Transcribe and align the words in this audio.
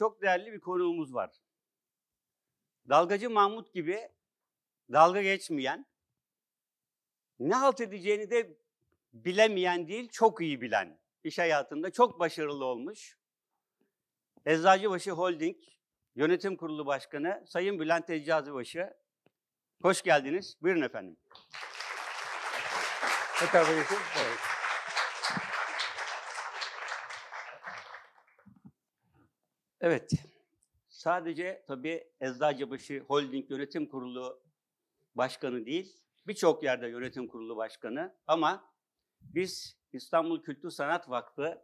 çok 0.00 0.22
değerli 0.22 0.52
bir 0.52 0.60
konuğumuz 0.60 1.14
var. 1.14 1.30
Dalgacı 2.88 3.30
Mahmut 3.30 3.74
gibi 3.74 4.08
dalga 4.92 5.22
geçmeyen, 5.22 5.86
ne 7.38 7.54
halt 7.54 7.80
edeceğini 7.80 8.30
de 8.30 8.58
bilemeyen 9.12 9.88
değil, 9.88 10.08
çok 10.08 10.40
iyi 10.40 10.60
bilen, 10.60 11.00
iş 11.24 11.38
hayatında 11.38 11.90
çok 11.90 12.20
başarılı 12.20 12.64
olmuş. 12.64 13.18
Eczacıbaşı 14.46 15.10
Holding 15.10 15.56
Yönetim 16.16 16.56
Kurulu 16.56 16.86
Başkanı 16.86 17.44
Sayın 17.46 17.78
Bülent 17.78 18.10
Eczacıbaşı. 18.10 18.94
Hoş 19.82 20.02
geldiniz. 20.02 20.56
Buyurun 20.62 20.82
efendim. 20.82 21.16
Geçelim? 23.40 23.84
Evet. 24.16 24.49
Evet. 29.80 30.12
Sadece 30.88 31.64
tabii 31.66 32.04
Eczacıbaşı 32.20 33.04
Holding 33.08 33.50
Yönetim 33.50 33.86
Kurulu 33.86 34.42
Başkanı 35.14 35.66
değil, 35.66 35.96
birçok 36.26 36.62
yerde 36.62 36.88
yönetim 36.88 37.28
kurulu 37.28 37.56
başkanı 37.56 38.14
ama 38.26 38.74
biz 39.20 39.76
İstanbul 39.92 40.42
Kültür 40.42 40.70
Sanat 40.70 41.10
Vakfı 41.10 41.62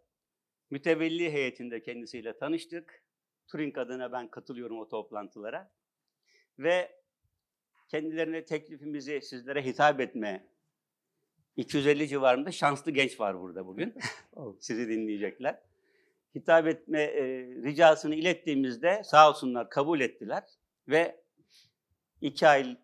mütevelli 0.71 1.33
heyetinde 1.33 1.83
kendisiyle 1.83 2.38
tanıştık. 2.38 3.02
Turing 3.48 3.79
adına 3.79 4.12
ben 4.12 4.29
katılıyorum 4.29 4.79
o 4.79 4.88
toplantılara. 4.88 5.73
Ve 6.59 7.02
kendilerine 7.88 8.45
teklifimizi 8.45 9.21
sizlere 9.23 9.65
hitap 9.65 10.01
etme 10.01 10.48
250 11.57 12.09
civarında 12.09 12.52
şanslı 12.52 12.91
genç 12.91 13.21
var 13.21 13.41
burada 13.41 13.66
bugün. 13.66 13.95
Sizi 14.60 14.88
dinleyecekler. 14.88 15.63
Hitap 16.37 16.66
etme 16.66 17.02
e, 17.02 17.24
ricasını 17.46 18.15
ilettiğimizde 18.15 19.02
sağ 19.04 19.30
olsunlar 19.30 19.70
kabul 19.70 20.01
ettiler 20.01 20.45
ve 20.88 21.20
iki 22.20 22.48
ay 22.48 22.76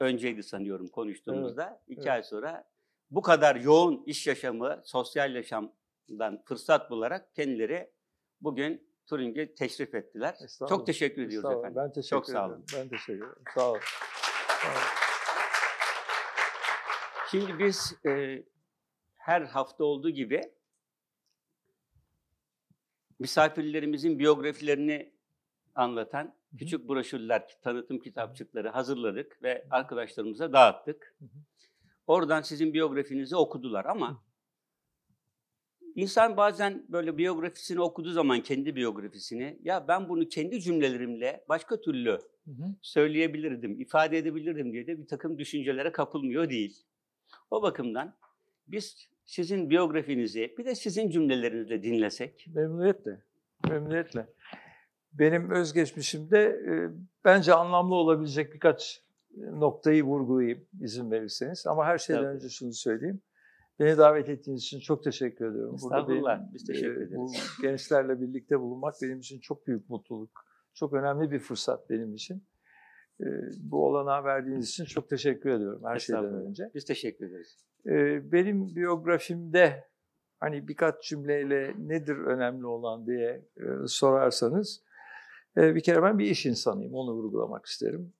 önceydi 0.00 0.42
sanıyorum 0.42 0.88
konuştuğumuzda. 0.88 1.64
Evet, 1.64 1.80
iki 1.88 2.00
evet. 2.00 2.10
ay 2.10 2.22
sonra 2.22 2.68
bu 3.10 3.22
kadar 3.22 3.56
yoğun 3.56 4.02
iş 4.06 4.26
yaşamı, 4.26 4.82
sosyal 4.84 5.34
yaşamdan 5.34 6.42
fırsat 6.44 6.90
bularak 6.90 7.34
kendileri 7.34 7.90
bugün 8.40 8.88
Turing'e 9.06 9.54
teşrif 9.54 9.94
ettiler. 9.94 10.36
Çok 10.68 10.86
teşekkür 10.86 11.22
ediyoruz 11.22 11.58
efendim. 11.58 11.76
Ben 11.76 11.92
teşekkür 11.92 12.16
Çok 12.16 12.26
sağ 12.26 12.46
olun. 12.46 12.64
Ben 12.76 12.88
teşekkür 12.88 13.14
ederim. 13.14 13.42
Sağ 13.54 13.70
olun. 13.70 13.80
Sağ 14.62 14.68
olun. 14.68 14.78
Şimdi 17.30 17.58
biz 17.58 17.94
e, 18.06 18.42
her 19.16 19.42
hafta 19.42 19.84
olduğu 19.84 20.10
gibi 20.10 20.57
misafirlerimizin 23.18 24.18
biyografilerini 24.18 25.12
anlatan 25.74 26.34
küçük 26.58 26.88
broşürler, 26.88 27.58
tanıtım 27.62 27.98
kitapçıkları 27.98 28.68
hazırladık 28.68 29.42
ve 29.42 29.66
arkadaşlarımıza 29.70 30.52
dağıttık. 30.52 31.16
Oradan 32.06 32.42
sizin 32.42 32.74
biyografinizi 32.74 33.36
okudular 33.36 33.84
ama 33.84 34.22
insan 35.94 36.36
bazen 36.36 36.86
böyle 36.88 37.18
biyografisini 37.18 37.80
okuduğu 37.80 38.12
zaman 38.12 38.42
kendi 38.42 38.76
biyografisini 38.76 39.58
ya 39.62 39.88
ben 39.88 40.08
bunu 40.08 40.28
kendi 40.28 40.60
cümlelerimle 40.60 41.44
başka 41.48 41.80
türlü 41.80 42.18
söyleyebilirdim, 42.82 43.80
ifade 43.80 44.18
edebilirdim 44.18 44.72
diye 44.72 44.86
de 44.86 44.98
bir 44.98 45.06
takım 45.06 45.38
düşüncelere 45.38 45.92
kapılmıyor 45.92 46.50
değil. 46.50 46.84
O 47.50 47.62
bakımdan 47.62 48.16
biz 48.66 49.08
sizin 49.28 49.70
biyografinizi 49.70 50.54
bir 50.58 50.64
de 50.64 50.74
sizin 50.74 51.10
cümlelerinizle 51.10 51.82
dinlesek. 51.82 52.46
Memnuniyetle, 52.54 53.22
memnuniyetle. 53.70 54.26
Benim 55.12 55.50
özgeçmişimde 55.50 56.38
e, 56.38 56.72
bence 57.24 57.54
anlamlı 57.54 57.94
olabilecek 57.94 58.54
birkaç 58.54 59.02
noktayı 59.36 60.02
vurgulayayım 60.02 60.66
izin 60.80 61.10
verirseniz. 61.10 61.66
Ama 61.66 61.86
her 61.86 61.98
şeyden 61.98 62.22
Tabii. 62.22 62.34
önce 62.34 62.48
şunu 62.48 62.72
söyleyeyim. 62.72 63.20
Beni 63.80 63.98
davet 63.98 64.28
ettiğiniz 64.28 64.62
için 64.62 64.80
çok 64.80 65.04
teşekkür 65.04 65.50
ediyorum. 65.50 65.74
Estağfurullah, 65.74 66.38
benim, 66.38 66.54
biz 66.54 66.64
teşekkür 66.64 66.96
ederiz. 66.96 67.16
Bu 67.16 67.32
gençlerle 67.62 68.20
birlikte 68.20 68.60
bulunmak 68.60 68.94
benim 69.02 69.18
için 69.18 69.40
çok 69.40 69.66
büyük 69.66 69.90
mutluluk. 69.90 70.44
Çok 70.74 70.92
önemli 70.92 71.30
bir 71.30 71.38
fırsat 71.38 71.90
benim 71.90 72.14
için. 72.14 72.42
E, 73.20 73.26
bu 73.60 73.86
olanağı 73.86 74.24
verdiğiniz 74.24 74.68
için 74.68 74.84
çok 74.84 75.08
teşekkür 75.08 75.50
ediyorum 75.50 75.82
her 75.84 75.98
şeyden 75.98 76.34
önce. 76.34 76.70
Biz 76.74 76.84
teşekkür 76.84 77.26
ederiz. 77.30 77.58
E, 77.86 78.32
benim 78.32 78.76
biyografimde 78.76 79.84
hani 80.40 80.68
birkaç 80.68 81.02
cümleyle 81.02 81.74
nedir 81.78 82.16
önemli 82.16 82.66
olan 82.66 83.06
diye 83.06 83.44
e, 83.56 83.62
sorarsanız 83.86 84.88
bir 85.56 85.80
kere 85.80 86.02
ben 86.02 86.18
bir 86.18 86.24
iş 86.24 86.46
insanıyım, 86.46 86.94
onu 86.94 87.12
vurgulamak 87.12 87.66
isterim. 87.66 88.12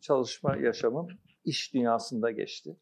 Çalışma 0.00 0.56
yaşamım 0.56 1.08
iş 1.44 1.74
dünyasında 1.74 2.30
geçti. 2.30 2.76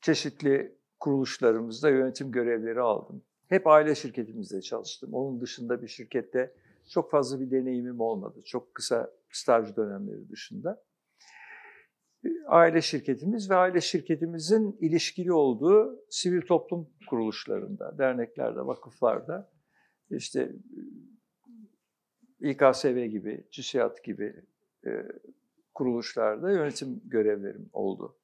Çeşitli 0.00 0.78
kuruluşlarımızda 1.00 1.90
yönetim 1.90 2.32
görevleri 2.32 2.80
aldım. 2.80 3.24
Hep 3.48 3.66
aile 3.66 3.94
şirketimizde 3.94 4.60
çalıştım. 4.60 5.14
Onun 5.14 5.40
dışında 5.40 5.82
bir 5.82 5.88
şirkette 5.88 6.54
çok 6.90 7.10
fazla 7.10 7.40
bir 7.40 7.50
deneyimim 7.50 8.00
olmadı. 8.00 8.42
Çok 8.44 8.74
kısa 8.74 9.10
staj 9.30 9.76
dönemleri 9.76 10.28
dışında. 10.28 10.84
Aile 12.46 12.82
şirketimiz 12.82 13.50
ve 13.50 13.54
aile 13.54 13.80
şirketimizin 13.80 14.76
ilişkili 14.80 15.32
olduğu 15.32 16.04
sivil 16.10 16.42
toplum 16.42 16.90
kuruluşlarında, 17.08 17.98
derneklerde, 17.98 18.66
vakıflarda 18.66 19.50
işte 20.10 20.52
İKSV 22.40 23.04
gibi, 23.04 23.46
CİSİAD 23.50 23.96
gibi 24.04 24.42
e, 24.86 24.90
kuruluşlarda 25.74 26.52
yönetim 26.52 27.00
görevlerim 27.04 27.70
oldu. 27.72 28.18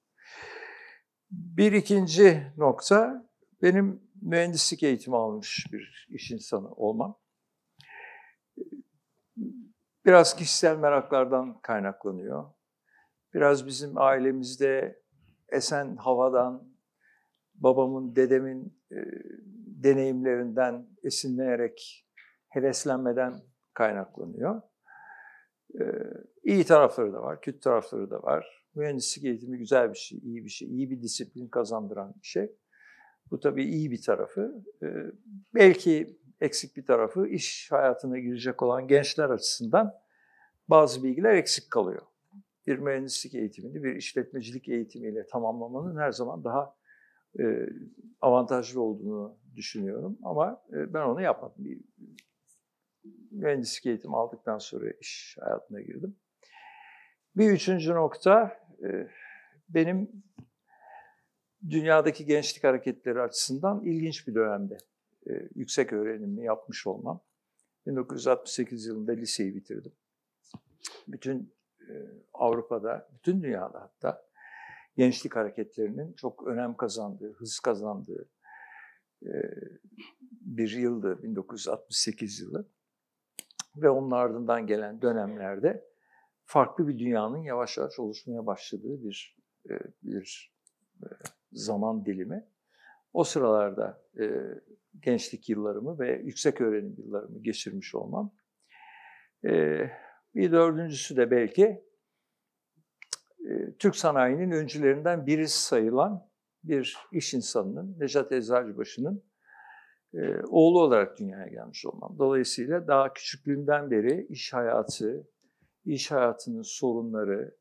Bir 1.31 1.73
ikinci 1.73 2.43
nokta, 2.57 3.29
benim 3.63 4.01
mühendislik 4.23 4.83
eğitimi 4.83 5.17
almış 5.17 5.67
bir 5.73 6.09
iş 6.11 6.31
insanı 6.31 6.73
olmam. 6.73 7.22
Biraz 10.07 10.37
kişisel 10.37 10.77
meraklardan 10.77 11.61
kaynaklanıyor. 11.61 12.45
Biraz 13.35 13.67
bizim 13.67 13.99
ailemizde 13.99 15.03
esen 15.49 15.97
havadan, 15.97 16.69
babamın, 17.55 18.17
dedemin 18.17 18.81
e, 18.93 18.97
deneyimlerinden 19.83 20.87
esinlenerek, 21.03 22.07
heveslenmeden 22.49 23.43
kaynaklanıyor. 23.75 24.63
Ee, 25.81 25.85
iyi 26.43 26.65
tarafları 26.65 27.13
da 27.13 27.23
var, 27.23 27.41
kötü 27.41 27.61
tarafları 27.61 28.11
da 28.11 28.23
var. 28.23 28.67
Mühendislik 28.75 29.25
eğitimi 29.25 29.59
güzel 29.59 29.93
bir 29.93 29.99
şey, 29.99 30.19
iyi 30.19 30.45
bir 30.45 30.51
şey, 30.51 30.69
iyi 30.69 30.91
bir 30.91 31.03
disiplin 31.03 31.49
kazandıran 31.49 32.15
bir 32.23 32.27
şey. 32.27 32.53
Bu 33.31 33.41
tabii 33.41 33.65
iyi 33.65 33.91
bir 33.91 34.03
tarafı. 34.03 34.65
Ee, 34.83 34.87
belki 35.55 36.19
eksik 36.43 36.77
bir 36.77 36.87
tarafı 36.87 37.27
iş 37.27 37.73
hayatına 37.73 38.19
girecek 38.19 38.63
olan 38.63 38.89
gençler 38.89 39.31
açısından 39.31 39.95
bazı 40.69 41.05
bilgiler 41.05 41.35
eksik 41.35 41.71
kalıyor. 41.71 42.03
Bir 42.67 42.79
mühendislik 42.79 43.35
eğitimini 43.35 43.83
bir 43.83 43.97
işletmecilik 43.97 44.69
eğitimiyle 44.69 45.27
tamamlamanın 45.27 46.01
her 46.01 46.13
zaman 46.13 46.45
daha 46.45 46.77
e, 47.41 47.69
avantajlı 48.21 48.81
olduğunu 48.81 49.39
düşünüyorum. 49.57 50.19
Ama 50.23 50.63
e, 50.73 50.95
ben 50.95 51.03
onu 51.03 51.23
yapmadım. 51.23 51.65
Bir 51.65 51.81
mühendislik 53.31 53.87
eğitimi 53.87 54.17
aldıktan 54.17 54.59
sonra 54.59 54.91
iş 55.01 55.37
hayatına 55.41 55.81
girdim. 55.81 56.17
Bir 57.37 57.51
üçüncü 57.51 57.95
nokta, 57.95 58.59
e, 58.85 59.09
benim 59.69 60.11
dünyadaki 61.71 62.25
gençlik 62.25 62.65
hareketleri 62.65 63.21
açısından 63.21 63.85
ilginç 63.85 64.29
bir 64.29 64.35
dönemde 64.35 64.79
e, 65.31 65.49
yüksek 65.55 65.93
öğrenimi 65.93 66.45
yapmış 66.45 66.87
olmam. 66.87 67.21
1968 67.87 68.87
yılında 68.87 69.13
liseyi 69.13 69.55
bitirdim. 69.55 69.93
Bütün 71.09 71.55
e, 71.81 71.93
Avrupa'da, 72.33 73.09
bütün 73.15 73.43
dünyada 73.43 73.81
hatta 73.81 74.27
gençlik 74.97 75.37
hareketlerinin 75.37 76.13
çok 76.13 76.47
önem 76.47 76.77
kazandığı, 76.77 77.33
hız 77.33 77.61
kazandığı 77.61 78.29
bir 80.31 80.71
yıldı 80.71 81.23
1968 81.23 82.41
yılı 82.41 82.69
ve 83.77 83.91
onun 83.91 84.11
ardından 84.11 84.67
gelen 84.67 85.03
dönemlerde 85.03 85.85
farklı 86.45 86.89
bir 86.89 86.99
dünyanın 86.99 87.43
yavaş 87.43 87.79
yavaş 87.79 87.99
oluşmaya 87.99 88.47
başladığı 88.47 89.05
bir 89.05 89.37
e, 89.71 89.79
bir 90.03 90.55
e, 91.03 91.07
zaman 91.53 92.05
dilimi. 92.05 92.49
O 93.13 93.25
sıralarda 93.25 94.03
e, 94.21 94.25
gençlik 95.01 95.49
yıllarımı 95.49 95.99
ve 95.99 96.23
yüksek 96.25 96.61
öğrenim 96.61 96.95
yıllarımı 96.99 97.43
geçirmiş 97.43 97.95
olmam. 97.95 98.35
Bir 100.35 100.53
dördüncüsü 100.53 101.17
de 101.17 101.31
belki 101.31 101.85
Türk 103.79 103.97
sanayinin 103.97 104.51
öncülerinden 104.51 105.27
birisi 105.27 105.63
sayılan 105.63 106.29
bir 106.65 106.97
iş 107.13 107.35
insanının, 107.35 107.97
Necat 107.99 108.33
Eczacıbaşı'nın 108.33 109.25
e, 110.15 110.19
oğlu 110.49 110.81
olarak 110.81 111.19
dünyaya 111.19 111.49
gelmiş 111.49 111.87
olmam. 111.87 112.17
Dolayısıyla 112.19 112.87
daha 112.87 113.13
küçüklüğümden 113.13 113.91
beri 113.91 114.27
iş 114.27 114.53
hayatı, 114.53 115.29
iş 115.85 116.11
hayatının 116.11 116.63
sorunları, 116.63 117.57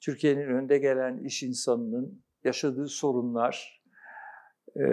Türkiye'nin 0.00 0.48
önde 0.48 0.78
gelen 0.78 1.18
iş 1.18 1.42
insanının 1.42 2.24
yaşadığı 2.44 2.88
sorunlar 2.88 3.79
e, 4.76 4.84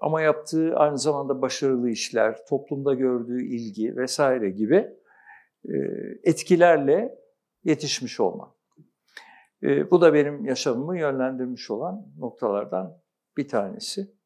ama 0.00 0.20
yaptığı 0.20 0.76
aynı 0.76 0.98
zamanda 0.98 1.42
başarılı 1.42 1.90
işler, 1.90 2.46
toplumda 2.48 2.94
gördüğü 2.94 3.46
ilgi 3.46 3.96
vesaire 3.96 4.50
gibi 4.50 4.88
e, 5.64 5.74
etkilerle 6.22 7.18
yetişmiş 7.64 8.20
olmam. 8.20 8.56
E, 9.62 9.90
bu 9.90 10.00
da 10.00 10.14
benim 10.14 10.44
yaşamımı 10.44 10.98
yönlendirmiş 10.98 11.70
olan 11.70 12.06
noktalardan 12.18 12.98
bir 13.36 13.48
tanesi. 13.48 14.16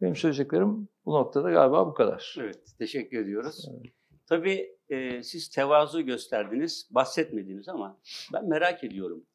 Benim 0.00 0.16
söyleyeceklerim 0.16 0.88
bu 1.04 1.12
noktada 1.12 1.50
galiba 1.50 1.86
bu 1.86 1.94
kadar. 1.94 2.36
Evet, 2.40 2.58
teşekkür 2.78 3.18
ediyoruz. 3.18 3.68
Evet. 3.70 3.92
Tabii 4.26 4.76
e, 4.88 5.22
siz 5.22 5.48
tevazu 5.48 6.02
gösterdiniz, 6.02 6.88
bahsetmediniz 6.90 7.68
ama 7.68 8.00
ben 8.32 8.48
merak 8.48 8.84
ediyorum. 8.84 9.26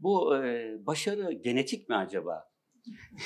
Bu 0.00 0.36
e, 0.36 0.76
başarı 0.86 1.32
genetik 1.32 1.88
mi 1.88 1.96
acaba? 1.96 2.52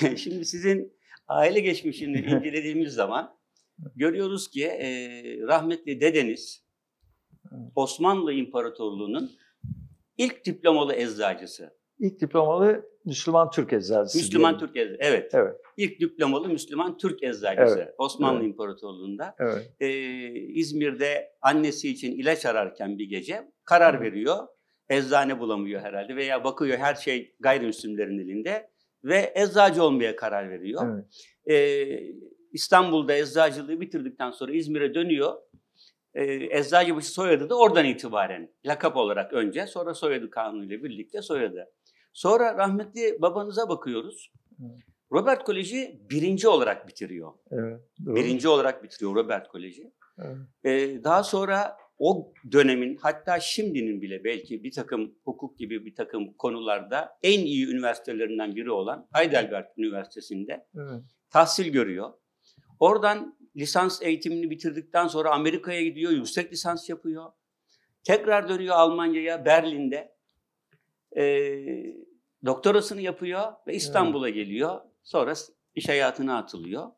Şimdi 0.15 0.45
sizin 0.45 0.96
aile 1.27 1.59
geçmişini 1.59 2.17
incelediğimiz 2.31 2.93
zaman 2.93 3.37
görüyoruz 3.95 4.49
ki 4.49 4.65
e, 4.65 4.87
rahmetli 5.47 6.01
dedeniz 6.01 6.63
Osmanlı 7.75 8.33
İmparatorluğu'nun 8.33 9.31
ilk 10.17 10.45
diplomalı 10.45 10.95
eczacısı. 10.95 11.77
İlk 11.99 12.21
diplomalı 12.21 12.85
Müslüman 13.05 13.51
Türk 13.51 13.73
eczacısı. 13.73 14.17
Müslüman 14.17 14.51
diyelim. 14.59 14.67
Türk 14.67 14.77
eczacısı. 14.77 14.97
Evet. 15.01 15.31
Evet, 15.33 15.55
İlk 15.77 15.99
diplomalı 15.99 16.49
Müslüman 16.49 16.97
Türk 16.97 17.23
eczacısı 17.23 17.79
Evet, 17.79 17.93
Osmanlı 17.97 18.39
evet. 18.39 18.47
İmparatorluğu'nda. 18.49 19.35
evet. 19.39 19.71
Ee, 19.79 20.29
İzmir'de 20.31 21.31
annesi 21.41 21.89
için 21.89 22.11
ilaç 22.11 22.45
ararken 22.45 22.97
bir 22.99 23.05
gece 23.09 23.51
karar 23.65 23.99
Hı. 23.99 24.01
veriyor. 24.01 24.47
Eczane 24.89 25.39
bulamıyor 25.39 25.81
herhalde 25.81 26.15
veya 26.15 26.43
bakıyor 26.43 26.77
her 26.77 26.95
şey 26.95 27.35
gayrimüslimlerin 27.39 28.19
elinde 28.19 28.69
ve 29.03 29.33
eczacı 29.35 29.83
olmaya 29.83 30.15
karar 30.15 30.49
veriyor. 30.49 30.93
evet. 30.95 31.05
Ee, 31.49 32.13
İstanbul'da 32.51 33.13
eczacılığı 33.13 33.81
bitirdikten 33.81 34.31
sonra 34.31 34.51
İzmir'e 34.51 34.93
dönüyor. 34.93 35.33
Ee, 36.13 36.57
Eczacıbaşı 36.59 37.11
soyadı 37.11 37.49
da 37.49 37.57
oradan 37.59 37.85
itibaren 37.85 38.49
lakap 38.65 38.97
olarak 38.97 39.33
önce 39.33 39.67
sonra 39.67 39.93
soyadı 39.93 40.29
kanunuyla 40.29 40.83
birlikte 40.83 41.21
soyadı. 41.21 41.71
Sonra 42.13 42.57
rahmetli 42.57 43.21
babanıza 43.21 43.69
bakıyoruz. 43.69 44.31
Evet. 44.61 44.81
Robert 45.11 45.43
Koleji 45.43 46.01
birinci 46.09 46.47
olarak 46.47 46.87
bitiriyor. 46.87 47.33
evet. 47.51 47.81
Doğru. 48.05 48.15
Birinci 48.15 48.47
olarak 48.47 48.83
bitiriyor 48.83 49.15
Robert 49.15 49.47
Koleji. 49.47 49.91
Evet. 50.19 50.37
Ee, 50.63 51.03
daha 51.03 51.23
sonra 51.23 51.77
o 51.99 52.33
dönemin 52.51 52.97
hatta 53.01 53.39
şimdinin 53.39 54.01
bile 54.01 54.23
belki 54.23 54.63
bir 54.63 54.71
takım 54.71 55.15
hukuk 55.23 55.57
gibi 55.57 55.85
bir 55.85 55.95
takım 55.95 56.33
konularda 56.33 57.17
en 57.23 57.39
iyi 57.39 57.67
üniversitelerinden 57.67 58.55
biri 58.55 58.71
olan 58.71 59.07
Heidelberg 59.13 59.65
Üniversitesi'nde 59.77 60.67
Evet. 60.75 61.03
tahsil 61.29 61.71
görüyor. 61.71 62.13
Oradan 62.79 63.37
lisans 63.55 64.01
eğitimini 64.01 64.49
bitirdikten 64.49 65.07
sonra 65.07 65.31
Amerika'ya 65.31 65.83
gidiyor, 65.83 66.11
yüksek 66.11 66.51
lisans 66.51 66.89
yapıyor. 66.89 67.31
Tekrar 68.03 68.49
dönüyor 68.49 68.75
Almanya'ya, 68.75 69.45
Berlin'de. 69.45 70.17
Ee, 71.17 71.95
doktorasını 72.45 73.01
yapıyor 73.01 73.53
ve 73.67 73.73
İstanbul'a 73.73 74.29
geliyor. 74.29 74.81
Sonra 75.03 75.33
iş 75.75 75.89
hayatına 75.89 76.37
atılıyor. 76.37 76.91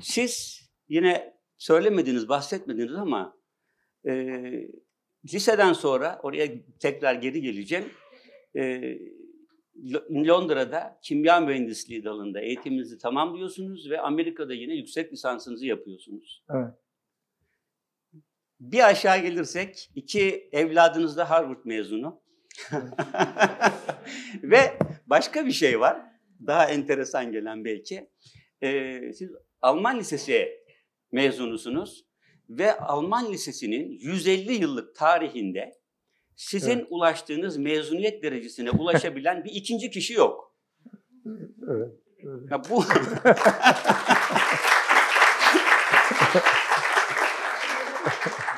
Siz 0.00 0.60
yine 0.88 1.34
söylemediniz, 1.58 2.28
bahsetmediniz 2.28 2.94
ama 2.94 3.36
e, 4.08 4.12
liseden 5.32 5.72
sonra 5.72 6.20
oraya 6.22 6.48
tekrar 6.80 7.14
geri 7.14 7.40
geleceğim. 7.42 7.84
E, 8.56 8.62
Lo- 9.76 10.28
Londra'da 10.28 10.98
kimya 11.02 11.40
mühendisliği 11.40 12.04
dalında 12.04 12.40
eğitiminizi 12.40 12.98
tamamlıyorsunuz 12.98 13.90
ve 13.90 14.00
Amerika'da 14.00 14.54
yine 14.54 14.74
yüksek 14.74 15.12
lisansınızı 15.12 15.66
yapıyorsunuz. 15.66 16.44
Evet. 16.50 16.74
Bir 18.60 18.88
aşağı 18.88 19.18
gelirsek 19.18 19.90
iki 19.94 20.48
evladınız 20.52 21.16
da 21.16 21.30
Harvard 21.30 21.64
mezunu. 21.64 22.22
ve 24.42 24.78
başka 25.06 25.46
bir 25.46 25.52
şey 25.52 25.80
var. 25.80 26.02
Daha 26.46 26.66
enteresan 26.66 27.32
gelen 27.32 27.64
belki. 27.64 28.10
Ee, 28.62 29.12
siz 29.12 29.30
Alman 29.62 29.98
lisesi 29.98 30.48
mezunusunuz 31.12 32.04
ve 32.50 32.78
Alman 32.78 33.32
lisesinin 33.32 33.98
150 34.00 34.52
yıllık 34.52 34.94
tarihinde 34.94 35.78
sizin 36.36 36.78
Evet. 36.78 36.86
ulaştığınız 36.90 37.56
mezuniyet 37.56 38.22
derecesine 38.22 38.70
ulaşabilen 38.70 39.44
bir 39.44 39.50
ikinci 39.50 39.90
kişi 39.90 40.14
yok. 40.14 40.54
Evet. 41.26 41.50
evet. 41.68 42.50
Ya 42.50 42.62
bu 42.70 42.84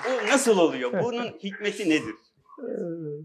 Bu 0.07 0.27
nasıl 0.33 0.59
oluyor? 0.59 0.93
Bunun 1.05 1.25
hikmeti 1.25 1.91
nedir? 1.91 2.15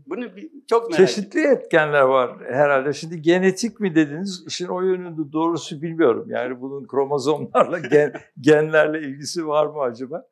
Bunu 0.07 0.35
bir, 0.35 0.51
çok 0.69 0.89
merak 0.89 0.93
ediyorum. 0.93 1.05
Çeşitli 1.05 1.39
etkenler 1.47 2.01
var 2.01 2.37
herhalde. 2.49 2.93
Şimdi 2.93 3.21
genetik 3.21 3.79
mi 3.79 3.95
dediniz? 3.95 4.43
İşin 4.47 4.67
o 4.67 4.81
yönünde 4.81 5.31
doğrusu 5.31 5.81
bilmiyorum. 5.81 6.25
Yani 6.29 6.61
bunun 6.61 6.87
kromozomlarla, 6.87 7.79
gen, 7.79 8.13
genlerle 8.41 8.99
ilgisi 8.99 9.47
var 9.47 9.65
mı 9.65 9.81
acaba? 9.81 10.27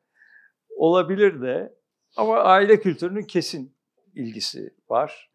Olabilir 0.80 1.42
de. 1.42 1.74
Ama 2.16 2.36
aile 2.36 2.80
kültürünün 2.80 3.22
kesin 3.22 3.76
ilgisi 4.14 4.74
var. 4.88 5.30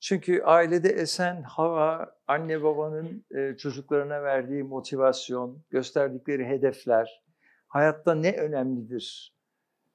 Çünkü 0.00 0.42
ailede 0.42 0.88
esen 0.88 1.42
hava, 1.42 2.14
anne 2.26 2.62
babanın 2.62 3.24
e, 3.30 3.56
çocuklarına 3.56 4.22
verdiği 4.22 4.62
motivasyon, 4.62 5.62
gösterdikleri 5.70 6.46
hedefler, 6.46 7.22
hayatta 7.68 8.14
ne 8.14 8.36
önemlidir 8.36 9.36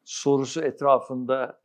sorusu 0.04 0.62
etrafında 0.62 1.62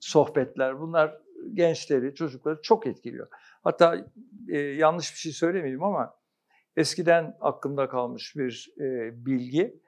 sohbetler 0.00 0.80
bunlar 0.80 1.18
gençleri, 1.54 2.14
çocukları 2.14 2.62
çok 2.62 2.86
etkiliyor. 2.86 3.28
Hatta 3.62 4.06
e, 4.48 4.58
yanlış 4.58 5.12
bir 5.12 5.18
şey 5.18 5.32
söylemeyeyim 5.32 5.84
ama 5.84 6.14
eskiden 6.76 7.36
aklımda 7.40 7.88
kalmış 7.88 8.36
bir 8.36 8.72
e, 8.80 9.12
bilgi. 9.26 9.80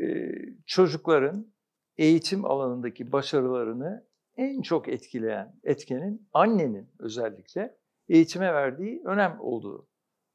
E, 0.00 0.30
çocukların 0.66 1.53
eğitim 1.98 2.44
alanındaki 2.44 3.12
başarılarını 3.12 4.04
en 4.36 4.62
çok 4.62 4.88
etkileyen 4.88 5.54
etkenin 5.64 6.28
annenin 6.32 6.88
özellikle 6.98 7.76
eğitime 8.08 8.54
verdiği 8.54 9.02
önem 9.04 9.36
olduğu 9.40 9.88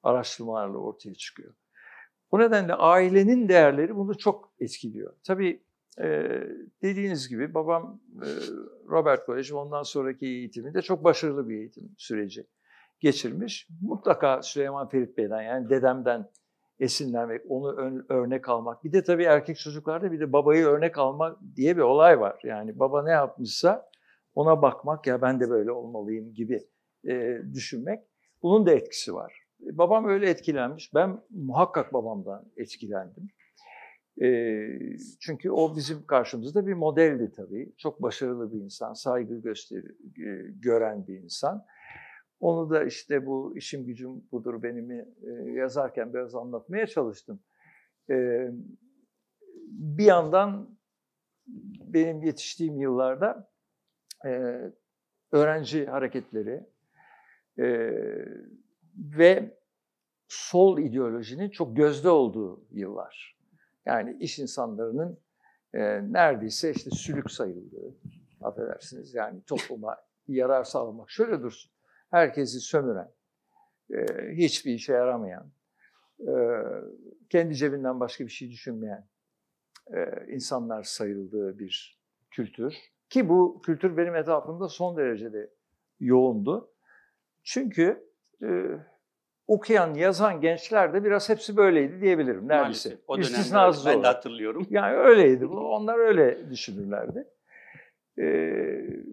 araştırmalarla 0.04 0.78
ortaya 0.78 1.14
çıkıyor. 1.14 1.54
Bu 2.32 2.40
nedenle 2.40 2.74
ailenin 2.74 3.50
değerleri 3.50 3.96
bunu 3.96 4.18
çok 4.18 4.54
etkiliyor. 4.60 5.14
Tabii 5.24 5.64
ee, 6.02 6.44
dediğiniz 6.82 7.30
gibi 7.30 7.54
babam 7.54 8.00
e, 8.16 8.28
Robert 8.90 9.26
College 9.26 9.54
ondan 9.54 9.84
sonraki 9.84 10.26
eğitiminde 10.26 10.82
çok 10.82 11.04
başarılı 11.04 11.50
bir 11.50 11.56
eğitim 11.56 11.96
süreci 11.98 12.48
geçirmiş. 13.00 13.68
Mutlaka 13.82 14.42
Süleyman 14.42 14.90
Ferit 14.90 15.18
Bey'den 15.18 15.42
yani 15.42 15.70
dedemden 15.70 16.30
esinlenmek, 16.80 17.42
onu 17.50 17.76
ön- 17.76 18.06
örnek 18.10 18.50
almak. 18.50 18.84
Bir 18.84 18.94
de 18.94 19.04
tabii 19.04 19.24
erkek 19.24 19.58
çocuklarda 19.58 20.12
bir 20.12 20.20
de 20.20 20.34
babayı 20.34 20.66
örnek 20.66 20.98
almak 20.98 21.38
diye 21.56 21.78
bir 21.78 21.82
olay 21.82 22.20
var. 22.20 22.40
Yani 22.44 22.80
baba 22.80 23.04
ne 23.04 23.12
yapmışsa 23.12 23.90
ona 24.36 24.62
bakmak 24.62 25.08
ya 25.08 25.22
ben 25.22 25.40
de 25.40 25.50
böyle 25.50 25.72
olmalıyım 25.72 26.34
gibi 26.34 26.60
e, 27.08 27.38
düşünmek. 27.54 28.00
Bunun 28.44 28.66
da 28.66 28.72
etkisi 28.72 29.14
var. 29.14 29.46
Babam 29.60 30.10
öyle 30.10 30.30
etkilenmiş. 30.30 30.94
Ben 30.94 31.22
muhakkak 31.30 31.94
babamdan 31.94 32.46
etkilendim. 32.58 33.28
E, 34.22 34.28
çünkü 35.20 35.52
o 35.52 35.76
bizim 35.76 36.06
karşımızda 36.06 36.68
bir 36.68 36.74
modeldi 36.74 37.32
tabii. 37.36 37.74
Çok 37.78 38.02
başarılı 38.02 38.54
bir 38.54 38.60
insan, 38.60 38.94
saygı 38.94 39.42
gösteri, 39.42 39.88
e, 40.18 40.52
gören 40.60 41.08
bir 41.08 41.20
insan. 41.20 41.66
Onu 42.40 42.70
da 42.70 42.84
işte 42.84 43.26
bu 43.26 43.58
işim 43.58 43.86
gücüm 43.86 44.24
budur 44.32 44.64
benimi 44.64 45.06
e, 45.24 45.52
yazarken 45.52 46.14
biraz 46.14 46.36
anlatmaya 46.36 46.88
çalıştım. 46.88 47.40
E, 48.10 48.48
bir 49.70 50.06
yandan 50.06 50.78
benim 51.84 52.24
yetiştiğim 52.24 52.80
yıllarda 52.80 53.50
e, 54.26 54.60
öğrenci 55.32 55.86
hareketleri 55.86 56.64
ve 58.98 59.58
sol 60.28 60.80
ideolojinin 60.80 61.50
çok 61.50 61.78
gözde 61.78 62.10
olduğu 62.10 62.66
yıllar. 62.72 63.38
Yani 63.86 64.18
iş 64.20 64.40
insanlarının 64.40 65.20
neredeyse 66.14 66.72
işte 66.72 66.90
sülük 66.90 67.32
sayıldığı, 67.32 67.96
affedersiniz 68.42 69.14
yani 69.14 69.42
topluma 69.44 69.98
yarar 70.28 70.64
sağlamak. 70.64 71.10
Şöyle 71.10 71.42
dursun, 71.42 71.72
herkesi 72.12 72.60
sömüren, 72.60 73.12
e, 73.94 74.06
hiçbir 74.32 74.74
işe 74.74 74.94
yaramayan, 74.94 75.52
e, 76.20 76.34
kendi 77.30 77.56
cebinden 77.56 78.00
başka 78.00 78.24
bir 78.24 78.30
şey 78.30 78.50
düşünmeyen 78.52 79.08
e, 79.94 80.26
insanlar 80.28 80.84
sayıldığı 80.84 81.60
bir 81.60 82.00
kültür. 82.32 82.76
Ki 83.10 83.30
bu 83.30 83.62
kültür 83.66 83.98
benim 83.98 84.16
etrafımda 84.16 84.68
son 84.68 84.98
derecede 84.98 85.50
yoğundu. 86.00 86.72
Çünkü 87.44 88.10
okuyan, 89.48 89.94
yazan 89.94 90.42
gençler 90.42 90.94
de 90.94 91.04
biraz 91.04 91.30
hepsi 91.30 91.58
böyleydi 91.58 92.02
diyebilirim 92.02 92.48
neredeyse. 92.48 92.90
Maalesef. 92.90 93.00
O 93.08 93.20
İstisnasız 93.20 93.86
ben 93.86 94.04
de 94.04 94.08
hatırlıyorum. 94.08 94.68
Yani 94.70 94.96
öyleydi. 94.96 95.46
Onlar 95.46 95.98
öyle 95.98 96.50
düşünürlerdi. 96.50 97.28
Ee, 98.20 99.04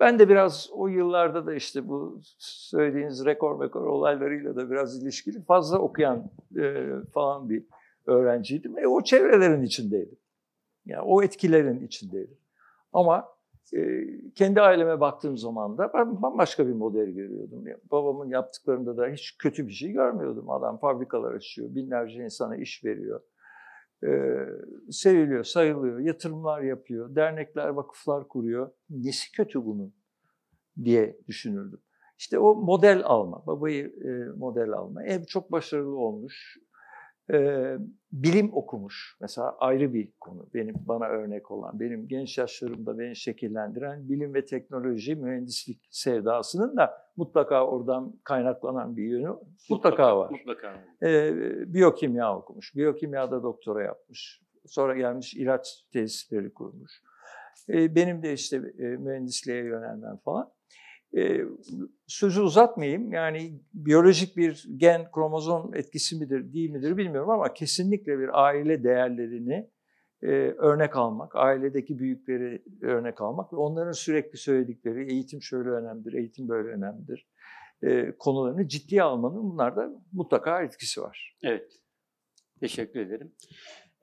ben 0.00 0.18
de 0.18 0.28
biraz 0.28 0.70
o 0.72 0.88
yıllarda 0.88 1.46
da 1.46 1.54
işte 1.54 1.88
bu 1.88 2.20
söylediğiniz 2.38 3.24
rekor 3.24 3.58
mekor 3.58 3.86
olaylarıyla 3.86 4.56
da 4.56 4.70
biraz 4.70 5.02
ilişkili 5.02 5.42
fazla 5.42 5.78
okuyan 5.78 6.30
e, 6.58 6.86
falan 7.14 7.50
bir 7.50 7.64
öğrenciydim. 8.06 8.78
E, 8.78 8.86
o 8.86 9.02
çevrelerin 9.02 9.62
içindeydim. 9.62 10.18
Yani 10.86 11.02
o 11.02 11.22
etkilerin 11.22 11.86
içindeydim. 11.86 12.38
Ama 12.92 13.28
e, 13.74 14.04
kendi 14.34 14.60
aileme 14.60 15.00
baktığım 15.00 15.38
zaman 15.38 15.78
da 15.78 15.90
ben 15.94 16.22
bambaşka 16.22 16.66
bir 16.66 16.72
model 16.72 17.10
görüyordum. 17.10 17.66
Yani 17.66 17.80
babamın 17.90 18.28
yaptıklarında 18.28 18.96
da 18.96 19.06
hiç 19.06 19.38
kötü 19.38 19.66
bir 19.66 19.72
şey 19.72 19.92
görmüyordum. 19.92 20.50
Adam 20.50 20.78
fabrikalar 20.78 21.34
açıyor, 21.34 21.74
binlerce 21.74 22.24
insana 22.24 22.56
iş 22.56 22.84
veriyor. 22.84 23.20
Ee, 24.06 24.46
seviliyor, 24.90 25.44
sayılıyor, 25.44 25.98
yatırımlar 25.98 26.62
yapıyor, 26.62 27.14
dernekler, 27.14 27.68
vakıflar 27.68 28.28
kuruyor. 28.28 28.70
Nesi 28.90 29.32
kötü 29.32 29.64
bunun 29.64 29.94
diye 30.84 31.18
düşünürdüm. 31.28 31.80
İşte 32.18 32.38
o 32.38 32.54
model 32.54 33.02
alma, 33.04 33.46
babayı 33.46 33.86
e, 33.86 34.38
model 34.38 34.72
alma. 34.72 35.04
Ev 35.04 35.24
çok 35.24 35.52
başarılı 35.52 35.96
olmuş. 35.96 36.58
Ee, 37.30 37.76
bilim 38.12 38.50
okumuş. 38.52 39.16
Mesela 39.20 39.56
ayrı 39.58 39.94
bir 39.94 40.12
konu. 40.20 40.46
Benim 40.54 40.74
bana 40.78 41.06
örnek 41.06 41.50
olan, 41.50 41.80
benim 41.80 42.08
genç 42.08 42.38
yaşlarımda 42.38 42.98
beni 42.98 43.16
şekillendiren 43.16 44.08
bilim 44.08 44.34
ve 44.34 44.44
teknoloji, 44.44 45.14
mühendislik 45.16 45.80
sevdasının 45.90 46.76
da 46.76 47.08
mutlaka 47.16 47.66
oradan 47.66 48.12
kaynaklanan 48.24 48.96
bir 48.96 49.04
yönü 49.04 49.28
mutlaka, 49.70 50.18
var 50.18 50.30
Mutlaka 50.30 50.68
var. 50.68 51.08
e, 51.08 51.34
biyokimya 51.74 52.36
okumuş. 52.36 52.76
Biyokimyada 52.76 53.42
doktora 53.42 53.82
yapmış. 53.82 54.42
Sonra 54.66 54.96
gelmiş 54.96 55.34
ilaç 55.34 55.86
tesisleri 55.92 56.52
kurmuş. 56.54 57.02
E, 57.68 57.94
benim 57.94 58.22
de 58.22 58.32
işte 58.32 58.56
e, 58.78 58.82
mühendisliğe 58.82 59.64
yönelmem 59.64 60.16
falan. 60.24 60.50
E, 61.16 61.40
sözü 62.06 62.40
uzatmayayım. 62.40 63.12
Yani 63.12 63.60
biyolojik 63.74 64.36
bir 64.36 64.68
gen 64.76 65.10
kromozom 65.10 65.74
etkisi 65.74 66.16
midir 66.16 66.52
değil 66.52 66.70
midir 66.70 66.96
bilmiyorum 66.96 67.30
ama 67.30 67.52
kesinlikle 67.54 68.18
bir 68.18 68.44
aile 68.44 68.84
değerlerini 68.84 69.70
e, 70.22 70.28
örnek 70.58 70.96
almak, 70.96 71.36
ailedeki 71.36 71.98
büyükleri 71.98 72.62
örnek 72.82 73.20
almak 73.20 73.52
ve 73.52 73.56
onların 73.56 73.92
sürekli 73.92 74.38
söyledikleri 74.38 75.12
eğitim 75.12 75.42
şöyle 75.42 75.68
önemlidir, 75.68 76.12
eğitim 76.12 76.48
böyle 76.48 76.68
önemlidir 76.68 77.26
e, 77.82 78.12
konularını 78.18 78.68
ciddiye 78.68 79.02
almanın 79.02 79.42
bunlarda 79.50 79.90
mutlaka 80.12 80.62
etkisi 80.62 81.02
var. 81.02 81.36
Evet. 81.42 81.72
Teşekkür 82.60 83.00
ederim. 83.00 83.32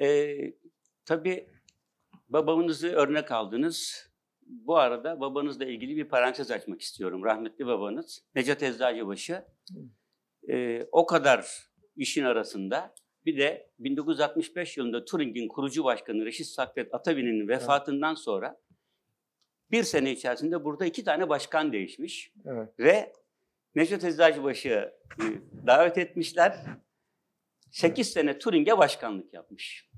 Ee, 0.01 0.37
tabii 1.05 1.47
babamızı 2.29 2.87
örnek 2.87 3.31
aldınız. 3.31 4.08
Bu 4.49 4.77
arada 4.77 5.19
babanızla 5.19 5.65
ilgili 5.65 5.97
bir 5.97 6.05
parantez 6.05 6.51
açmak 6.51 6.81
istiyorum. 6.81 7.23
Rahmetli 7.23 7.65
babanız 7.65 8.23
Necat 8.35 8.63
Eczacıbaşı. 8.63 9.45
Ee, 10.49 10.87
o 10.91 11.05
kadar 11.05 11.69
işin 11.95 12.23
arasında 12.23 12.93
bir 13.25 13.37
de 13.37 13.69
1965 13.79 14.77
yılında 14.77 15.05
Turing'in 15.05 15.47
kurucu 15.47 15.83
başkanı 15.83 16.25
Reşit 16.25 16.47
Saffet 16.47 16.93
Atavi'nin 16.93 17.47
vefatından 17.47 18.15
sonra 18.15 18.59
bir 19.71 19.83
sene 19.83 20.11
içerisinde 20.11 20.63
burada 20.63 20.85
iki 20.85 21.03
tane 21.03 21.29
başkan 21.29 21.73
değişmiş. 21.73 22.33
Evet. 22.45 22.69
Ve 22.79 23.13
Necdet 23.75 24.03
Eczacıbaşı 24.03 24.69
e, 24.69 25.25
davet 25.67 25.97
etmişler. 25.97 26.65
8 27.71 28.09
sene 28.09 28.39
Turing'e 28.39 28.77
başkanlık 28.77 29.33
yapmış. 29.33 29.89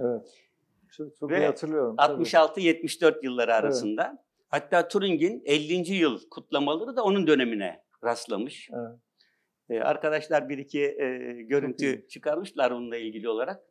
Evet. 0.00 0.47
Çok, 0.92 1.16
çok 1.16 1.30
Ve 1.30 1.38
iyi 1.38 1.46
hatırlıyorum. 1.46 1.96
tabii. 1.96 2.22
66-74 2.22 3.24
yılları 3.24 3.54
arasında. 3.54 4.24
Hatta 4.48 4.88
Turing'in 4.88 5.42
50. 5.44 5.94
yıl 5.94 6.20
kutlamaları 6.30 6.96
da 6.96 7.02
onun 7.04 7.26
dönemine 7.26 7.84
rastlamış. 8.04 8.70
Evet. 8.72 8.98
Ee, 9.70 9.80
arkadaşlar 9.80 10.48
bir 10.48 10.58
iki 10.58 10.80
e, 10.80 11.32
görüntü 11.42 12.08
çıkarmışlar 12.08 12.74
bununla 12.74 12.96
ilgili 12.96 13.28
olarak. 13.28 13.62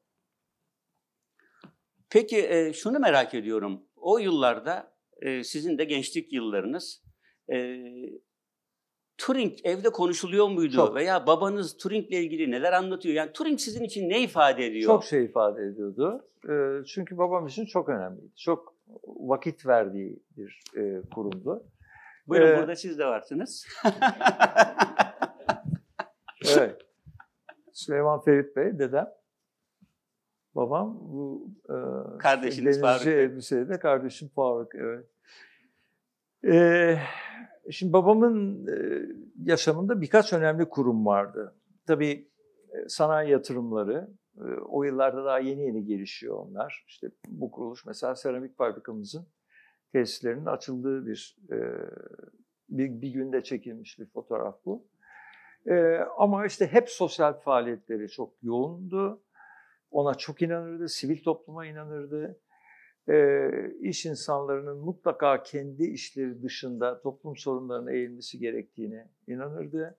Peki 2.10 2.48
e, 2.50 2.74
şunu 2.74 3.00
merak 3.00 3.34
ediyorum. 3.34 3.84
O 3.96 4.18
yıllarda 4.18 4.94
e, 5.22 5.44
sizin 5.44 5.78
de 5.78 5.84
gençlik 5.84 6.34
yıllarınız 6.34 7.04
e, 7.54 7.78
Turing 9.18 9.54
evde 9.64 9.90
konuşuluyor 9.90 10.48
muydu? 10.48 10.74
Çok. 10.76 10.96
Veya 10.96 11.28
babanız 11.28 11.78
Turing'le 11.78 12.12
ilgili 12.12 12.52
neler 12.52 12.74
anlatıyor? 12.74 13.16
Yani 13.16 13.32
Turing 13.34 13.60
sizin 13.60 13.84
için 13.84 14.10
ne 14.10 14.22
ifade 14.22 14.66
ediyor? 14.66 14.86
Çok 14.86 15.04
şey 15.06 15.26
ifade 15.26 15.64
ediyordu. 15.64 16.28
E, 16.50 16.86
çünkü 16.86 17.18
babam 17.18 17.48
için 17.48 17.66
çok 17.66 17.90
önemliydi. 17.90 18.36
Çok 18.36 18.76
vakit 19.06 19.66
verdiği 19.66 20.20
bir 20.38 20.62
e, 20.78 21.02
kurumdu. 21.16 21.64
Buyurun 22.28 22.48
Ee, 22.48 22.58
burada 22.58 22.76
siz 22.76 23.00
de 23.00 23.06
varsınız. 23.06 23.68
Evet. 26.58 26.82
Süleyman 27.74 28.22
Ferit 28.22 28.56
Bey, 28.56 28.80
dedem. 28.80 29.08
Babam 30.56 30.98
bu 31.02 31.50
e, 31.70 31.76
Kardeşiniz 32.20 32.82
Faruk 32.82 33.06
Bey. 33.06 33.24
elbiseyle 33.24 33.70
de 33.70 33.80
kardeşim 33.80 34.30
Faruk. 34.36 34.76
Evet. 34.76 35.06
E, 36.54 37.00
şimdi 37.72 37.94
babamın 37.94 38.68
e, 38.68 39.06
yaşamında 39.44 40.02
birkaç 40.02 40.34
önemli 40.34 40.70
kurum 40.70 41.06
vardı. 41.06 41.56
Tabii 41.88 42.28
e, 42.70 42.90
sanayi 42.90 43.32
yatırımları, 43.32 44.10
e, 44.38 44.44
o 44.70 44.84
yıllarda 44.84 45.26
daha 45.26 45.40
yeni 45.40 45.62
yeni 45.62 45.86
gelişiyor 45.86 46.36
onlar. 46.36 46.86
İşte 46.88 47.08
bu 47.28 47.52
kuruluş 47.52 47.86
mesela 47.86 48.16
seramik 48.16 48.58
fabrikamızın 48.58 49.28
tesislerinin 49.92 50.46
açıldığı 50.46 51.06
bir 51.06 51.38
bir, 52.70 53.02
bir 53.02 53.10
günde 53.10 53.44
çekilmiş 53.44 54.00
bir 54.00 54.06
fotoğraf 54.06 54.66
bu. 54.66 54.88
Ama 56.18 56.46
işte 56.46 56.68
hep 56.68 56.90
sosyal 56.90 57.34
faaliyetleri 57.34 58.10
çok 58.10 58.34
yoğundu. 58.44 59.22
Ona 59.92 60.16
çok 60.16 60.42
inanırdı, 60.42 60.90
sivil 60.90 61.24
topluma 61.24 61.66
inanırdı. 61.66 62.40
Ee, 63.10 63.72
iş 63.82 64.06
insanlarının 64.06 64.78
mutlaka 64.78 65.44
kendi 65.44 65.84
işleri 65.84 66.44
dışında 66.44 67.02
toplum 67.02 67.38
sorunlarına 67.38 67.92
eğilmesi 67.92 68.40
gerektiğine 68.40 69.10
inanırdı. 69.28 69.98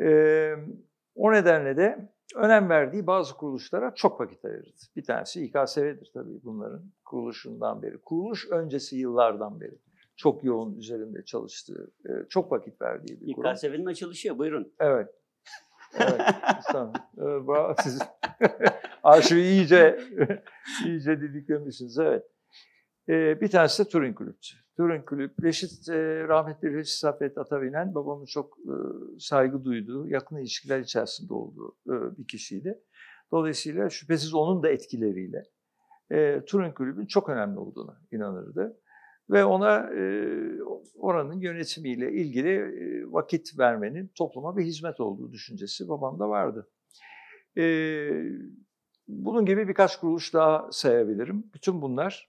Ee, 0.00 0.54
o 1.14 1.32
nedenle 1.32 1.76
de 1.76 2.12
önem 2.36 2.68
verdiği 2.68 3.06
bazı 3.06 3.34
kuruluşlara 3.34 3.94
çok 3.94 4.20
vakit 4.20 4.44
ayırdı. 4.44 4.70
Bir 4.96 5.04
tanesi 5.04 5.44
İKSV'dir 5.44 6.10
tabii 6.14 6.44
bunların 6.44 6.82
kuruluşundan 7.04 7.82
beri. 7.82 7.98
Kuruluş 7.98 8.50
öncesi 8.50 8.96
yıllardan 8.96 9.60
beri 9.60 9.78
çok 10.16 10.44
yoğun 10.44 10.76
üzerinde 10.76 11.24
çalıştığı, 11.24 11.90
e, 12.08 12.10
çok 12.28 12.52
vakit 12.52 12.82
verdiği 12.82 13.20
bir 13.20 13.32
kurum. 13.32 13.52
İKSV'nin 13.52 13.86
açılışı 13.86 14.28
ya, 14.28 14.38
buyurun. 14.38 14.72
Evet. 14.80 15.08
Evet, 16.00 16.20
bravo 17.16 17.74
siz. 17.82 17.98
Arşivi 19.08 19.40
iyice 19.40 20.00
iyice 20.86 21.20
didiklemişsiniz. 21.20 21.98
Evet. 21.98 22.24
Ee, 23.08 23.40
bir 23.40 23.48
tanesi 23.48 23.84
de 23.84 23.88
Turing 23.88 24.18
Kulüpçü. 24.18 24.56
Turing 24.76 25.04
Kulüp, 25.08 25.44
Reşit, 25.44 25.88
e, 25.88 26.28
rahmetli 26.28 26.74
Reşit 26.74 26.94
Saffet 26.94 27.38
Atabinen 27.38 27.94
babamın 27.94 28.24
çok 28.24 28.58
e, 28.58 28.74
saygı 29.18 29.64
duyduğu, 29.64 30.08
yakın 30.08 30.36
ilişkiler 30.36 30.80
içerisinde 30.80 31.34
olduğu 31.34 31.76
e, 31.86 32.18
bir 32.18 32.26
kişiydi. 32.26 32.78
Dolayısıyla 33.32 33.90
şüphesiz 33.90 34.34
onun 34.34 34.62
da 34.62 34.68
etkileriyle 34.68 35.44
e, 36.10 36.44
Turing 36.44 36.74
Kulübü'nün 36.74 37.06
çok 37.06 37.28
önemli 37.28 37.58
olduğuna 37.58 38.00
inanırdı. 38.12 38.80
Ve 39.30 39.44
ona 39.44 39.78
e, 39.78 40.02
oranın 40.98 41.40
yönetimiyle 41.40 42.12
ilgili 42.12 42.50
e, 42.50 43.12
vakit 43.12 43.58
vermenin 43.58 44.12
topluma 44.14 44.56
bir 44.56 44.64
hizmet 44.64 45.00
olduğu 45.00 45.32
düşüncesi 45.32 45.88
babamda 45.88 46.28
vardı. 46.28 46.70
E, 47.58 47.64
bunun 49.08 49.46
gibi 49.46 49.68
birkaç 49.68 50.00
kuruluş 50.00 50.34
daha 50.34 50.72
sayabilirim. 50.72 51.50
Bütün 51.54 51.82
bunlar 51.82 52.28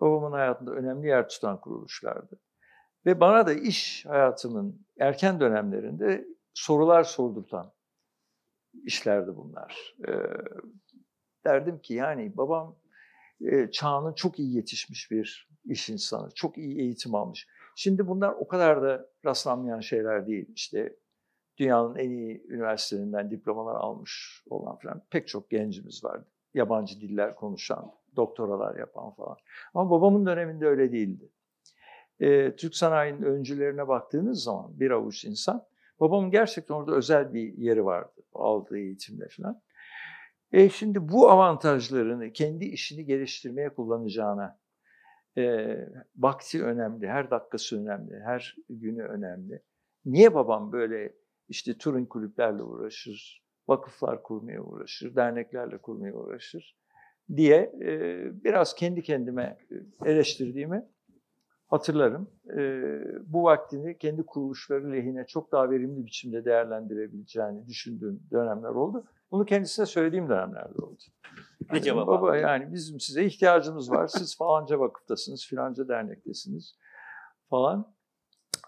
babamın 0.00 0.32
hayatında 0.32 0.70
önemli 0.70 1.08
yer 1.08 1.28
tutan 1.28 1.60
kuruluşlardı. 1.60 2.40
Ve 3.06 3.20
bana 3.20 3.46
da 3.46 3.52
iş 3.52 4.06
hayatımın 4.06 4.86
erken 5.00 5.40
dönemlerinde 5.40 6.28
sorular 6.54 7.04
sordurtan 7.04 7.72
işlerdi 8.84 9.36
bunlar. 9.36 9.94
E, 10.08 10.12
derdim 11.44 11.78
ki 11.78 11.94
yani 11.94 12.36
babam 12.36 12.76
e, 13.40 13.70
çağının 13.70 14.12
çok 14.12 14.38
iyi 14.38 14.56
yetişmiş 14.56 15.10
bir 15.10 15.48
iş 15.64 15.88
insanı, 15.88 16.30
çok 16.34 16.58
iyi 16.58 16.80
eğitim 16.80 17.14
almış. 17.14 17.48
Şimdi 17.76 18.06
bunlar 18.06 18.32
o 18.32 18.48
kadar 18.48 18.82
da 18.82 19.06
rastlanmayan 19.24 19.80
şeyler 19.80 20.26
değil. 20.26 20.48
İşte 20.54 20.96
dünyanın 21.58 21.96
en 21.96 22.10
iyi 22.10 22.46
üniversitelerinden 22.48 23.30
diplomalar 23.30 23.74
almış 23.74 24.42
olan 24.50 24.76
falan 24.76 25.02
pek 25.10 25.28
çok 25.28 25.50
gencimiz 25.50 26.04
var. 26.04 26.20
yabancı 26.54 27.00
diller 27.00 27.34
konuşan, 27.34 27.92
doktoralar 28.16 28.76
yapan 28.76 29.10
falan. 29.10 29.36
Ama 29.74 29.90
babamın 29.90 30.26
döneminde 30.26 30.66
öyle 30.66 30.92
değildi. 30.92 31.30
Ee, 32.20 32.56
Türk 32.56 32.76
sanayinin 32.76 33.22
öncülerine 33.22 33.88
baktığınız 33.88 34.42
zaman 34.42 34.80
bir 34.80 34.90
avuç 34.90 35.24
insan, 35.24 35.66
babamın 36.00 36.30
gerçekten 36.30 36.74
orada 36.74 36.94
özel 36.94 37.34
bir 37.34 37.58
yeri 37.58 37.84
vardı 37.84 38.22
aldığı 38.34 38.78
eğitimle 38.78 39.28
falan. 39.28 39.62
E 40.52 40.68
şimdi 40.68 41.08
bu 41.08 41.30
avantajlarını 41.30 42.32
kendi 42.32 42.64
işini 42.64 43.04
geliştirmeye 43.04 43.68
kullanacağına, 43.68 44.58
e, 45.38 45.76
vakti 46.16 46.64
önemli, 46.64 47.08
her 47.08 47.30
dakikası 47.30 47.82
önemli, 47.82 48.20
her 48.20 48.56
günü 48.68 49.02
önemli. 49.02 49.62
Niye 50.04 50.34
babam 50.34 50.72
böyle 50.72 51.12
işte 51.48 51.78
Turing 51.78 52.08
kulüplerle 52.08 52.62
uğraşır, 52.62 53.42
vakıflar 53.68 54.22
kurmaya 54.22 54.62
uğraşır, 54.62 55.16
derneklerle 55.16 55.78
kurmaya 55.78 56.14
uğraşır 56.14 56.76
diye 57.36 57.72
e, 57.80 58.44
biraz 58.44 58.74
kendi 58.74 59.02
kendime 59.02 59.58
eleştirdiğimi 60.04 60.86
hatırlarım. 61.68 62.30
E, 62.56 62.60
bu 63.32 63.42
vaktini 63.42 63.98
kendi 63.98 64.26
kuruluşları 64.26 64.92
lehine 64.92 65.26
çok 65.26 65.52
daha 65.52 65.70
verimli 65.70 66.06
biçimde 66.06 66.44
değerlendirebileceğini 66.44 67.66
düşündüğüm 67.66 68.22
dönemler 68.30 68.68
oldu. 68.68 69.04
Bunu 69.30 69.44
kendisine 69.44 69.86
söylediğim 69.86 70.28
dönemlerde 70.28 70.82
oldu. 70.82 71.02
Ne 71.60 71.66
Yani 71.76 71.82
cevap 71.82 72.06
Baba 72.06 72.36
yani 72.36 72.72
bizim 72.72 73.00
size 73.00 73.24
ihtiyacımız 73.24 73.90
var. 73.90 74.06
Siz 74.06 74.36
falanca 74.36 74.78
vakıftasınız, 74.78 75.46
filanca 75.46 75.88
dernektesiniz 75.88 76.78
falan. 77.50 77.94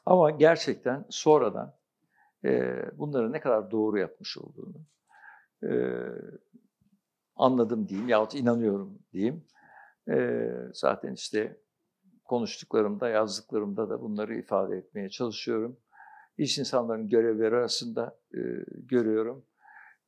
Ama 0.06 0.30
gerçekten 0.30 1.04
sonradan 1.11 1.77
e, 2.45 2.83
bunları 2.99 3.33
ne 3.33 3.40
kadar 3.40 3.71
doğru 3.71 3.99
yapmış 3.99 4.38
olduğunu 4.38 4.76
e, 5.64 5.71
anladım 7.37 7.88
diyeyim 7.88 8.09
yahut 8.09 8.35
inanıyorum 8.35 8.99
diyeyim. 9.12 9.45
E, 10.11 10.49
zaten 10.73 11.12
işte 11.12 11.57
konuştuklarımda, 12.25 13.09
yazdıklarımda 13.09 13.90
da 13.90 14.00
bunları 14.00 14.35
ifade 14.35 14.76
etmeye 14.76 15.09
çalışıyorum. 15.09 15.76
İş 16.38 16.59
insanların 16.59 17.09
görevleri 17.09 17.57
arasında 17.57 18.18
e, 18.35 18.38
görüyorum. 18.68 19.45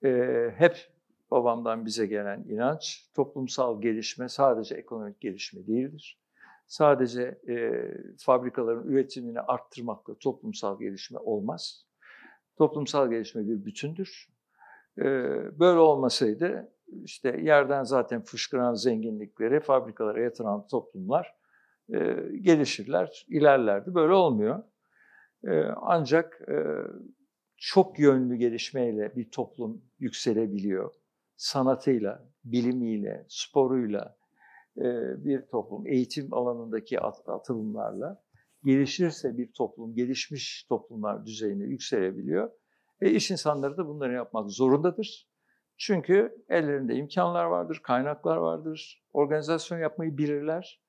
E, 0.05 0.11
hep 0.57 0.91
babamdan 1.31 1.87
bize 1.87 2.07
gelen 2.07 2.45
inanç, 2.49 3.11
toplumsal 3.15 3.83
gelişme 3.83 4.29
sadece 4.29 4.75
ekonomik 4.75 5.21
gelişme 5.21 5.67
değildir. 5.67 6.21
Sadece 6.67 7.41
e, 7.49 7.85
fabrikaların 8.19 8.89
üretimini 8.89 9.41
arttırmakla 9.41 10.15
toplumsal 10.15 10.79
gelişme 10.79 11.19
olmaz. 11.19 11.87
Toplumsal 12.61 13.11
gelişme 13.11 13.49
bir 13.49 13.65
bütündür. 13.65 14.29
E, 14.99 15.05
böyle 15.59 15.79
olmasaydı 15.79 16.73
işte 17.05 17.41
yerden 17.43 17.83
zaten 17.83 18.23
fışkıran 18.23 18.75
zenginlikleri 18.75 19.61
fabrikalara 19.61 20.21
yatıran 20.21 20.67
toplumlar 20.67 21.35
e, 21.95 21.99
gelişirler, 22.41 23.27
ilerlerdi. 23.29 23.95
Böyle 23.95 24.13
olmuyor. 24.13 24.63
E, 25.45 25.63
ancak 25.77 26.41
e, 26.49 26.57
çok 27.57 27.99
yönlü 27.99 28.37
gelişmeyle 28.37 29.17
bir 29.17 29.31
toplum 29.31 29.83
yükselebiliyor. 29.99 30.95
Sanatıyla, 31.37 32.29
bilimiyle, 32.45 33.27
sporuyla 33.29 34.17
e, 34.77 34.85
bir 35.25 35.43
toplum, 35.43 35.87
eğitim 35.87 36.35
alanındaki 36.35 37.01
at- 37.01 37.29
atılımlarla 37.29 38.23
gelişirse 38.65 39.39
bir 39.39 39.53
toplum, 39.53 39.95
gelişmiş 39.95 40.65
toplumlar 40.69 41.27
düzeyine 41.27 41.65
yükselebiliyor. 41.65 42.51
E, 43.01 43.11
iş 43.11 43.31
insanları 43.31 43.77
da 43.77 43.87
bunları 43.87 44.13
yapmak 44.13 44.51
zorundadır. 44.51 45.31
Çünkü 45.77 46.45
ellerinde 46.49 46.95
imkanlar 46.95 47.45
vardır, 47.45 47.81
kaynaklar 47.83 48.37
vardır, 48.37 49.05
organizasyon 49.13 49.79
yapmayı 49.79 50.19
bilirler, 50.19 50.81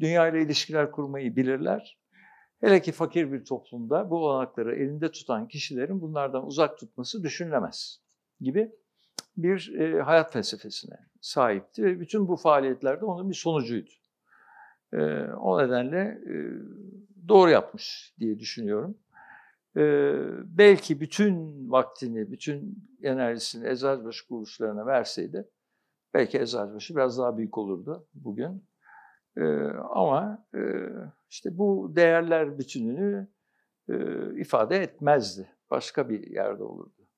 dünya 0.00 0.28
ile 0.28 0.42
ilişkiler 0.42 0.90
kurmayı 0.90 1.36
bilirler. 1.36 1.98
Hele 2.60 2.82
ki 2.82 2.92
fakir 2.92 3.32
bir 3.32 3.44
toplumda 3.44 4.10
bu 4.10 4.16
olanakları 4.16 4.76
elinde 4.76 5.10
tutan 5.10 5.48
kişilerin 5.48 6.00
bunlardan 6.00 6.46
uzak 6.46 6.78
tutması 6.78 7.22
düşünülemez 7.22 8.02
gibi 8.40 8.72
bir 9.36 9.74
e, 9.78 10.02
hayat 10.02 10.32
felsefesine 10.32 10.94
sahipti 11.20 11.84
ve 11.84 12.00
bütün 12.00 12.28
bu 12.28 12.36
faaliyetlerde 12.36 13.04
onun 13.04 13.30
bir 13.30 13.34
sonucuydu. 13.34 13.90
E, 14.92 14.98
o 15.32 15.62
nedenle 15.62 16.20
e, 16.26 16.34
doğru 17.28 17.50
yapmış 17.50 18.14
diye 18.20 18.38
düşünüyorum. 18.38 18.98
E, 19.76 19.82
belki 20.44 21.00
bütün 21.00 21.70
vaktini, 21.70 22.30
bütün 22.30 22.88
enerjisini 23.02 23.68
Eczacıbaşı 23.68 24.28
kuruluşlarına 24.28 24.86
verseydi 24.86 25.48
belki 26.14 26.38
Eczacıbaşı 26.38 26.96
biraz 26.96 27.18
daha 27.18 27.38
büyük 27.38 27.58
olurdu 27.58 28.06
bugün. 28.14 28.64
E, 29.36 29.42
ama 29.94 30.46
e, 30.54 30.60
işte 31.30 31.58
bu 31.58 31.92
değerler 31.96 32.58
bütününü 32.58 33.28
e, 33.88 33.94
ifade 34.40 34.76
etmezdi. 34.76 35.48
Başka 35.70 36.08
bir 36.08 36.30
yerde 36.30 36.62
olurdu 36.62 37.08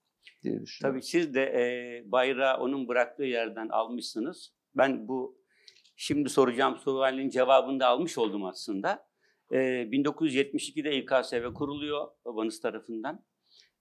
diye 0.42 0.62
düşünüyorum. 0.62 1.00
Tabii 1.00 1.06
siz 1.06 1.34
de 1.34 1.42
e, 1.42 2.12
bayrağı 2.12 2.58
onun 2.58 2.88
bıraktığı 2.88 3.24
yerden 3.24 3.68
almışsınız. 3.68 4.54
Ben 4.74 5.08
bu 5.08 5.43
şimdi 5.96 6.28
soracağım 6.28 6.76
sualin 6.76 7.30
cevabını 7.30 7.80
da 7.80 7.86
almış 7.86 8.18
oldum 8.18 8.44
aslında. 8.44 9.06
E, 9.52 9.56
1972'de 9.56 10.96
İKSV 10.96 11.54
kuruluyor 11.54 12.08
babanız 12.24 12.60
tarafından. 12.60 13.24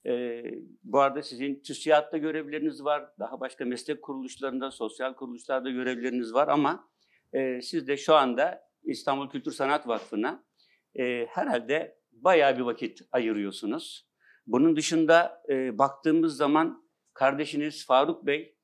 E, 0.06 0.44
bu 0.84 1.00
arada 1.00 1.22
sizin 1.22 1.62
TÜSİAD'da 1.62 2.18
görevleriniz 2.18 2.84
var. 2.84 3.10
Daha 3.20 3.40
başka 3.40 3.66
meslek 3.66 4.02
kuruluşlarında, 4.02 4.72
sosyal 4.72 5.14
kuruluşlarda 5.14 5.70
görevleriniz 5.70 6.34
var 6.34 6.48
ama 6.48 6.90
e, 7.34 7.62
siz 7.62 7.88
de 7.88 7.98
şu 7.98 8.16
anda 8.16 8.62
İstanbul 8.84 9.30
Kültür 9.30 9.52
Sanat 9.52 9.88
Vakfı'na 9.88 10.44
e, 10.96 11.26
herhalde 11.26 11.98
bayağı 12.12 12.58
bir 12.58 12.62
vakit 12.62 13.02
ayırıyorsunuz. 13.12 14.08
Bunun 14.48 14.76
dışında 14.76 15.44
e, 15.50 15.78
baktığımız 15.78 16.38
zaman 16.38 16.88
kardeşiniz 17.14 17.86
Faruk 17.86 18.26
Bey 18.26 18.58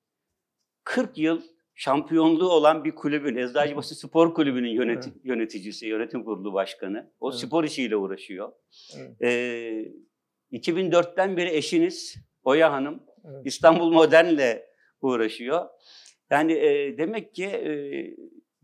40 0.83 1.17
yıl 1.17 1.41
şampiyonluğu 1.79 2.49
olan 2.51 2.83
bir 2.83 2.95
kulübün, 2.95 3.35
Eczacıbaşı 3.35 3.95
Spor 3.95 4.33
Kulübü'nün 4.33 4.69
yöneti- 4.69 5.09
Evet. 5.09 5.19
yöneticisi, 5.23 5.87
yönetim 5.87 6.23
kurulu 6.23 6.53
başkanı. 6.53 7.11
O 7.19 7.29
Evet. 7.31 7.39
spor 7.39 7.63
işiyle 7.63 7.95
uğraşıyor. 7.95 8.51
Evet. 8.97 9.21
E, 9.21 9.91
2004'ten 10.51 11.37
beri 11.37 11.49
eşiniz 11.49 12.15
Oya 12.43 12.71
Hanım 12.73 13.03
Evet. 13.25 13.45
İstanbul 13.45 13.91
Modern'le 13.91 14.59
uğraşıyor. 15.01 15.65
Yani 16.29 16.53
e, 16.53 16.97
demek 16.97 17.35
ki 17.35 17.45
e, 17.45 17.71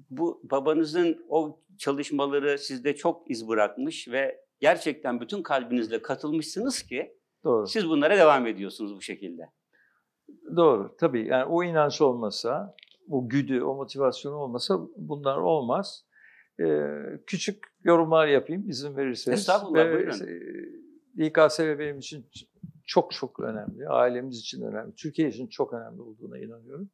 bu 0.10 0.42
babanızın 0.44 1.26
o 1.30 1.60
çalışmaları 1.78 2.58
sizde 2.60 2.96
çok 2.96 3.32
iz 3.32 3.48
bırakmış 3.48 4.08
ve 4.08 4.42
gerçekten 4.60 5.22
bütün 5.22 5.44
kalbinizle 5.44 6.02
katılmışsınız 6.02 6.84
ki 6.84 7.18
Doğru. 7.44 7.68
siz 7.68 7.90
bunlara 7.90 8.18
devam 8.18 8.48
ediyorsunuz 8.48 8.96
bu 8.96 9.02
şekilde. 9.02 9.42
Doğru. 10.56 10.96
Tabii 11.00 11.28
yani 11.28 11.46
o 11.46 11.64
inanç 11.64 12.02
olmasa, 12.02 12.76
o 13.10 13.30
güdü, 13.30 13.62
o 13.62 13.76
motivasyon 13.76 14.34
olmasa 14.34 14.80
bunlar 14.98 15.38
olmaz. 15.38 16.06
Ee, 16.60 16.92
küçük 17.28 17.64
yorumlar 17.84 18.28
yapayım 18.28 18.70
izin 18.70 18.98
verirseniz. 18.98 19.40
Estağfurullah, 19.40 19.86
Ve, 19.86 19.94
buyurun. 19.94 20.14
İKSV 21.18 21.80
benim 21.80 21.98
için 21.98 22.26
çok 22.86 23.12
çok 23.12 23.40
önemli. 23.40 23.90
Ailemiz 23.90 24.40
için 24.40 24.62
önemli. 24.62 24.96
Türkiye 24.96 25.28
için 25.28 25.48
çok 25.48 25.74
önemli 25.74 26.02
olduğuna 26.02 26.38
inanıyorum. 26.38 26.90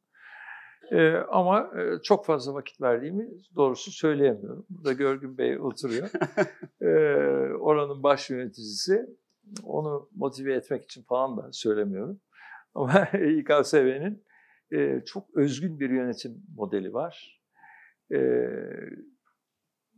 Ee, 0.90 1.12
ama 1.30 1.70
e, 1.80 2.02
çok 2.02 2.26
fazla 2.26 2.54
vakit 2.54 2.80
verdiğimi 2.80 3.28
doğrusu 3.56 3.90
söyleyemiyorum. 3.90 4.66
Burada 4.70 4.92
Görgün 4.92 5.38
Bey 5.38 5.58
oturuyor. 5.58 6.10
Ee, 6.80 7.54
oranın 7.54 8.02
baş 8.02 8.30
yöneticisi. 8.30 9.06
Onu 9.64 10.08
motive 10.16 10.54
etmek 10.54 10.84
için 10.84 11.02
falan 11.02 11.36
da 11.36 11.48
söylemiyorum. 11.52 12.20
Ama 12.74 12.92
İKSV'nin 13.38 14.24
e, 14.72 15.04
çok 15.04 15.36
özgün 15.36 15.80
bir 15.80 15.90
yönetim 15.90 16.42
modeli 16.56 16.92
var. 16.92 17.42
E, 18.12 18.18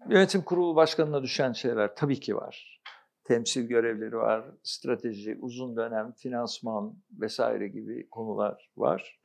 yönetim 0.09 0.43
kurulu 0.43 0.77
başkanına 0.77 1.23
düşen 1.23 1.53
şeyler 1.53 1.97
tabii 1.97 2.21
ki 2.21 2.37
var. 2.37 2.81
Temsil 3.25 3.69
görevleri 3.69 4.17
var, 4.17 4.45
strateji, 4.63 5.39
uzun 5.41 5.77
dönem, 5.77 6.13
finansman 6.13 6.97
vesaire 7.21 7.69
gibi 7.69 8.09
konular 8.11 8.71
var. 8.77 9.21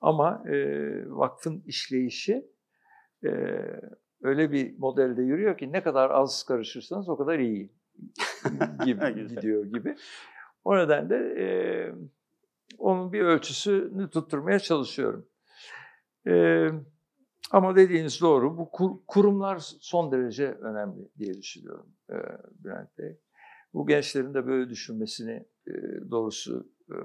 Ama 0.00 0.42
e, 0.48 0.56
vakfın 1.06 1.62
işleyişi 1.66 2.50
e, 3.24 3.30
öyle 4.22 4.52
bir 4.52 4.78
modelde 4.78 5.22
yürüyor 5.22 5.58
ki 5.58 5.72
ne 5.72 5.82
kadar 5.82 6.10
az 6.10 6.42
karışırsanız 6.42 7.08
o 7.08 7.16
kadar 7.16 7.38
iyi 7.38 7.72
gibi 8.84 9.28
gidiyor 9.28 9.64
gibi. 9.64 9.96
O 10.64 10.76
nedenle 10.76 11.16
e, 11.16 11.46
onun 12.78 13.12
bir 13.12 13.20
ölçüsünü 13.20 14.10
tutturmaya 14.10 14.58
çalışıyorum. 14.58 15.28
E, 16.26 16.66
ama 17.50 17.76
dediğiniz 17.76 18.20
doğru. 18.20 18.58
Bu 18.58 18.70
kur- 18.70 18.98
kurumlar 19.06 19.58
son 19.80 20.12
derece 20.12 20.52
önemli 20.52 21.08
diye 21.18 21.34
düşünüyorum 21.34 21.96
e, 22.10 22.14
Bülent 22.64 22.98
Bey. 22.98 23.20
Bu 23.74 23.86
gençlerin 23.86 24.34
de 24.34 24.46
böyle 24.46 24.70
düşünmesini 24.70 25.48
e, 25.66 25.72
doğrusu 26.10 26.68
e, 26.90 26.96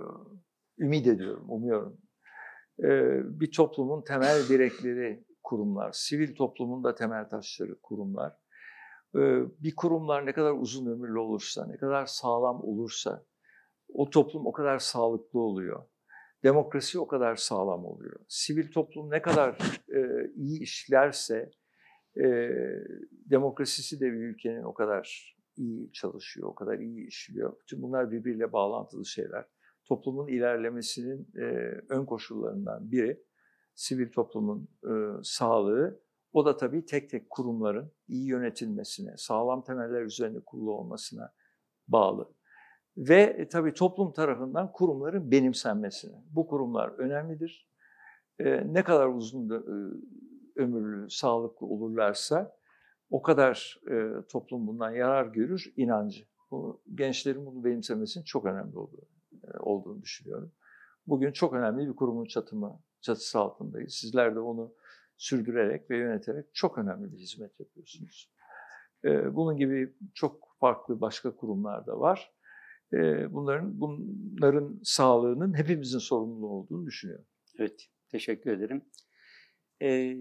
ümit 0.80 1.08
ediyorum, 1.08 1.46
umuyorum. 1.50 1.98
bir 3.40 3.52
toplumun 3.52 4.02
temel 4.02 4.48
direkleri 4.50 5.26
kurumlar, 5.44 5.92
sivil 5.92 6.36
toplumun 6.36 6.84
da 6.84 6.96
temel 6.96 7.30
taşları 7.30 7.82
kurumlar. 7.82 8.34
Bir 9.60 9.76
kurumlar 9.76 10.26
ne 10.26 10.34
kadar 10.34 10.52
uzun 10.52 10.86
ömürlü 10.86 11.20
olursa, 11.20 11.68
ne 11.68 11.78
kadar 11.78 12.06
sağlam 12.06 12.64
olursa 12.64 13.26
o 13.94 14.10
toplum 14.10 14.48
o 14.48 14.52
kadar 14.52 14.80
sağlıklı 14.80 15.40
oluyor. 15.40 15.84
Demokrasi 16.44 17.00
o 17.00 17.08
kadar 17.08 17.36
sağlam 17.36 17.86
oluyor. 17.86 18.20
Sivil 18.28 18.72
toplum 18.72 19.12
ne 19.12 19.22
kadar 19.22 19.58
e, 19.96 20.32
iyi 20.36 20.62
işlerse 20.62 21.52
e, 22.18 22.50
demokrasisi 23.10 24.00
de 24.00 24.06
bir 24.06 24.20
ülkenin 24.20 24.64
o 24.64 24.74
kadar 24.74 25.36
iyi 25.58 25.92
çalışıyor, 25.92 26.48
o 26.48 26.56
kadar 26.56 26.80
iyi 26.80 27.08
işliyor. 27.08 27.60
Bütün 27.60 27.82
bunlar 27.82 28.12
birbiriyle 28.12 28.54
bağlantılı 28.54 29.06
şeyler. 29.06 29.46
Toplumun 29.86 30.28
ilerlemesinin 30.28 31.28
e, 31.38 31.44
ön 31.90 32.06
koşullarından 32.06 32.92
biri 32.92 33.24
sivil 33.76 34.12
toplumun 34.12 34.70
e, 34.84 34.94
sağlığı. 35.24 36.02
O 36.34 36.46
da 36.46 36.58
tabii 36.58 36.86
tek 36.86 37.10
tek 37.10 37.30
kurumların 37.30 37.92
iyi 38.08 38.28
yönetilmesine, 38.28 39.14
sağlam 39.18 39.64
temeller 39.64 40.02
üzerinde 40.02 40.40
kurulu 40.40 40.72
olmasına 40.72 41.34
bağlı. 41.88 42.34
Ve 42.98 43.22
e, 43.22 43.48
tabii 43.48 43.74
toplum 43.74 44.14
tarafından 44.14 44.72
kurumların 44.72 45.32
benimsenmesine. 45.32 46.24
Bu 46.32 46.48
kurumlar 46.48 46.90
önemlidir. 46.90 47.70
E, 48.40 48.74
ne 48.74 48.84
kadar 48.84 49.08
uzun 49.08 49.50
e, 49.50 49.60
ömürlü, 50.56 51.10
sağlıklı 51.10 51.68
olurlarsa 51.68 52.60
o 53.10 53.22
kadar 53.22 53.80
toplum 54.32 54.68
bundan 54.68 54.92
yarar 54.92 55.26
görür 55.26 55.74
inancı. 55.78 56.26
Bu, 56.52 56.82
gençlerin 56.96 57.46
bunu 57.46 57.64
benimsemesinin 57.64 58.24
çok 58.24 58.46
önemli 58.46 58.78
olduğu, 58.78 59.08
olduğunu 59.60 60.02
düşünüyorum. 60.02 60.52
Bugün 61.08 61.32
çok 61.32 61.54
önemli 61.54 61.88
bir 61.88 61.96
kurumun 61.96 62.26
çatımı, 62.26 62.80
çatısı 63.02 63.40
altındayız. 63.40 63.94
Sizler 63.94 64.36
de 64.36 64.40
onu 64.40 64.74
sürdürerek 65.18 65.90
ve 65.90 65.98
yöneterek 65.98 66.46
çok 66.54 66.78
önemli 66.78 67.12
bir 67.14 67.18
hizmet 67.18 67.60
yapıyorsunuz. 67.60 68.32
Bunun 69.06 69.58
gibi 69.58 69.94
çok 70.14 70.48
farklı 70.60 71.02
başka 71.02 71.36
kurumlar 71.36 71.88
da 71.88 72.00
var. 72.00 72.32
Bunların 73.30 73.82
bunların 73.82 74.80
sağlığının 74.84 75.58
hepimizin 75.58 76.00
sorumluluğu 76.00 76.50
olduğunu 76.50 76.86
düşünüyorum. 76.86 77.26
Evet, 77.60 77.90
teşekkür 78.12 78.52
ederim. 78.52 78.86
Ee, 79.82 80.18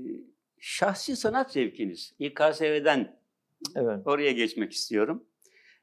şahsi 0.58 1.16
sanat 1.16 1.52
zevkiniz, 1.52 2.14
İKSV'den 2.18 3.20
evet. 3.76 4.06
oraya 4.06 4.32
geçmek 4.32 4.72
istiyorum. 4.72 5.24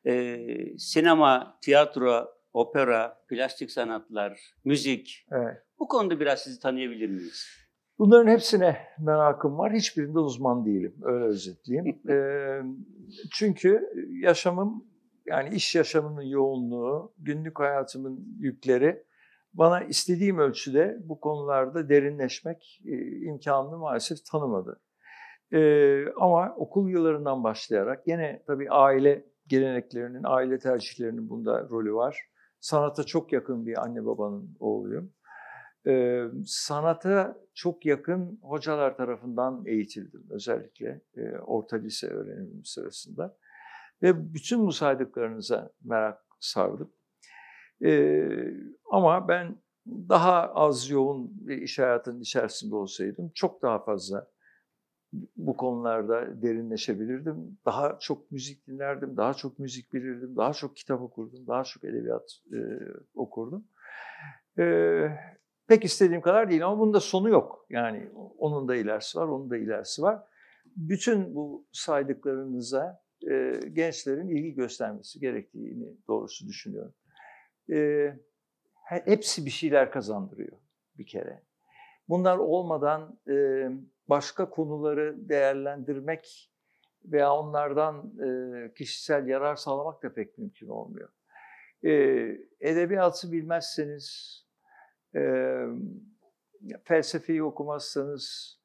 Ee, 0.05 0.77
sinema, 0.77 1.59
tiyatro, 1.61 2.27
opera, 2.53 3.17
plastik 3.29 3.71
sanatlar, 3.71 4.39
müzik. 4.65 5.25
Evet. 5.31 5.57
Bu 5.79 5.87
konuda 5.87 6.19
biraz 6.19 6.43
sizi 6.43 6.59
tanıyabilir 6.59 7.09
miyiz? 7.09 7.45
Bunların 7.99 8.31
hepsine 8.31 8.77
merakım 8.99 9.57
var. 9.57 9.73
Hiçbirinde 9.73 10.19
uzman 10.19 10.65
değilim. 10.65 10.95
Öyle 11.03 11.25
özetleyeyim. 11.25 12.01
e, 12.09 12.17
çünkü 13.33 13.89
yaşamım, 14.21 14.87
yani 15.25 15.55
iş 15.55 15.75
yaşamının 15.75 16.21
yoğunluğu, 16.21 17.13
günlük 17.17 17.59
hayatımın 17.59 18.37
yükleri 18.39 19.05
bana 19.53 19.81
istediğim 19.83 20.39
ölçüde 20.39 20.97
bu 21.03 21.19
konularda 21.19 21.89
derinleşmek 21.89 22.81
e, 22.85 22.97
imkanını 23.21 23.77
maalesef 23.77 24.25
tanımadı. 24.25 24.79
E, 25.53 25.59
ama 26.13 26.55
okul 26.55 26.89
yıllarından 26.89 27.43
başlayarak 27.43 28.07
yine 28.07 28.43
tabii 28.47 28.69
aile 28.69 29.25
geleneklerinin, 29.47 30.21
aile 30.23 30.59
tercihlerinin 30.59 31.29
bunda 31.29 31.67
rolü 31.69 31.93
var. 31.93 32.19
Sanata 32.59 33.03
çok 33.03 33.33
yakın 33.33 33.65
bir 33.65 33.83
anne 33.83 34.05
babanın 34.05 34.57
oğluyum. 34.59 35.13
E, 35.87 36.23
sanata 36.45 37.37
çok 37.53 37.85
yakın 37.85 38.39
hocalar 38.41 38.97
tarafından 38.97 39.63
eğitildim 39.65 40.23
özellikle 40.29 41.01
orta 41.45 41.77
lise 41.77 42.07
öğrenimim 42.07 42.65
sırasında. 42.65 43.37
Ve 44.05 44.33
bütün 44.33 44.67
bu 44.67 44.71
saydıklarınıza 44.71 45.69
merak 45.83 46.21
sardım. 46.39 46.91
Ee, 47.85 48.27
ama 48.91 49.27
ben 49.27 49.55
daha 49.87 50.53
az 50.53 50.89
yoğun 50.89 51.47
bir 51.47 51.57
iş 51.57 51.79
hayatının 51.79 52.21
içerisinde 52.21 52.75
olsaydım 52.75 53.31
çok 53.35 53.61
daha 53.61 53.79
fazla 53.79 54.27
bu 55.35 55.57
konularda 55.57 56.41
derinleşebilirdim. 56.41 57.57
Daha 57.65 57.99
çok 57.99 58.31
müzik 58.31 58.67
dinlerdim, 58.67 59.17
daha 59.17 59.33
çok 59.33 59.59
müzik 59.59 59.93
bilirdim, 59.93 60.35
daha 60.35 60.53
çok 60.53 60.75
kitap 60.75 61.01
okurdum, 61.01 61.47
daha 61.47 61.63
çok 61.63 61.83
edebiyat 61.83 62.39
e, 62.53 62.59
okurdum. 63.15 63.67
E, 64.59 64.65
pek 65.67 65.83
istediğim 65.83 66.21
kadar 66.21 66.49
değil 66.49 66.65
ama 66.65 66.79
bunun 66.79 66.93
da 66.93 66.99
sonu 66.99 67.29
yok. 67.29 67.65
Yani 67.69 68.09
onun 68.37 68.67
da 68.67 68.75
ilerisi 68.75 69.19
var, 69.19 69.27
onun 69.27 69.49
da 69.49 69.57
ilerisi 69.57 70.01
var. 70.01 70.23
Bütün 70.65 71.35
bu 71.35 71.65
saydıklarınıza 71.71 73.04
e, 73.31 73.59
gençlerin 73.73 74.27
ilgi 74.27 74.53
göstermesi 74.53 75.19
gerektiğini 75.19 75.87
doğrusu 76.07 76.47
düşünüyorum 76.47 76.93
e, 77.71 78.13
hepsi 78.83 79.45
bir 79.45 79.51
şeyler 79.51 79.91
kazandırıyor 79.91 80.57
bir 80.97 81.05
kere. 81.05 81.43
Bunlar 82.09 82.37
olmadan 82.37 83.19
e, 83.29 83.67
başka 84.07 84.49
konuları 84.49 85.29
değerlendirmek 85.29 86.51
veya 87.05 87.33
onlardan 87.33 88.13
e, 88.25 88.73
kişisel 88.73 89.27
yarar 89.27 89.55
sağlamak 89.55 90.03
da 90.03 90.13
pek 90.13 90.37
mümkün 90.37 90.67
olmuyor. 90.67 91.09
E, 91.83 91.91
edebiyatı 92.59 93.31
bilmezseniz, 93.31 94.35
e, 95.15 95.21
felsefeyi 96.83 97.43
okumazsanız, 97.43 98.55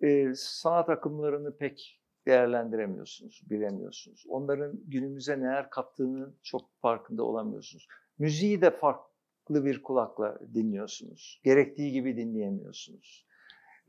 e, 0.00 0.34
sanat 0.34 0.88
akımlarını 0.88 1.56
pek 1.56 1.97
değerlendiremiyorsunuz, 2.28 3.42
bilemiyorsunuz. 3.50 4.24
Onların 4.28 4.80
günümüze 4.86 5.40
neler 5.40 5.70
kattığını 5.70 6.34
çok 6.42 6.62
farkında 6.80 7.22
olamıyorsunuz. 7.22 7.88
Müziği 8.18 8.60
de 8.60 8.70
farklı 8.70 9.64
bir 9.64 9.82
kulakla 9.82 10.38
dinliyorsunuz. 10.54 11.40
Gerektiği 11.44 11.92
gibi 11.92 12.16
dinleyemiyorsunuz. 12.16 13.26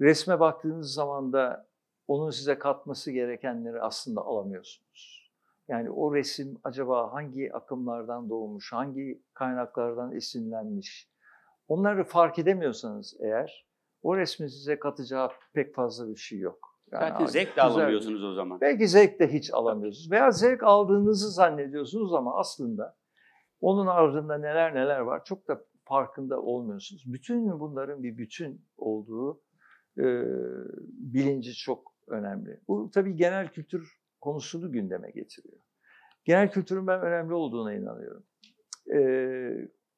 Resme 0.01 0.39
baktığınız 0.39 0.93
zaman 0.93 1.33
da 1.33 1.67
onun 2.07 2.29
size 2.29 2.59
katması 2.59 3.11
gerekenleri 3.11 3.81
aslında 3.81 4.21
alamıyorsunuz. 4.21 5.31
Yani 5.67 5.89
o 5.89 6.15
resim 6.15 6.57
acaba 6.63 7.13
hangi 7.13 7.53
akımlardan 7.53 8.29
doğmuş, 8.29 8.73
hangi 8.73 9.21
kaynaklardan 9.33 10.15
esinlenmiş? 10.15 11.09
Onları 11.67 12.03
fark 12.03 12.39
edemiyorsanız 12.39 13.17
eğer 13.19 13.65
o 14.03 14.17
resmin 14.17 14.47
size 14.47 14.79
katacağı 14.79 15.31
pek 15.53 15.75
fazla 15.75 16.09
bir 16.09 16.15
şey 16.15 16.39
yok. 16.39 16.68
Yani 16.91 17.01
Belki 17.01 17.31
zevk 17.31 17.57
de 17.57 17.61
alamıyorsunuz 17.61 18.23
o 18.23 18.33
zaman. 18.33 18.61
Belki 18.61 18.87
zevk 18.87 19.19
de 19.19 19.33
hiç 19.33 19.53
alamıyorsunuz. 19.53 20.11
Veya 20.11 20.31
zevk 20.31 20.63
aldığınızı 20.63 21.31
zannediyorsunuz 21.31 22.13
ama 22.13 22.39
aslında 22.39 22.95
onun 23.61 23.87
ardında 23.87 24.37
neler 24.37 24.75
neler 24.75 24.99
var 24.99 25.25
çok 25.25 25.47
da 25.47 25.61
farkında 25.85 26.41
olmuyorsunuz. 26.41 27.03
Bütün 27.05 27.59
bunların 27.59 28.03
bir 28.03 28.17
bütün 28.17 28.65
olduğu 28.77 29.41
e, 29.97 30.05
bilinci 31.13 31.53
çok 31.53 31.93
önemli. 32.07 32.59
Bu 32.67 32.91
tabii 32.93 33.15
genel 33.15 33.47
kültür 33.47 33.99
konusunu 34.21 34.71
gündeme 34.71 35.11
getiriyor. 35.11 35.59
Genel 36.23 36.51
kültürün 36.51 36.87
ben 36.87 37.01
önemli 37.01 37.33
olduğuna 37.33 37.73
inanıyorum. 37.73 38.23
E, 38.93 38.99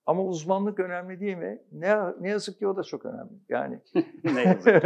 ama 0.06 0.24
uzmanlık 0.24 0.80
önemli 0.80 1.20
değil 1.20 1.38
mi? 1.38 1.62
Ne, 1.72 1.98
ne 2.20 2.30
yazık 2.30 2.60
ki 2.60 2.68
o 2.68 2.76
da 2.76 2.84
çok 2.84 3.06
önemli. 3.06 3.34
Yani 3.50 3.80
ne 4.24 4.42
yazık 4.44 4.84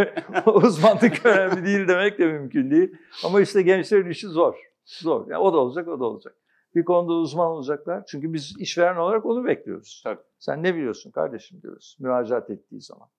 uzmanlık 0.48 1.26
önemli 1.26 1.66
değil 1.66 1.88
demek 1.88 2.20
de 2.20 2.26
mümkün 2.26 2.72
değil. 2.72 2.98
Ama 3.26 3.42
işte 3.42 3.62
gençlerin 3.62 4.10
işi 4.10 4.28
zor. 4.28 4.56
Zor. 4.86 5.28
Yani 5.28 5.42
o 5.42 5.54
da 5.54 5.58
olacak, 5.58 5.88
o 5.88 6.00
da 6.00 6.06
olacak 6.06 6.36
bir 6.76 6.86
konuda 6.86 7.14
uzman 7.14 7.48
olacaklar. 7.48 8.06
Çünkü 8.06 8.34
biz 8.34 8.56
işveren 8.60 8.96
olarak 8.96 9.26
onu 9.26 9.46
bekliyoruz. 9.46 10.02
Tabii. 10.04 10.22
Sen 10.40 10.64
ne 10.64 10.76
biliyorsun 10.76 11.12
kardeşim 11.12 11.62
diyoruz. 11.62 11.98
Müracaat 12.00 12.50
ettiği 12.50 12.82
zaman, 12.82 13.10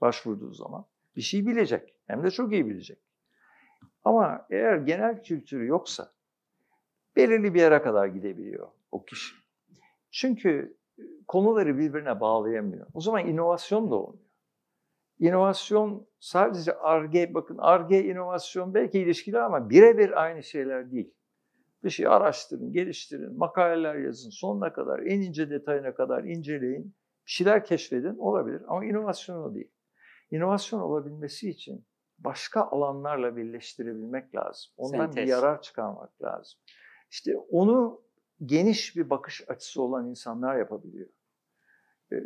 başvurduğu 0.00 0.52
zaman. 0.52 0.86
Bir 1.16 1.22
şey 1.22 1.46
bilecek. 1.46 1.94
Hem 2.06 2.22
de 2.22 2.30
çok 2.30 2.52
iyi 2.52 2.66
bilecek. 2.66 2.98
Ama 4.04 4.46
eğer 4.50 4.76
genel 4.76 5.22
kültürü 5.22 5.66
yoksa 5.66 6.12
belirli 7.16 7.54
bir 7.54 7.60
yere 7.60 7.82
kadar 7.82 8.06
gidebiliyor 8.06 8.68
o 8.92 9.04
kişi. 9.04 9.36
Çünkü 10.10 10.76
konuları 11.28 11.78
birbirine 11.78 12.20
bağlayamıyor. 12.20 12.86
O 12.94 13.00
zaman 13.00 13.26
inovasyon 13.26 13.90
da 13.90 13.94
olmuyor. 13.94 14.24
İnovasyon 15.18 16.06
sadece 16.20 16.78
ARGE, 16.78 17.34
bakın 17.34 17.58
ARGE 17.58 18.04
inovasyon 18.04 18.74
belki 18.74 18.98
ilişkili 18.98 19.38
ama 19.38 19.70
birebir 19.70 20.22
aynı 20.22 20.42
şeyler 20.42 20.90
değil. 20.90 21.14
Bir 21.84 21.90
şey 21.90 22.06
araştırın, 22.06 22.72
geliştirin, 22.72 23.38
makaleler 23.38 23.94
yazın, 23.94 24.30
sonuna 24.30 24.72
kadar, 24.72 24.98
en 24.98 25.20
ince 25.20 25.50
detayına 25.50 25.94
kadar 25.94 26.24
inceleyin. 26.24 26.84
Bir 27.26 27.30
şeyler 27.30 27.64
keşfedin, 27.64 28.16
olabilir 28.18 28.62
ama 28.68 28.84
inovasyon 28.84 29.42
o 29.42 29.54
değil. 29.54 29.70
İnovasyon 30.30 30.80
olabilmesi 30.80 31.50
için 31.50 31.86
başka 32.18 32.62
alanlarla 32.62 33.36
birleştirebilmek 33.36 34.34
lazım. 34.34 34.72
Ondan 34.76 34.98
Sentez. 34.98 35.16
bir 35.16 35.26
yarar 35.30 35.62
çıkarmak 35.62 36.22
lazım. 36.22 36.60
İşte 37.10 37.36
onu 37.50 38.02
geniş 38.44 38.96
bir 38.96 39.10
bakış 39.10 39.44
açısı 39.48 39.82
olan 39.82 40.08
insanlar 40.08 40.56
yapabiliyor. 40.56 41.08
e, 42.12 42.16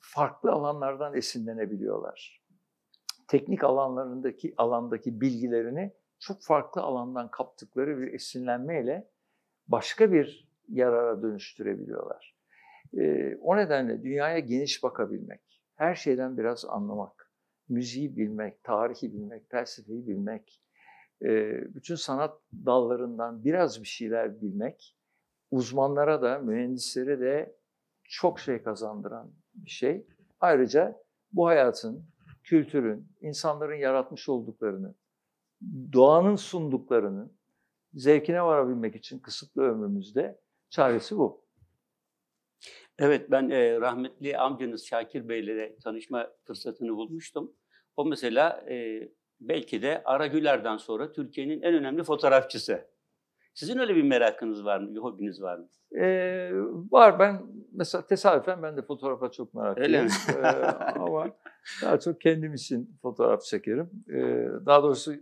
farklı 0.00 0.52
alanlardan 0.52 1.14
esinlenebiliyorlar. 1.14 2.42
Teknik 3.28 3.64
alanlarındaki 3.64 4.54
alandaki 4.56 5.20
bilgilerini 5.20 5.92
çok 6.18 6.42
farklı 6.42 6.82
alandan 6.82 7.30
kaptıkları 7.30 7.98
bir 7.98 8.12
esinlenmeyle 8.12 9.10
başka 9.68 10.12
bir 10.12 10.48
yarara 10.68 11.22
dönüştürebiliyorlar. 11.22 12.36
E, 12.94 13.36
o 13.36 13.56
nedenle 13.56 14.02
dünyaya 14.02 14.38
geniş 14.38 14.82
bakabilmek, 14.82 15.62
her 15.74 15.94
şeyden 15.94 16.38
biraz 16.38 16.64
anlamak, 16.64 17.32
müziği 17.68 18.16
bilmek, 18.16 18.64
tarihi 18.64 19.12
bilmek, 19.12 19.50
felsefeyi 19.50 20.06
bilmek, 20.06 20.62
e, 21.22 21.28
bütün 21.74 21.94
sanat 21.94 22.40
dallarından 22.52 23.44
biraz 23.44 23.80
bir 23.80 23.88
şeyler 23.88 24.40
bilmek, 24.40 24.95
uzmanlara 25.50 26.22
da, 26.22 26.38
mühendislere 26.38 27.20
de 27.20 27.56
çok 28.04 28.40
şey 28.40 28.62
kazandıran 28.62 29.32
bir 29.54 29.70
şey. 29.70 30.06
Ayrıca 30.40 31.02
bu 31.32 31.46
hayatın, 31.46 32.04
kültürün, 32.44 33.08
insanların 33.20 33.74
yaratmış 33.76 34.28
olduklarını, 34.28 34.94
doğanın 35.92 36.36
sunduklarını 36.36 37.30
zevkine 37.94 38.42
varabilmek 38.42 38.96
için 38.96 39.18
kısıtlı 39.18 39.62
ömrümüzde 39.62 40.40
çaresi 40.70 41.16
bu. 41.16 41.46
Evet 42.98 43.30
ben 43.30 43.50
e, 43.50 43.80
rahmetli 43.80 44.38
amcanız 44.38 44.86
Şakir 44.86 45.28
Bey 45.28 45.40
ile 45.40 45.76
tanışma 45.84 46.30
fırsatını 46.44 46.96
bulmuştum. 46.96 47.56
O 47.96 48.04
mesela 48.04 48.64
e, 48.70 49.08
belki 49.40 49.82
de 49.82 50.02
Ara 50.04 50.26
Güler'den 50.26 50.76
sonra 50.76 51.12
Türkiye'nin 51.12 51.62
en 51.62 51.74
önemli 51.74 52.02
fotoğrafçısı. 52.02 52.95
Sizin 53.56 53.78
öyle 53.78 53.96
bir 53.96 54.02
merakınız 54.02 54.64
var 54.64 54.80
mı, 54.80 54.94
bir 54.94 55.00
hobiniz 55.00 55.42
var 55.42 55.58
mı? 55.58 55.68
Ee, 56.00 56.50
var 56.90 57.18
ben 57.18 57.42
mesela 57.72 58.06
tesadüfen 58.06 58.62
ben 58.62 58.76
de 58.76 58.82
fotoğrafa 58.82 59.30
çok 59.30 59.54
meraklıyım. 59.54 59.92
Öyle 59.92 60.02
mi? 60.02 60.10
Ee, 60.36 60.46
ama 60.98 61.30
daha 61.82 62.00
çok 62.00 62.20
kendim 62.20 62.54
için 62.54 62.98
fotoğraf 63.02 63.42
çekerim. 63.42 63.90
Ee, 64.10 64.48
daha 64.66 64.82
doğrusu 64.82 65.12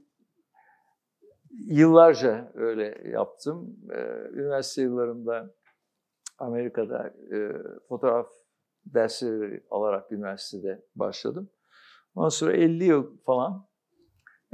yıllarca 1.51 2.53
öyle 2.55 3.03
yaptım. 3.05 3.77
Ee, 3.91 4.31
üniversite 4.33 4.83
yıllarımda 4.83 5.55
Amerika'da 6.39 7.09
e, 7.09 7.53
fotoğraf 7.89 8.27
dersleri 8.87 9.65
alarak 9.71 10.13
üniversitede 10.13 10.87
başladım. 10.97 11.51
Ondan 12.15 12.29
sonra 12.29 12.53
50 12.53 12.85
yıl 12.85 13.17
falan 13.27 13.67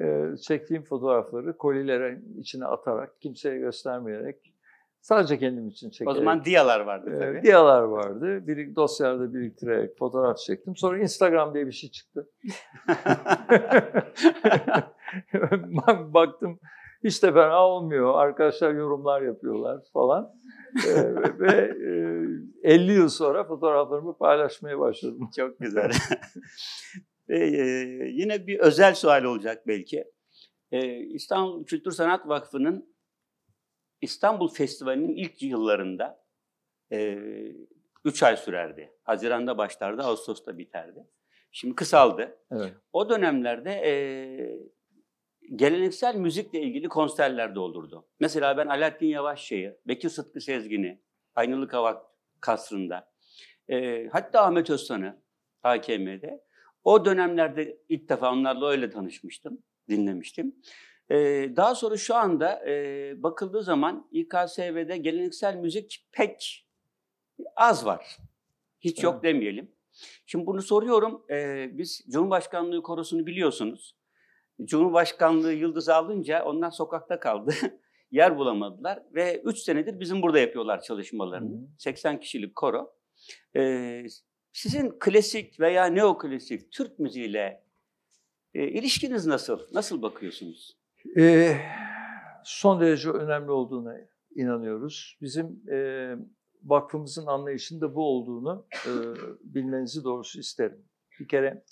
e, 0.01 0.37
çektiğim 0.37 0.83
fotoğrafları 0.83 1.57
kolilerin 1.57 2.39
içine 2.39 2.67
atarak, 2.67 3.21
kimseye 3.21 3.59
göstermeyerek, 3.59 4.55
sadece 5.01 5.39
kendim 5.39 5.69
için 5.69 5.91
çekerek. 5.91 6.11
O 6.11 6.15
zaman 6.15 6.45
diyalar 6.45 6.81
vardı 6.81 7.17
tabii. 7.21 7.39
E, 7.39 7.43
diyalar 7.43 7.83
vardı. 7.83 8.47
Bir, 8.47 8.77
dosyalarda 8.77 9.35
biriktirerek 9.35 9.99
fotoğraf 9.99 10.39
çektim. 10.39 10.77
Sonra 10.77 10.99
Instagram 10.99 11.55
diye 11.55 11.67
bir 11.67 11.73
şey 11.73 11.91
çıktı. 11.91 12.31
Baktım 16.15 16.61
hiç 17.05 17.23
de 17.23 17.33
fena 17.33 17.67
olmuyor. 17.67 18.15
Arkadaşlar 18.15 18.75
yorumlar 18.75 19.23
yapıyorlar 19.23 19.81
falan. 19.93 20.33
ee, 20.87 21.15
ve 21.39 21.73
e, 22.63 22.75
50 22.75 22.93
yıl 22.93 23.09
sonra 23.09 23.45
fotoğraflarımı 23.45 24.19
paylaşmaya 24.19 24.79
başladım. 24.79 25.31
Çok 25.37 25.59
güzel. 25.59 25.91
e, 27.31 27.39
yine 28.09 28.47
bir 28.47 28.59
özel 28.59 28.95
sual 28.95 29.25
olacak 29.25 29.67
belki. 29.67 30.05
E, 30.73 30.99
İstanbul 30.99 31.65
Kültür 31.65 31.91
Sanat 31.91 32.29
Vakfı'nın 32.29 32.95
İstanbul 34.01 34.49
Festivali'nin 34.49 35.15
ilk 35.17 35.43
yıllarında 35.43 36.25
3 38.05 38.23
ay 38.23 38.37
sürerdi. 38.37 38.93
Haziran'da 39.03 39.59
başlardı, 39.59 40.03
Ağustos'ta 40.03 40.59
biterdi. 40.59 41.07
Şimdi 41.53 41.75
kısaldı. 41.75 42.39
Evet. 42.51 42.73
O 42.93 43.09
dönemlerde 43.11 43.71
e, 43.71 43.93
geleneksel 45.57 46.15
müzikle 46.15 46.61
ilgili 46.61 46.89
konserler 46.89 47.55
de 47.55 47.61
olurdu. 47.61 48.09
Mesela 48.21 48.57
ben 48.57 48.67
Alaaddin 48.67 49.07
Yavaşçı'yı, 49.07 49.79
Bekir 49.87 50.09
Sıtkı 50.09 50.41
Sezgin'i, 50.41 51.03
Aynalık 51.35 51.73
Hava 51.73 52.13
Kasrı'nda, 52.41 53.13
e, 53.69 54.07
hatta 54.13 54.43
Ahmet 54.43 54.71
Özsan'ı 54.71 55.23
AKM'de. 55.63 56.45
O 56.85 57.05
dönemlerde 57.05 57.79
ilk 57.89 58.09
defa 58.09 58.33
onlarla 58.33 58.69
öyle 58.69 58.91
tanışmıştım, 58.91 59.59
dinlemiştim. 59.89 60.55
E, 61.11 61.17
daha 61.57 61.75
sonra 61.75 61.97
şu 61.97 62.15
anda 62.15 62.69
e, 62.69 63.15
bakıldığı 63.23 63.63
zaman 63.63 64.09
İKSV'de 64.13 64.97
geleneksel 64.97 65.57
müzik 65.57 66.09
pek 66.13 66.67
az 67.57 67.87
var. 67.87 68.17
Hiç 68.81 69.03
yok 69.03 69.23
demeyelim. 69.23 69.73
Şimdi 70.27 70.47
bunu 70.47 70.63
soruyorum. 70.63 71.25
E, 71.31 71.69
biz 71.73 72.03
Cumhurbaşkanlığı 72.11 72.83
korosunu 72.83 73.27
biliyorsunuz. 73.27 73.97
Cumhurbaşkanlığı 74.65 75.53
yıldız 75.53 75.89
alınca 75.89 76.45
onlar 76.45 76.71
sokakta 76.71 77.21
kaldı. 77.21 77.55
Yer 78.11 78.39
bulamadılar 78.39 79.03
ve 79.15 79.43
3 79.45 79.59
senedir 79.59 80.01
bizim 80.01 80.23
burada 80.23 80.39
yapıyorlar 80.39 80.83
çalışmalarını. 80.83 81.57
Hı. 81.57 81.69
80 81.79 82.21
kişilik 82.21 82.57
koro. 82.57 82.95
Ee, 83.57 84.05
sizin 84.53 84.99
klasik 84.99 85.61
veya 85.61 85.87
neoklasik 85.87 86.73
Türk 86.73 86.99
müziğiyle 86.99 87.65
e, 88.55 88.69
ilişkiniz 88.69 89.27
nasıl? 89.27 89.61
Nasıl 89.73 90.03
bakıyorsunuz? 90.03 90.77
Ee, 91.19 91.57
son 92.45 92.81
derece 92.81 93.11
önemli 93.11 93.51
olduğuna 93.51 93.97
inanıyoruz. 94.35 95.19
Bizim 95.21 95.63
e, 95.73 96.11
vakfımızın 96.65 97.27
anlayışında 97.27 97.95
bu 97.95 98.05
olduğunu 98.05 98.67
e, 98.87 98.91
bilmenizi 99.41 100.05
doğrusu 100.05 100.41
isterim. 100.41 100.85
Bir 101.21 101.29
kere 101.29 101.65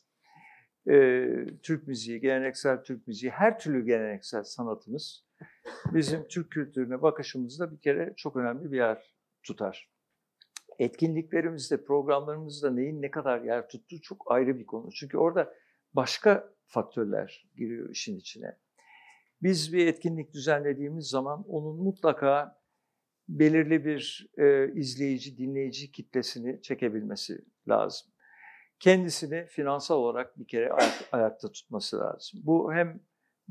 e, 0.91 1.27
Türk 1.63 1.89
müziği, 1.89 2.21
geleneksel 2.21 2.83
Türk 2.83 3.07
müziği, 3.07 3.31
her 3.31 3.59
türlü 3.59 3.85
geleneksel 3.85 4.45
sanatımız 4.45 5.25
bizim 5.95 6.29
Türk 6.29 6.51
kültürüne 6.51 7.03
bakışımızda 7.03 7.73
bir 7.73 7.81
kere 7.81 8.15
çok 8.17 8.37
önemli 8.37 8.73
bir 8.73 8.77
yer 8.77 9.15
tutar. 9.43 9.89
Etkinliklerimizde, 10.79 11.85
programlarımızda 11.85 12.71
neyin 12.71 13.03
ne 13.03 13.11
kadar 13.11 13.43
yer 13.43 13.69
tuttuğu 13.69 14.01
çok 14.03 14.33
ayrı 14.33 14.59
bir 14.59 14.67
konu. 14.67 14.93
Çünkü 14.93 15.19
orada 15.19 15.55
başka 15.95 16.55
faktörler 16.67 17.49
giriyor 17.57 17.91
işin 17.91 18.17
içine. 18.17 18.57
Biz 19.43 19.73
bir 19.73 19.87
etkinlik 19.87 20.35
düzenlediğimiz 20.35 21.07
zaman 21.07 21.45
onun 21.49 21.83
mutlaka 21.83 22.61
belirli 23.29 23.85
bir 23.85 24.31
e, 24.39 24.73
izleyici, 24.75 25.39
dinleyici 25.39 25.93
kitlesini 25.93 26.63
çekebilmesi 26.63 27.45
lazım 27.69 28.13
kendisini 28.81 29.47
finansal 29.47 29.97
olarak 29.97 30.39
bir 30.39 30.47
kere 30.47 30.73
ayak, 30.73 31.09
ayakta 31.13 31.53
tutması 31.53 31.99
lazım. 31.99 32.41
Bu 32.45 32.73
hem 32.73 33.01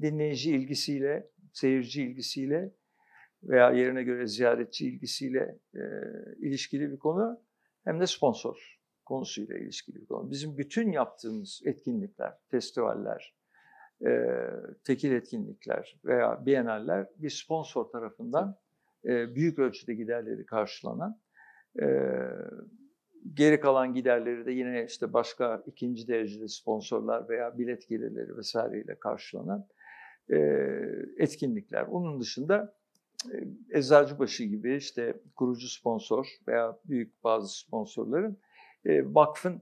dinleyici 0.01 0.51
ilgisiyle, 0.51 1.29
seyirci 1.53 2.03
ilgisiyle 2.03 2.75
veya 3.47 3.71
yerine 3.71 4.03
göre 4.03 4.27
ziyaretçi 4.27 4.87
ilgisiyle 4.87 5.59
e, 5.75 5.81
ilişkili 6.39 6.91
bir 6.91 6.97
konu 6.97 7.41
hem 7.83 7.99
de 7.99 8.07
sponsor 8.07 8.79
konusuyla 9.05 9.57
ilişkili 9.57 10.01
bir 10.01 10.05
konu. 10.05 10.31
Bizim 10.31 10.57
bütün 10.57 10.91
yaptığımız 10.91 11.61
etkinlikler, 11.65 12.33
festivaller, 12.51 13.35
e, 14.05 14.11
tekil 14.83 15.11
etkinlikler 15.11 15.99
veya 16.05 16.45
biyenaller 16.45 17.07
bir 17.17 17.29
sponsor 17.29 17.85
tarafından 17.85 18.57
e, 19.05 19.35
büyük 19.35 19.59
ölçüde 19.59 19.93
giderleri 19.93 20.45
karşılanan 20.45 21.21
e, 21.81 21.85
Geri 23.33 23.59
kalan 23.59 23.93
giderleri 23.93 24.45
de 24.45 24.51
yine 24.51 24.85
işte 24.85 25.13
başka 25.13 25.63
ikinci 25.65 26.07
dereceli 26.07 26.49
sponsorlar 26.49 27.29
veya 27.29 27.57
bilet 27.57 27.89
gelirleri 27.89 28.37
vesaireyle 28.37 28.99
karşılanan 28.99 29.67
e, 30.29 30.37
etkinlikler. 31.17 31.81
Onun 31.81 32.19
dışında 32.19 32.76
Eczacıbaşı 33.73 34.43
gibi 34.43 34.75
işte 34.75 35.21
kurucu 35.35 35.67
sponsor 35.67 36.27
veya 36.47 36.79
büyük 36.85 37.23
bazı 37.23 37.57
sponsorların 37.57 38.37
e, 38.85 39.13
vakfın 39.13 39.61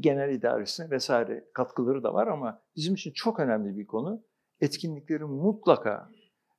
genel 0.00 0.34
idaresine 0.34 0.90
vesaire 0.90 1.44
katkıları 1.54 2.02
da 2.02 2.14
var 2.14 2.26
ama 2.26 2.62
bizim 2.76 2.94
için 2.94 3.12
çok 3.12 3.40
önemli 3.40 3.78
bir 3.78 3.86
konu 3.86 4.22
etkinliklerin 4.60 5.30
mutlaka 5.30 6.08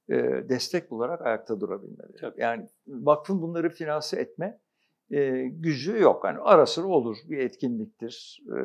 e, 0.10 0.15
destek 0.49 0.91
olarak 0.91 1.21
ayakta 1.21 1.60
durabilmeleri. 1.60 2.17
Tabii. 2.21 2.41
Yani 2.41 2.69
vakfın 2.88 3.41
bunları 3.41 3.69
finanse 3.69 4.19
etme 4.19 4.60
e, 5.12 5.47
gücü 5.47 5.99
yok. 6.01 6.25
Yani 6.25 6.39
ara 6.39 6.65
sıra 6.65 6.88
olur 6.88 7.17
bir 7.29 7.38
etkinliktir. 7.38 8.43
E, 8.47 8.58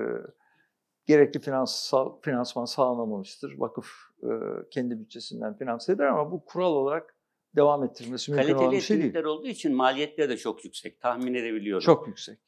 gerekli 1.07 1.41
finansal, 1.41 2.21
finansman 2.21 2.65
sağlanamamıştır. 2.65 3.59
Vakıf 3.59 3.87
e, 4.23 4.31
kendi 4.71 5.01
bütçesinden 5.01 5.57
finanse 5.57 5.93
eder 5.93 6.07
ama 6.07 6.31
bu 6.31 6.45
kural 6.45 6.73
olarak 6.73 7.18
devam 7.59 7.85
ettirmesi 7.85 8.33
mümkün 8.33 8.55
olan 8.55 8.73
bir 8.73 8.81
şey 8.81 8.97
değil. 8.97 9.07
etkinlikler 9.07 9.25
olduğu 9.25 9.49
için 9.49 9.75
maliyetleri 9.75 10.29
de 10.29 10.37
çok 10.37 10.65
yüksek. 10.65 11.01
Tahmin 11.01 11.35
edebiliyorum. 11.35 11.85
Çok 11.85 12.09
yüksek. 12.09 12.39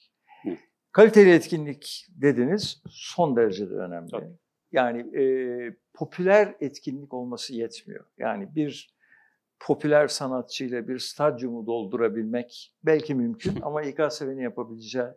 Hı. 0.43 0.51
Kaliteli 0.93 1.31
etkinlik 1.31 2.07
dediniz 2.09 2.83
son 2.91 3.37
derecede 3.37 3.75
önemli. 3.75 4.11
Tabii. 4.11 4.37
Yani 4.73 5.23
e, 5.23 5.25
popüler 5.95 6.55
etkinlik 6.61 7.15
olması 7.15 7.55
yetmiyor. 7.55 8.05
Yani 8.19 8.55
bir 8.55 8.95
popüler 9.61 10.09
sanatçıyla 10.09 10.89
bir 10.89 10.99
stadyumu 10.99 11.67
doldurabilmek 11.67 12.75
belki 12.83 13.15
mümkün 13.15 13.55
ama 13.63 13.83
İKSV'nin 13.83 14.43
yapabileceği 14.43 15.09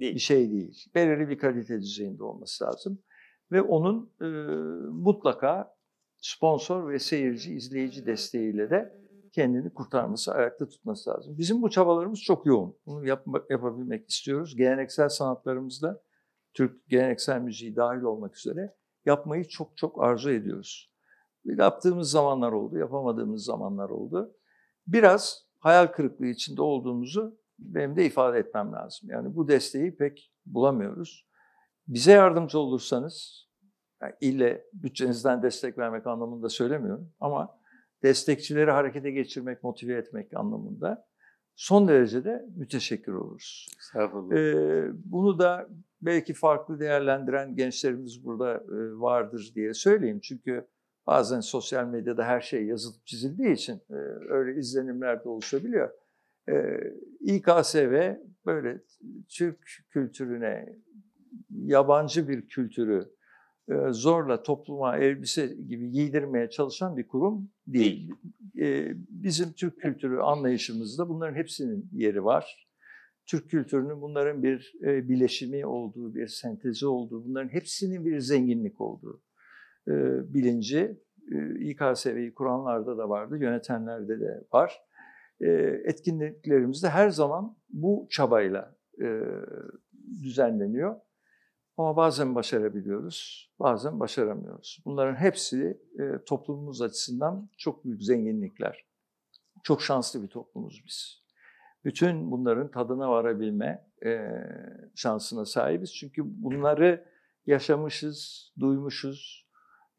Değil. 0.00 0.14
bir 0.14 0.20
şey 0.20 0.50
değil. 0.50 0.84
Belirli 0.94 1.28
bir 1.28 1.38
kalite 1.38 1.80
düzeyinde 1.80 2.24
olması 2.24 2.64
lazım. 2.64 2.98
Ve 3.52 3.62
onun 3.62 4.12
e, 4.20 4.26
mutlaka 4.90 5.76
sponsor 6.16 6.88
ve 6.88 6.98
seyirci, 6.98 7.54
izleyici 7.54 8.06
desteğiyle 8.06 8.70
de 8.70 9.05
kendini 9.36 9.74
kurtarması, 9.74 10.32
ayakta 10.32 10.68
tutması 10.68 11.10
lazım. 11.10 11.38
Bizim 11.38 11.62
bu 11.62 11.70
çabalarımız 11.70 12.20
çok 12.20 12.46
yoğun. 12.46 12.76
Bunu 12.86 13.06
yapma, 13.06 13.42
yapabilmek 13.50 14.08
istiyoruz. 14.08 14.56
Geleneksel 14.56 15.08
sanatlarımızda 15.08 16.02
Türk 16.54 16.88
geleneksel 16.88 17.40
müziği 17.40 17.76
dahil 17.76 18.02
olmak 18.02 18.36
üzere 18.36 18.74
yapmayı 19.06 19.44
çok 19.48 19.76
çok 19.76 20.02
arzu 20.02 20.30
ediyoruz. 20.30 20.92
Yaptığımız 21.44 22.10
zamanlar 22.10 22.52
oldu, 22.52 22.78
yapamadığımız 22.78 23.44
zamanlar 23.44 23.90
oldu. 23.90 24.34
Biraz 24.86 25.46
hayal 25.58 25.86
kırıklığı 25.86 26.26
içinde 26.26 26.62
olduğumuzu 26.62 27.38
benim 27.58 27.96
de 27.96 28.06
ifade 28.06 28.38
etmem 28.38 28.72
lazım. 28.72 29.10
Yani 29.10 29.36
bu 29.36 29.48
desteği 29.48 29.96
pek 29.96 30.32
bulamıyoruz. 30.46 31.26
Bize 31.88 32.12
yardımcı 32.12 32.58
olursanız, 32.58 33.46
yani 34.02 34.14
ille 34.20 34.64
bütçenizden 34.72 35.42
destek 35.42 35.78
vermek 35.78 36.06
anlamında 36.06 36.48
söylemiyorum 36.48 37.12
ama 37.20 37.58
destekçileri 38.02 38.70
harekete 38.70 39.10
geçirmek, 39.10 39.64
motive 39.64 39.94
etmek 39.94 40.36
anlamında 40.36 41.06
son 41.56 41.88
derece 41.88 42.24
de 42.24 42.46
müteşekkir 42.56 43.12
oluruz. 43.12 43.66
Ee, 44.32 44.88
bunu 45.04 45.38
da 45.38 45.68
belki 46.02 46.34
farklı 46.34 46.80
değerlendiren 46.80 47.56
gençlerimiz 47.56 48.24
burada 48.24 48.54
e, 48.54 49.00
vardır 49.00 49.52
diye 49.54 49.74
söyleyeyim. 49.74 50.20
Çünkü 50.22 50.66
bazen 51.06 51.40
sosyal 51.40 51.86
medyada 51.86 52.24
her 52.24 52.40
şey 52.40 52.66
yazılıp 52.66 53.06
çizildiği 53.06 53.52
için 53.52 53.80
e, 53.90 53.94
öyle 54.28 54.60
izlenimler 54.60 55.24
de 55.24 55.28
oluşabiliyor. 55.28 55.90
E, 56.48 56.54
İKSV 57.20 58.14
böyle 58.46 58.80
Türk 59.28 59.58
kültürüne, 59.90 60.76
yabancı 61.50 62.28
bir 62.28 62.48
kültürü 62.48 63.15
zorla 63.90 64.42
topluma 64.42 64.96
elbise 64.96 65.46
gibi 65.46 65.90
giydirmeye 65.90 66.50
çalışan 66.50 66.96
bir 66.96 67.08
kurum 67.08 67.50
değil. 67.66 68.12
E, 68.58 68.92
bizim 69.08 69.52
Türk 69.52 69.80
kültürü 69.80 70.18
anlayışımızda 70.18 71.08
bunların 71.08 71.34
hepsinin 71.34 71.88
yeri 71.92 72.24
var. 72.24 72.68
Türk 73.26 73.50
kültürünün 73.50 74.00
bunların 74.00 74.42
bir 74.42 74.72
e, 74.82 75.08
bileşimi 75.08 75.66
olduğu, 75.66 76.14
bir 76.14 76.26
sentezi 76.26 76.86
olduğu, 76.86 77.24
bunların 77.24 77.48
hepsinin 77.48 78.04
bir 78.04 78.20
zenginlik 78.20 78.80
olduğu 78.80 79.22
e, 79.88 79.92
bilinci 80.34 81.00
e, 81.32 81.58
İKSV'yi 81.60 82.34
kuranlarda 82.34 82.98
da 82.98 83.08
vardı, 83.08 83.38
yönetenlerde 83.38 84.20
de 84.20 84.44
var. 84.52 84.82
E, 85.40 85.48
etkinliklerimizde 85.84 86.88
her 86.88 87.10
zaman 87.10 87.56
bu 87.68 88.06
çabayla 88.10 88.76
e, 89.00 89.20
düzenleniyor. 90.22 90.96
Ama 91.76 91.96
bazen 91.96 92.34
başarabiliyoruz, 92.34 93.50
bazen 93.60 94.00
başaramıyoruz. 94.00 94.82
Bunların 94.84 95.14
hepsi 95.14 95.80
e, 95.98 96.24
toplumumuz 96.24 96.82
açısından 96.82 97.50
çok 97.58 97.84
büyük 97.84 98.02
zenginlikler. 98.02 98.86
Çok 99.62 99.82
şanslı 99.82 100.22
bir 100.22 100.28
toplumuz 100.28 100.82
biz. 100.86 101.22
Bütün 101.84 102.30
bunların 102.30 102.70
tadına 102.70 103.10
varabilme 103.10 103.86
e, 104.04 104.30
şansına 104.94 105.44
sahibiz. 105.44 105.94
Çünkü 105.94 106.22
bunları 106.24 107.04
yaşamışız, 107.46 108.52
duymuşuz, 108.60 109.46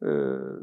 e, 0.02 0.08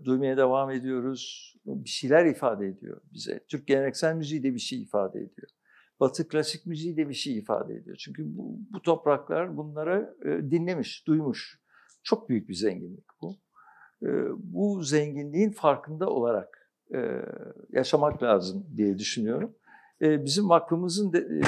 duymaya 0.04 0.36
devam 0.36 0.70
ediyoruz. 0.70 1.54
Bir 1.66 1.88
şeyler 1.88 2.26
ifade 2.26 2.66
ediyor 2.66 3.00
bize. 3.12 3.44
Türk 3.48 3.66
geleneksel 3.66 4.14
müziği 4.14 4.42
de 4.42 4.54
bir 4.54 4.58
şey 4.58 4.82
ifade 4.82 5.18
ediyor. 5.18 5.48
Batı 6.00 6.28
klasik 6.28 6.66
müziği 6.66 6.96
de 6.96 7.08
bir 7.08 7.14
şey 7.14 7.38
ifade 7.38 7.74
ediyor. 7.74 7.96
Çünkü 7.96 8.36
bu, 8.36 8.58
bu 8.70 8.82
topraklar 8.82 9.56
bunları 9.56 10.16
e, 10.24 10.50
dinlemiş, 10.50 11.06
duymuş. 11.06 11.60
Çok 12.02 12.28
büyük 12.28 12.48
bir 12.48 12.54
zenginlik 12.54 13.04
bu. 13.20 13.36
E, 14.02 14.08
bu 14.36 14.82
zenginliğin 14.82 15.50
farkında 15.50 16.10
olarak 16.10 16.70
e, 16.94 17.22
yaşamak 17.70 18.22
lazım 18.22 18.66
diye 18.76 18.98
düşünüyorum. 18.98 19.56
E, 20.02 20.24
bizim 20.24 20.48
vakfımızın 20.48 21.12
de, 21.12 21.18
e, 21.18 21.42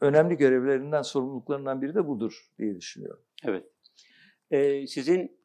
önemli 0.00 0.36
görevlerinden, 0.36 1.02
sorumluluklarından 1.02 1.82
biri 1.82 1.94
de 1.94 2.06
budur 2.06 2.50
diye 2.58 2.76
düşünüyorum. 2.76 3.22
Evet. 3.44 3.64
Ee, 4.50 4.86
sizin 4.86 5.38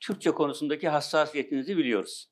Türkçe 0.00 0.30
konusundaki 0.30 0.88
hassasiyetinizi 0.88 1.76
biliyoruz. 1.76 2.30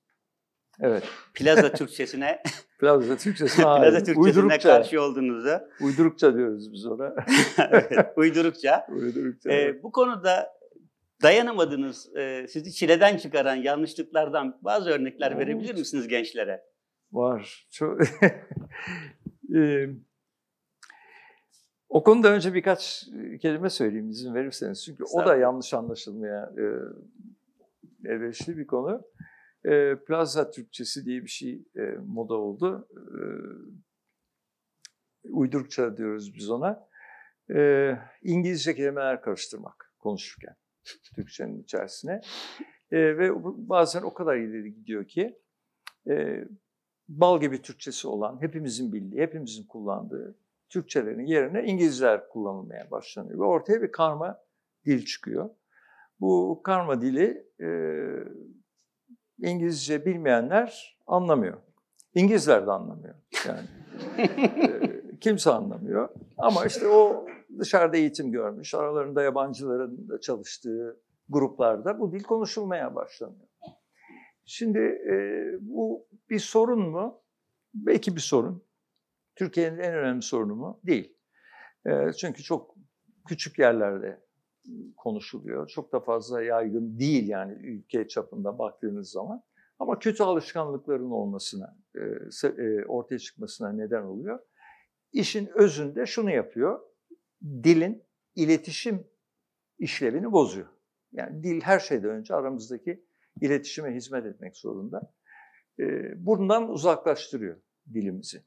Evet. 0.81 1.03
Plaza 1.35 1.73
Türkçesine, 1.73 2.43
Plaza 2.81 3.17
Türkçesine 3.17 3.65
Plaza. 3.65 3.99
Türkçesine 3.99 4.23
Uydurukça. 4.25 4.59
karşı 4.59 5.03
olduğunuzu, 5.03 5.59
Uydurukça 5.81 6.35
diyoruz 6.35 6.73
biz 6.73 6.87
ona. 6.87 7.15
evet, 7.71 8.07
uydurukça. 8.17 8.87
Uydurukça. 8.91 9.53
Ee, 9.53 9.83
bu 9.83 9.93
konuda 9.93 10.59
dayanamadığınız, 11.23 12.17
e, 12.17 12.47
sizi 12.49 12.73
çileden 12.73 13.17
çıkaran 13.17 13.55
yanlışlıklardan 13.55 14.59
bazı 14.63 14.91
örnekler 14.91 15.33
Evet. 15.33 15.41
verebilir 15.41 15.75
misiniz 15.75 16.09
gençlere? 16.09 16.65
Var. 17.13 17.67
Çok... 17.71 18.01
Eee, 19.49 19.91
o 21.89 22.03
konuda 22.03 22.29
önce 22.29 22.55
birkaç 22.55 23.05
kelime 23.43 23.71
söyleyeyim 23.71 24.11
izin 24.11 24.35
verirseniz. 24.35 24.85
Çünkü 24.85 25.05
o 25.05 25.27
da 25.27 25.37
yanlış 25.37 25.75
anlaşılmaya 25.75 26.53
e, 26.59 26.65
elverişli 28.09 28.59
bir 28.59 28.67
konu. 28.67 29.03
E, 29.69 29.97
plaza 30.07 30.51
Türkçesi 30.51 31.05
diye 31.05 31.23
bir 31.23 31.29
şey 31.29 31.63
e, 31.77 31.83
moda 32.07 32.35
oldu. 32.35 32.89
E, 32.93 33.21
uydurukça 35.31 35.97
diyoruz 35.97 36.35
biz 36.35 36.51
ona. 36.51 36.89
E, 37.55 37.93
İngilizce 38.23 38.75
kelimeler 38.75 39.23
karıştırmak 39.23 39.93
konuşurken 39.99 40.57
Türkçenin 41.15 41.63
içerisine. 41.63 42.21
E, 42.91 43.19
ve 43.19 43.31
bazen 43.69 44.03
o 44.03 44.15
kadar 44.15 44.37
ileri 44.37 44.75
gidiyor 44.75 45.05
ki 45.05 45.39
e, 46.09 46.45
bal 47.09 47.41
gibi 47.41 47.63
Türkçesi 47.63 48.09
olan, 48.09 48.43
hepimizin 48.43 48.93
bildiği, 48.93 49.21
hepimizin 49.21 49.67
kullandığı 49.67 50.39
Türkçelerin 50.69 51.27
yerine 51.27 51.65
İngilizceler 51.65 52.29
kullanılmaya 52.29 52.91
başlanıyor. 52.91 53.39
Ve 53.39 53.45
ortaya 53.45 53.83
bir 53.83 53.93
karma 53.93 54.41
dil 54.87 55.05
çıkıyor. 55.05 55.51
Bu 56.21 56.61
karma 56.65 57.03
dili 57.03 57.47
e, 57.61 57.69
İngilizce 59.43 60.07
bilmeyenler 60.07 60.99
anlamıyor. 61.07 61.59
İngilizler 62.15 62.67
de 62.67 62.71
anlamıyor. 62.71 63.15
Yani 63.47 63.67
e, 64.19 65.19
kimse 65.21 65.51
anlamıyor. 65.51 66.09
Ama 66.39 66.67
işte 66.67 66.89
o 66.89 67.27
dışarıda 67.59 67.97
eğitim 67.97 68.33
görmüş, 68.33 68.75
aralarında 68.75 69.23
yabancıların 69.23 70.09
da 70.09 70.21
çalıştığı 70.21 71.01
gruplarda 71.29 72.01
bu 72.01 72.13
dil 72.13 72.23
konuşulmaya 72.23 72.95
başlanıyor. 72.95 73.49
Şimdi 74.45 74.79
e, 74.79 75.15
bu 75.61 76.07
bir 76.31 76.39
sorun 76.39 76.91
mu? 76.91 77.23
Belki 77.75 78.17
bir 78.17 78.21
sorun. 78.21 78.65
Türkiye'nin 79.37 79.79
en 79.79 79.95
önemli 79.95 80.23
sorunu 80.23 80.55
mu? 80.55 80.81
Değil. 80.87 81.17
E, 81.87 82.13
çünkü 82.13 82.43
çok 82.43 82.75
küçük 83.29 83.59
yerlerde 83.59 84.28
konuşuluyor. 84.97 85.69
Çok 85.69 85.93
da 85.93 86.01
fazla 86.01 86.43
yaygın 86.43 86.99
değil 86.99 87.29
yani 87.29 87.53
ülke 87.53 88.09
çapında 88.09 88.59
baktığınız 88.59 89.11
zaman. 89.11 89.43
Ama 89.79 89.99
kötü 89.99 90.23
alışkanlıkların 90.23 91.11
olmasına, 91.11 91.77
e, 91.95 92.49
e, 92.49 92.85
ortaya 92.85 93.19
çıkmasına 93.19 93.73
neden 93.73 94.03
oluyor. 94.03 94.39
İşin 95.13 95.47
özünde 95.55 96.07
şunu 96.07 96.31
yapıyor. 96.31 96.81
Dilin 97.43 98.03
iletişim 98.35 99.07
işlevini 99.79 100.33
bozuyor. 100.33 100.69
Yani 101.13 101.43
dil 101.43 101.61
her 101.61 101.79
şeyden 101.79 102.11
önce 102.11 102.35
aramızdaki 102.35 103.05
iletişime 103.41 103.95
hizmet 103.95 104.27
etmek 104.27 104.57
zorunda. 104.57 105.15
E, 105.81 105.85
bundan 106.27 106.71
uzaklaştırıyor 106.71 107.57
dilimizi. 107.95 108.43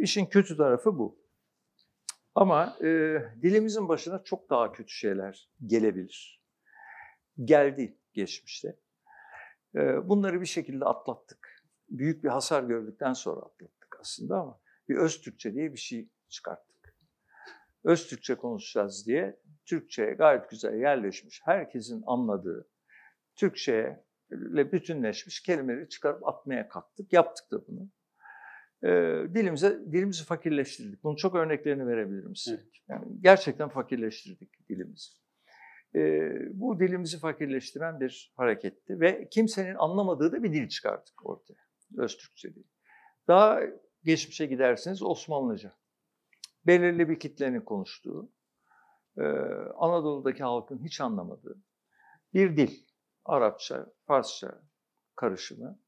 İşin 0.00 0.26
kötü 0.26 0.56
tarafı 0.56 0.98
bu. 0.98 1.18
Ama 2.34 2.76
e, 2.80 2.86
dilimizin 3.42 3.88
başına 3.88 4.22
çok 4.24 4.50
daha 4.50 4.72
kötü 4.72 4.92
şeyler 4.92 5.50
gelebilir. 5.66 6.42
Geldi 7.44 7.98
geçmişte. 8.12 8.76
E, 9.74 10.08
bunları 10.08 10.40
bir 10.40 10.46
şekilde 10.46 10.84
atlattık. 10.84 11.64
Büyük 11.88 12.24
bir 12.24 12.28
hasar 12.28 12.62
gördükten 12.62 13.12
sonra 13.12 13.40
atlattık 13.40 14.00
aslında 14.00 14.40
ama 14.40 14.60
bir 14.88 14.96
öz 14.96 15.20
Türkçe 15.20 15.54
diye 15.54 15.72
bir 15.72 15.78
şey 15.78 16.08
çıkarttık. 16.28 16.96
Öz 17.84 18.08
Türkçe 18.08 18.34
konuşacağız 18.34 19.06
diye 19.06 19.40
Türkçe'ye 19.64 20.12
gayet 20.12 20.50
güzel 20.50 20.74
yerleşmiş, 20.74 21.40
herkesin 21.44 22.02
anladığı, 22.06 22.68
Türkçe'ye 23.36 24.04
ile 24.30 24.72
bütünleşmiş 24.72 25.42
kelimeleri 25.42 25.88
çıkarıp 25.88 26.28
atmaya 26.28 26.68
kalktık. 26.68 27.12
Yaptık 27.12 27.50
da 27.50 27.66
bunu. 27.66 27.88
E, 28.84 28.88
dilimize 29.34 29.80
dilimizi 29.92 30.24
fakirleştirdik. 30.24 31.04
Bunun 31.04 31.16
çok 31.16 31.34
örneklerini 31.34 31.86
verebilirim 31.86 32.36
size. 32.36 32.56
Evet. 32.56 32.72
Yani 32.88 33.06
gerçekten 33.20 33.68
fakirleştirdik 33.68 34.68
dilimizi. 34.68 35.10
E, 35.94 36.00
bu 36.52 36.80
dilimizi 36.80 37.18
fakirleştiren 37.18 38.00
bir 38.00 38.32
hareketti 38.36 39.00
ve 39.00 39.28
kimsenin 39.30 39.74
anlamadığı 39.74 40.32
da 40.32 40.42
bir 40.42 40.52
dil 40.52 40.68
çıkarttık 40.68 41.26
ortaya. 41.26 41.60
Öztürkçe 41.98 42.54
dili. 42.54 42.64
Daha 43.28 43.60
geçmişe 44.04 44.46
giderseniz 44.46 45.02
Osmanlıca. 45.02 45.76
belirli 46.66 47.08
bir 47.08 47.18
kitlenin 47.18 47.60
konuştuğu, 47.60 48.32
e, 49.18 49.22
Anadolu'daki 49.76 50.42
halkın 50.42 50.84
hiç 50.84 51.00
anlamadığı 51.00 51.62
bir 52.34 52.56
dil. 52.56 52.70
Arapça, 53.24 53.86
Farsça 54.06 54.62
karışımı. 55.16 55.78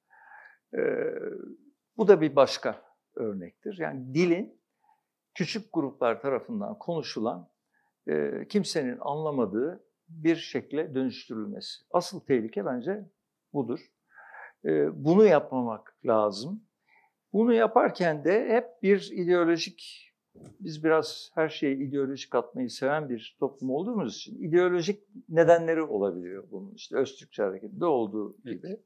E, 0.75 0.81
bu 1.97 2.09
da 2.09 2.21
bir 2.21 2.37
başka 2.37 2.83
örnektir. 3.15 3.79
Yani 3.79 4.15
dilin 4.15 4.61
küçük 5.35 5.73
gruplar 5.73 6.21
tarafından 6.21 6.79
konuşulan, 6.79 7.49
e, 8.09 8.47
kimsenin 8.49 8.99
anlamadığı 9.01 9.85
bir 10.09 10.37
şekle 10.37 10.95
dönüştürülmesi. 10.95 11.85
Asıl 11.91 12.21
tehlike 12.21 12.67
bence 12.67 13.11
budur. 13.53 13.81
E, 14.65 15.05
bunu 15.05 15.25
yapmamak 15.25 15.97
lazım. 16.05 16.63
Bunu 17.33 17.53
yaparken 17.53 18.25
de 18.25 18.49
hep 18.49 18.83
bir 18.83 19.11
ideolojik, 19.13 20.09
biz 20.35 20.85
biraz 20.85 21.31
her 21.35 21.49
şeyi 21.49 21.77
ideolojik 21.77 22.35
atmayı 22.35 22.71
seven 22.71 23.09
bir 23.09 23.37
toplum 23.41 23.71
olduğumuz 23.71 24.17
için 24.17 24.43
ideolojik 24.43 25.05
nedenleri 25.29 25.83
olabiliyor 25.83 26.45
bunun. 26.51 26.75
İşte 26.75 26.97
Öztürkçe 26.97 27.43
hareketinde 27.43 27.85
olduğu 27.85 28.37
gibi. 28.45 28.81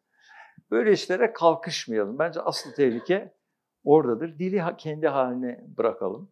Böyle 0.71 0.93
işlere 0.93 1.33
kalkışmayalım. 1.33 2.19
Bence 2.19 2.41
asıl 2.41 2.73
tehlike 2.73 3.35
oradadır. 3.85 4.39
Dili 4.39 4.63
kendi 4.79 5.09
haline 5.09 5.65
bırakalım. 5.79 6.31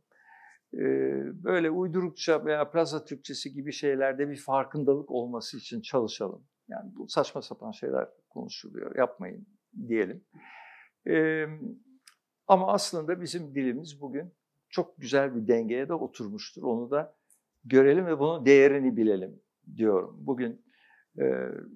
Böyle 1.45 1.70
uydurukça 1.70 2.45
veya 2.45 2.70
plaza 2.70 3.05
Türkçesi 3.05 3.53
gibi 3.53 3.72
şeylerde 3.72 4.28
bir 4.28 4.37
farkındalık 4.37 5.11
olması 5.11 5.57
için 5.57 5.80
çalışalım. 5.80 6.47
Yani 6.68 6.91
bu 6.97 7.09
saçma 7.09 7.43
sapan 7.43 7.70
şeyler 7.70 8.09
konuşuluyor. 8.28 8.97
Yapmayın 8.97 9.47
diyelim. 9.89 10.24
Ama 12.47 12.72
aslında 12.72 13.20
bizim 13.20 13.55
dilimiz 13.55 14.01
bugün 14.01 14.32
çok 14.68 14.99
güzel 14.99 15.37
bir 15.37 15.49
dengeye 15.49 15.89
de 15.89 15.95
oturmuştur. 15.95 16.62
Onu 16.62 16.91
da 16.91 17.16
görelim 17.64 18.07
ve 18.07 18.18
bunun 18.18 18.47
değerini 18.47 18.97
bilelim 18.97 19.43
diyorum. 19.76 20.16
Bugün 20.18 20.64
e, 21.18 21.24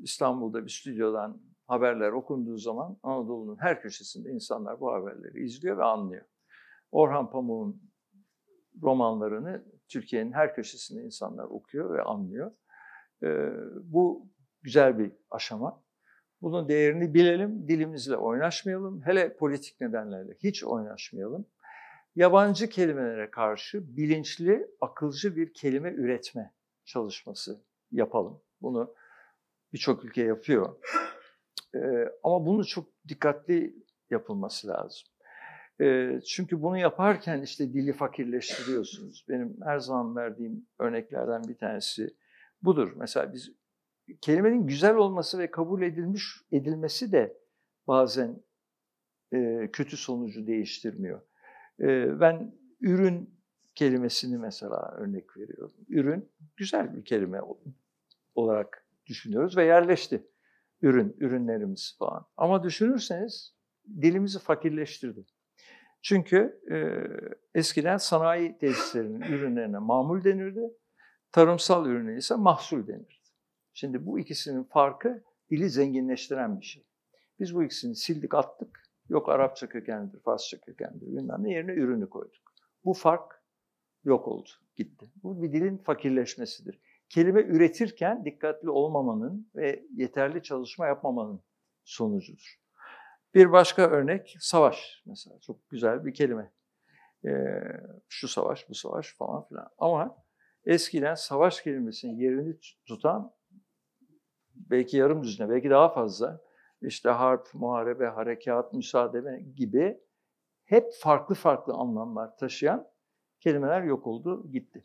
İstanbul'da 0.02 0.64
bir 0.64 0.70
stüdyodan 0.70 1.40
haberler 1.69 2.12
okunduğu 2.12 2.59
zaman 2.59 2.99
Anadolu'nun 3.03 3.57
her 3.61 3.83
köşesinde 3.83 4.31
insanlar 4.31 4.81
bu 4.81 4.93
haberleri 4.93 5.45
izliyor 5.45 5.79
ve 5.79 5.85
anlıyor. 5.85 6.25
Orhan 6.93 7.31
Pamuk'un 7.31 7.83
romanlarını 8.83 9.64
Türkiye'nin 9.89 10.33
her 10.33 10.55
köşesinde 10.55 11.03
insanlar 11.03 11.45
okuyor 11.45 11.95
ve 11.95 12.03
anlıyor. 12.03 12.53
E, 13.23 13.29
bu 13.83 14.29
güzel 14.62 14.99
bir 14.99 15.12
aşama. 15.31 15.83
Bunun 16.43 16.69
değerini 16.69 17.14
bilelim, 17.14 17.69
dilimizle 17.69 18.16
oynaşmayalım. 18.16 19.03
Hele 19.03 19.37
politik 19.37 19.81
nedenlerle 19.81 20.35
hiç 20.39 20.64
oynaşmayalım. 20.64 21.47
Yabancı 22.16 22.69
kelimelere 22.69 23.31
karşı 23.31 23.97
bilinçli, 23.97 24.71
akılcı 24.81 25.37
bir 25.37 25.55
kelime 25.55 25.93
üretme 25.93 26.55
çalışması 26.85 27.64
yapalım. 27.91 28.41
Bunu 28.62 28.95
birçok 29.73 30.05
ülke 30.05 30.23
yapıyor. 30.23 30.77
Ee, 31.79 32.12
ama 32.22 32.47
bunu 32.47 32.66
çok 32.66 32.87
dikkatli 33.09 33.74
yapılması 34.11 34.68
lazım. 34.68 35.09
Ee, 35.81 36.20
çünkü 36.26 36.62
bunu 36.62 36.79
yaparken 36.79 37.43
işte 37.43 37.72
dili 37.72 37.93
fakirleştiriyorsunuz. 37.93 39.26
Benim 39.29 39.57
her 39.64 39.79
zaman 39.79 40.16
verdiğim 40.16 40.66
örneklerden 40.79 41.43
bir 41.49 41.59
tanesi 41.59 42.14
budur. 42.62 42.93
Mesela 42.97 43.33
biz 43.33 43.53
kelimenin 44.20 44.66
güzel 44.66 44.97
olması 44.97 45.39
ve 45.39 45.51
kabul 45.51 45.83
edilmiş 45.83 46.24
edilmesi 46.53 47.12
de 47.12 47.37
bazen 47.87 48.43
e, 49.33 49.68
kötü 49.72 49.97
sonucu 49.97 50.47
değiştirmiyor. 50.47 51.20
E, 51.81 52.20
ben 52.20 52.55
ürün 52.81 53.39
kelimesini 53.74 54.39
mesela 54.39 54.93
örnek 54.99 55.37
veriyorum. 55.37 55.76
Ürün 55.89 56.29
güzel 56.57 56.97
bir 56.97 57.05
kelime 57.05 57.41
olarak 58.35 58.87
düşünüyoruz 59.07 59.57
ve 59.57 59.64
yerleşti. 59.64 60.22
Ürün, 60.83 61.16
ürünlerimiz 61.20 61.97
falan. 61.99 62.26
Ama 62.37 62.62
düşünürseniz 62.62 63.55
dilimizi 64.01 64.39
fakirleştirdi. 64.39 65.24
Çünkü 66.03 66.61
e, 66.70 66.76
eskiden 67.55 67.97
sanayi 67.97 68.59
tesislerinin 68.59 69.20
ürünlerine 69.20 69.79
mamul 69.79 70.24
denirdi. 70.24 70.70
Tarımsal 71.33 71.87
ürüne 71.87 72.16
ise 72.16 72.35
mahsul 72.35 72.87
denirdi. 72.87 73.14
Şimdi 73.72 74.07
bu 74.07 74.18
ikisinin 74.18 74.64
farkı 74.64 75.24
dili 75.51 75.70
zenginleştiren 75.70 76.61
bir 76.61 76.64
şey. 76.64 76.85
Biz 77.41 77.55
bu 77.55 77.64
ikisini 77.64 77.97
sildik 77.97 78.35
attık. 78.35 78.89
Yok 79.09 79.29
Arapça 79.29 79.68
kökenlidir, 79.68 80.20
Farsça 80.20 80.61
kökenlidir 80.61 81.07
bilmem 81.07 81.45
ne 81.45 81.53
yerine 81.53 81.72
ürünü 81.72 82.09
koyduk. 82.09 82.55
Bu 82.85 82.95
fark 82.95 83.43
yok 84.05 84.29
oldu, 84.29 84.49
gitti. 84.76 85.07
Bu 85.22 85.43
bir 85.43 85.53
dilin 85.53 85.76
fakirleşmesidir. 85.76 86.79
Kelime 87.09 87.40
üretirken 87.40 88.24
dikkatli 88.24 88.70
olmamanın 88.70 89.50
ve 89.54 89.84
yeterli 89.94 90.42
çalışma 90.42 90.86
yapmamanın 90.86 91.42
sonucudur. 91.84 92.61
Bir 93.34 93.52
başka 93.52 93.82
örnek 93.90 94.36
savaş 94.40 95.02
mesela. 95.06 95.40
Çok 95.40 95.70
güzel 95.70 96.04
bir 96.04 96.14
kelime. 96.14 96.52
Ee, 97.24 97.62
şu 98.09 98.28
savaş, 98.28 98.68
bu 98.68 98.74
savaş 98.74 99.16
falan 99.16 99.48
filan. 99.48 99.68
Ama 99.78 100.16
eskiden 100.64 101.14
savaş 101.14 101.62
kelimesinin 101.62 102.16
yerini 102.16 102.56
tutan 102.86 103.32
belki 104.54 104.96
yarım 104.96 105.22
düzine, 105.22 105.50
belki 105.50 105.70
daha 105.70 105.88
fazla 105.88 106.40
işte 106.82 107.11
harp, 107.11 107.54
muharebe, 107.54 108.06
harekat, 108.06 108.72
müsaade 108.72 109.40
gibi 109.56 110.00
hep 110.64 110.92
farklı 111.00 111.34
farklı 111.34 111.72
anlamlar 111.72 112.36
taşıyan 112.36 112.88
kelimeler 113.40 113.82
yok 113.82 114.06
oldu, 114.06 114.50
gitti. 114.52 114.82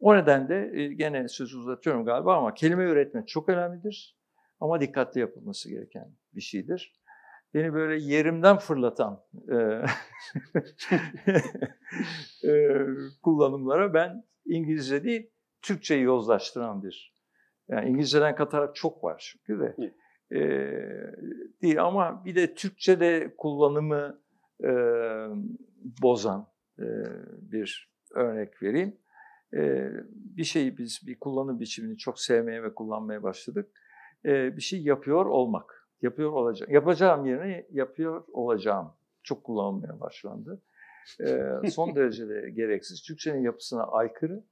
O 0.00 0.16
nedenle 0.16 0.82
e, 0.82 0.94
gene 0.94 1.28
sözü 1.28 1.58
uzatıyorum 1.58 2.04
galiba 2.04 2.36
ama 2.36 2.54
kelime 2.54 2.84
üretmek 2.84 3.28
çok 3.28 3.48
önemlidir. 3.48 4.16
Ama 4.60 4.80
dikkatli 4.80 5.20
yapılması 5.20 5.70
gereken 5.70 6.08
bir 6.34 6.40
şeydir. 6.40 7.00
Beni 7.54 7.72
böyle 7.72 8.04
yerimden 8.04 8.58
fırlatan 8.58 9.24
e, 9.48 9.54
e, 12.48 12.76
kullanımlara 13.22 13.94
ben 13.94 14.24
İngilizce 14.46 15.04
değil, 15.04 15.30
Türkçeyi 15.62 16.02
yozlaştıran 16.02 16.82
bir 16.82 17.14
yani 17.68 17.88
İngilizceden 17.88 18.34
katarak 18.34 18.74
çok 18.74 19.04
var 19.04 19.32
çünkü 19.32 19.60
de. 19.60 19.92
E, 20.32 20.40
değil 21.62 21.84
ama 21.84 22.24
bir 22.24 22.34
de 22.34 22.54
Türkçe'de 22.54 23.34
kullanımı 23.38 24.20
e, 24.64 24.70
bozan 26.02 26.46
e, 26.78 26.84
bir 27.40 27.90
örnek 28.14 28.62
vereyim. 28.62 28.96
E, 29.54 29.90
bir 30.12 30.44
şeyi 30.44 30.78
biz 30.78 31.00
bir 31.06 31.18
kullanım 31.18 31.60
biçimini 31.60 31.98
çok 31.98 32.20
sevmeye 32.20 32.62
ve 32.62 32.74
kullanmaya 32.74 33.22
başladık. 33.22 33.70
E, 34.24 34.56
bir 34.56 34.62
şey 34.62 34.82
yapıyor 34.82 35.26
olmak. 35.26 35.88
Yapıyor 36.02 36.32
olacağım. 36.32 36.72
Yapacağım 36.72 37.26
yerine 37.26 37.66
yapıyor 37.70 38.24
olacağım. 38.32 38.92
Çok 39.22 39.44
kullanılmaya 39.44 40.00
başlandı. 40.00 40.62
E, 41.20 41.70
son 41.70 41.94
derecede 41.94 42.50
gereksiz. 42.50 43.02
Türkçenin 43.02 43.42
yapısına 43.42 43.84
aykırı 43.84 44.42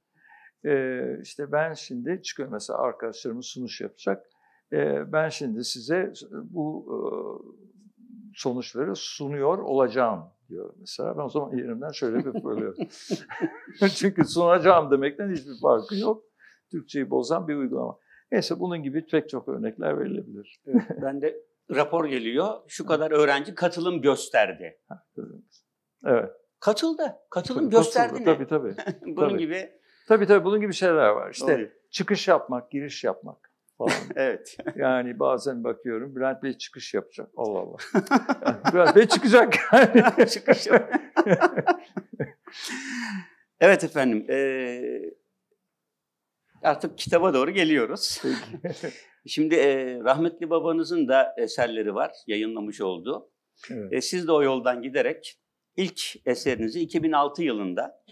e, 0.65 1.01
işte 1.21 1.51
ben 1.51 1.73
şimdi 1.73 2.21
çıkıyor 2.23 2.49
mesela 2.49 2.79
arkadaşlarımız 2.79 3.45
sunuş 3.45 3.81
yapacak. 3.81 4.25
E, 4.73 5.11
ben 5.11 5.29
şimdi 5.29 5.63
size 5.63 6.13
bu 6.31 6.85
e, 6.87 6.99
sonuçları 8.35 8.95
sunuyor 8.95 9.57
olacağım 9.57 10.23
diyor 10.49 10.73
mesela. 10.79 11.17
Ben 11.17 11.23
o 11.23 11.29
zaman 11.29 11.57
yerimden 11.57 11.91
şöyle 11.91 12.17
bir 12.17 12.41
fırlıyorum. 12.41 12.87
Çünkü 13.95 14.25
sunacağım 14.25 14.91
demekten 14.91 15.31
hiçbir 15.31 15.59
farkı 15.61 15.95
yok. 15.95 16.23
Türkçeyi 16.71 17.09
bozan 17.09 17.47
bir 17.47 17.55
uygulama. 17.55 17.97
Neyse 18.31 18.59
bunun 18.59 18.83
gibi 18.83 19.05
pek 19.05 19.29
çok 19.29 19.47
örnekler 19.47 19.99
verilebilir. 19.99 20.61
Evet, 20.67 20.83
ben 21.01 21.21
de 21.21 21.43
rapor 21.71 22.05
geliyor. 22.05 22.47
Şu 22.67 22.85
kadar 22.85 23.11
öğrenci 23.11 23.55
katılım 23.55 24.01
gösterdi. 24.01 24.79
Evet. 26.05 26.31
Katıldı. 26.59 27.15
Katılım 27.29 27.69
tabii, 27.69 27.75
gösterdi 27.75 28.13
katıldı. 28.13 28.29
ne? 28.29 28.35
Tabii 28.35 28.47
tabii. 28.47 28.75
Bunun 29.15 29.29
tabii. 29.29 29.37
gibi 29.37 29.79
Tabii 30.07 30.27
tabii 30.27 30.45
bunun 30.45 30.61
gibi 30.61 30.73
şeyler 30.73 31.09
var. 31.09 31.31
İşte 31.31 31.45
Oluyor. 31.53 31.69
çıkış 31.91 32.27
yapmak, 32.27 32.71
giriş 32.71 33.03
yapmak 33.03 33.48
falan. 33.79 33.93
evet. 34.15 34.57
Yani 34.75 35.19
bazen 35.19 35.63
bakıyorum 35.63 36.15
Bülent 36.15 36.43
Bey 36.43 36.53
çıkış 36.57 36.93
yapacak. 36.93 37.29
Allah 37.37 37.59
Allah. 37.59 37.77
Yani 38.45 38.73
Bülent 38.73 38.95
Bey 38.95 39.07
çıkacak 39.07 39.53
çıkış 40.29 40.67
yap- 40.67 40.93
evet 43.59 43.83
efendim. 43.83 44.25
Ee, 44.29 45.01
artık 46.63 46.97
kitaba 46.97 47.33
doğru 47.33 47.51
geliyoruz. 47.51 48.21
Şimdi 49.27 49.55
e, 49.55 49.99
rahmetli 49.99 50.49
babanızın 50.49 51.07
da 51.07 51.33
eserleri 51.37 51.95
var. 51.95 52.11
Yayınlamış 52.27 52.81
oldu. 52.81 53.31
Evet. 53.71 53.93
E, 53.93 54.01
siz 54.01 54.27
de 54.27 54.31
o 54.31 54.43
yoldan 54.43 54.81
giderek 54.81 55.39
ilk 55.77 56.01
eserinizi 56.25 56.79
2006 56.79 57.43
yılında 57.43 58.03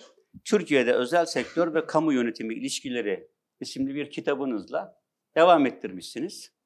Türkiye'de 0.46 0.94
özel 0.94 1.26
sektör 1.26 1.74
ve 1.74 1.86
kamu 1.86 2.14
yönetimi 2.14 2.54
ilişkileri 2.54 3.30
isimli 3.60 3.96
bir 3.96 4.10
kitabınızla 4.10 4.97
devam 5.38 5.66
ettirmişsiniz. 5.66 6.58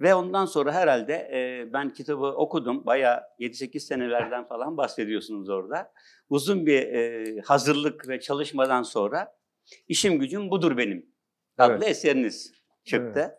Ve 0.00 0.14
ondan 0.14 0.44
sonra 0.44 0.72
herhalde 0.72 1.14
e, 1.14 1.72
ben 1.72 1.92
kitabı 1.92 2.26
okudum. 2.26 2.86
Bayağı 2.86 3.20
7-8 3.40 3.80
senelerden 3.80 4.48
falan 4.48 4.76
bahsediyorsunuz 4.76 5.48
orada. 5.48 5.92
Uzun 6.28 6.66
bir 6.66 6.82
e, 6.82 7.40
hazırlık 7.40 8.08
ve 8.08 8.20
çalışmadan 8.20 8.82
sonra 8.82 9.36
işim 9.88 10.18
gücüm 10.18 10.50
budur 10.50 10.76
benim 10.76 11.06
adlı 11.58 11.74
Evet. 11.74 11.88
eseriniz 11.88 12.52
çıktı. 12.84 13.34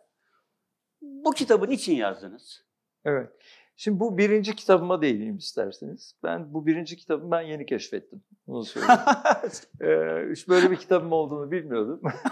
Bu 1.02 1.32
kitabı 1.32 1.70
niçin 1.70 1.96
yazdınız? 1.96 2.66
Evet. 3.06 3.30
Şimdi 3.76 4.00
bu 4.00 4.18
birinci 4.18 4.56
kitabıma 4.56 5.02
değineyim 5.02 5.38
isterseniz. 5.38 6.16
Ben 6.24 6.54
bu 6.54 6.66
birinci 6.66 6.98
kitabımı 6.98 7.32
ben 7.32 7.42
yeni 7.42 7.66
keşfettim. 7.66 8.24
Onu 8.48 8.64
söyleyeyim. 8.64 9.02
Ee, 9.82 10.32
hiç 10.32 10.48
böyle 10.48 10.72
bir 10.72 10.76
kitabım 10.76 11.12
olduğunu 11.12 11.52
bilmiyordum. 11.52 12.02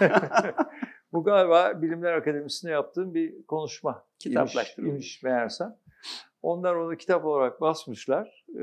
bu 1.12 1.24
galiba 1.24 1.82
Bilimler 1.82 2.12
Akademisi'nde 2.12 2.72
yaptığım 2.72 3.14
bir 3.14 3.46
konuşma. 3.46 4.04
Kitaplaştırılmış. 4.18 4.94
imiş, 4.94 5.22
meğersem. 5.22 5.76
Onlar 6.42 6.74
onu 6.74 6.96
kitap 6.96 7.24
olarak 7.24 7.60
basmışlar. 7.60 8.44
Ee, 8.58 8.62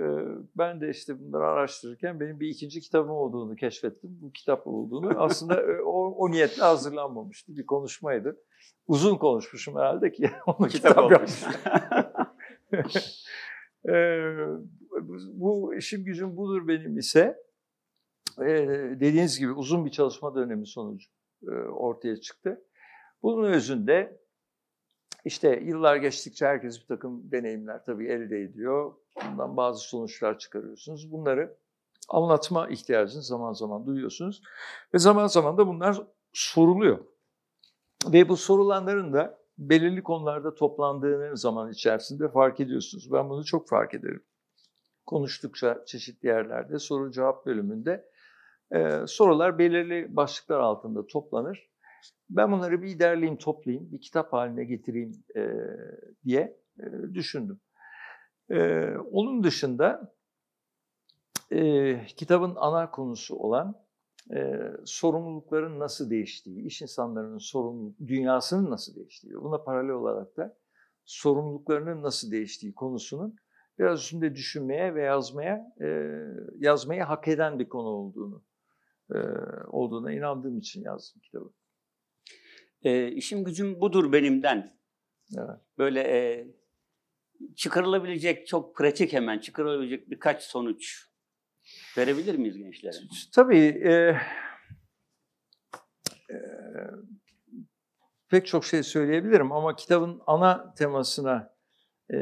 ben 0.57 0.81
de 0.81 0.89
işte 0.89 1.19
bunları 1.19 1.43
araştırırken 1.43 2.19
benim 2.19 2.39
bir 2.39 2.47
ikinci 2.47 2.81
kitabım 2.81 3.11
olduğunu 3.11 3.55
keşfettim. 3.55 4.17
Bu 4.21 4.31
kitap 4.31 4.67
olduğunu. 4.67 5.21
Aslında 5.21 5.61
e, 5.61 5.81
o, 5.81 6.07
o 6.11 6.31
niyetle 6.31 6.63
hazırlanmamıştı. 6.63 7.55
Bir 7.57 7.65
konuşmaydı. 7.65 8.37
Uzun 8.87 9.17
konuşmuşum 9.17 9.75
herhalde 9.75 10.11
ki 10.11 10.29
onu 10.47 10.67
Kitap 10.67 10.91
kitap, 10.91 10.97
olmuş. 10.97 11.11
yapmışım. 11.11 11.51
Ee, 13.89 14.35
bu 15.33 15.75
işim 15.75 16.03
gücüm 16.05 16.37
budur 16.37 16.67
benim 16.67 16.97
ise 16.97 17.37
e, 18.39 18.45
dediğiniz 18.99 19.39
gibi 19.39 19.51
uzun 19.51 19.85
bir 19.85 19.91
çalışma 19.91 20.35
dönemi 20.35 20.67
sonucu 20.67 21.09
ortaya 21.51 22.17
çıktı. 22.21 22.61
Bunun 23.23 23.43
özünde 23.43 24.23
işte 25.25 25.59
yıllar 25.63 25.95
geçtikçe 25.95 26.45
herkes 26.45 26.81
bir 26.81 26.87
takım 26.87 27.31
deneyimler 27.31 27.85
tabii 27.85 28.07
elde 28.07 28.41
ediyor. 28.41 28.93
Bundan 29.31 29.57
bazı 29.57 29.79
sonuçlar 29.79 30.39
çıkarıyorsunuz. 30.39 31.11
Bunları 31.11 31.57
anlatma 32.09 32.67
ihtiyacını 32.67 33.21
zaman 33.21 33.53
zaman 33.53 33.85
duyuyorsunuz. 33.85 34.41
Ve 34.93 34.99
zaman 34.99 35.27
zaman 35.27 35.57
da 35.57 35.67
bunlar 35.67 36.01
soruluyor. 36.33 36.99
Ve 38.07 38.29
bu 38.29 38.37
sorulanların 38.37 39.13
da 39.13 39.43
belirli 39.57 40.03
konularda 40.03 40.55
toplandığını 40.55 41.37
zaman 41.37 41.71
içerisinde 41.71 42.29
fark 42.29 42.59
ediyorsunuz. 42.59 43.11
Ben 43.11 43.29
bunu 43.29 43.45
çok 43.45 43.67
fark 43.67 43.93
ederim. 43.93 44.23
Konuştukça 45.05 45.83
çeşitli 45.85 46.27
yerlerde 46.27 46.79
soru 46.79 47.11
cevap 47.11 47.45
bölümünde 47.45 48.09
e, 48.73 49.07
sorular 49.07 49.59
belirli 49.59 50.15
başlıklar 50.15 50.59
altında 50.59 51.07
toplanır. 51.07 51.69
Ben 52.29 52.51
bunları 52.51 52.81
bir 52.81 52.99
derleyeyim, 52.99 53.37
toplayayım, 53.37 53.91
bir 53.91 54.01
kitap 54.01 54.33
haline 54.33 54.63
getireyim 54.63 55.11
e, 55.35 55.41
diye 56.25 56.57
e, 56.79 57.13
düşündüm. 57.13 57.59
E, 58.49 58.87
onun 59.11 59.43
dışında 59.43 60.13
e, 61.51 62.05
kitabın 62.05 62.53
ana 62.55 62.91
konusu 62.91 63.35
olan 63.35 63.75
e, 64.35 64.59
sorumlulukların 64.85 65.79
nasıl 65.79 66.09
değiştiği, 66.09 66.65
iş 66.65 66.81
insanlarının 66.81 67.37
sorumluluk, 67.37 67.99
dünyasının 68.07 68.71
nasıl 68.71 68.95
değiştiği, 68.95 69.33
buna 69.33 69.63
paralel 69.63 69.91
olarak 69.91 70.37
da 70.37 70.57
sorumluluklarının 71.05 72.03
nasıl 72.03 72.31
değiştiği 72.31 72.73
konusunun 72.75 73.35
biraz 73.79 73.99
üstünde 73.99 74.35
düşünmeye 74.35 74.95
ve 74.95 75.03
yazmaya 75.03 75.73
e, 75.81 76.19
yazmayı 76.57 77.03
hak 77.03 77.27
eden 77.27 77.59
bir 77.59 77.69
konu 77.69 77.87
olduğunu 77.87 78.43
olduğuna 79.67 80.13
inandığım 80.13 80.57
için 80.57 80.83
yazdım 80.83 81.21
kitabı. 81.21 81.53
E, 82.81 83.11
işim 83.11 83.43
gücüm 83.43 83.81
budur 83.81 84.11
benimden. 84.11 84.77
Evet. 85.37 85.59
Böyle 85.77 86.01
e, 86.01 86.47
çıkarılabilecek 87.55 88.47
çok 88.47 88.75
pratik 88.75 89.13
hemen 89.13 89.39
çıkarılabilecek 89.39 90.09
birkaç 90.09 90.43
sonuç 90.43 91.09
verebilir 91.97 92.35
miyiz 92.35 92.57
gençlere? 92.57 92.95
Tabii 93.33 93.57
e, 93.57 93.91
e, 96.29 96.37
pek 98.29 98.47
çok 98.47 98.65
şey 98.65 98.83
söyleyebilirim 98.83 99.51
ama 99.51 99.75
kitabın 99.75 100.21
ana 100.27 100.73
temasına 100.73 101.55
e, 102.13 102.17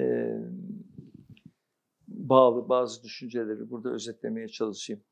bağlı 2.08 2.70
bazı 2.70 3.04
düşünceleri 3.04 3.70
burada 3.70 3.90
özetlemeye 3.90 4.48
çalışayım. 4.48 5.04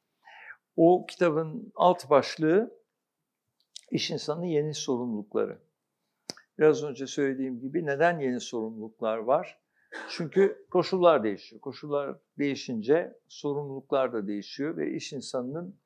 O 0.82 1.06
kitabın 1.06 1.72
alt 1.76 2.10
başlığı 2.10 2.72
iş 3.92 4.12
insanının 4.12 4.46
yeni 4.46 4.74
sorumlulukları. 4.74 5.60
Biraz 6.58 6.84
önce 6.84 7.08
söylediğim 7.08 7.60
gibi 7.60 7.86
neden 7.86 8.20
yeni 8.20 8.40
sorumluluklar 8.40 9.18
var? 9.18 9.60
Çünkü 10.10 10.66
koşullar 10.72 11.24
değişiyor. 11.24 11.62
Koşullar 11.62 12.18
değişince 12.38 13.20
sorumluluklar 13.28 14.14
da 14.14 14.28
değişiyor 14.28 14.78
ve 14.78 14.94
iş 14.94 15.14
insanının 15.14 15.80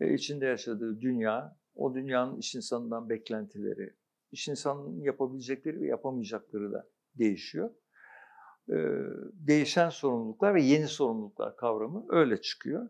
e, 0.00 0.14
içinde 0.14 0.46
yaşadığı 0.46 1.00
dünya, 1.00 1.56
o 1.74 1.94
dünyanın 1.94 2.36
iş 2.36 2.54
insanından 2.54 3.08
beklentileri, 3.08 3.94
iş 4.32 4.48
insanının 4.48 5.00
yapabilecekleri 5.00 5.80
ve 5.80 5.86
yapamayacakları 5.86 6.72
da 6.72 6.88
değişiyor. 7.14 7.70
Ee, 8.70 8.74
değişen 9.32 9.88
sorumluluklar 9.88 10.54
ve 10.54 10.62
yeni 10.62 10.88
sorumluluklar 10.88 11.56
kavramı 11.56 12.06
öyle 12.08 12.40
çıkıyor. 12.40 12.88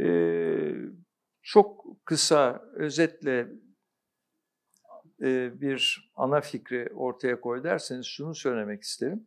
Ee, 0.00 0.74
çok 1.42 1.84
kısa, 2.04 2.62
özetle 2.74 3.48
e, 5.22 5.60
bir 5.60 6.10
ana 6.16 6.40
fikri 6.40 6.88
ortaya 6.94 7.40
koy 7.40 7.64
derseniz 7.64 8.06
şunu 8.06 8.34
söylemek 8.34 8.82
isterim. 8.82 9.26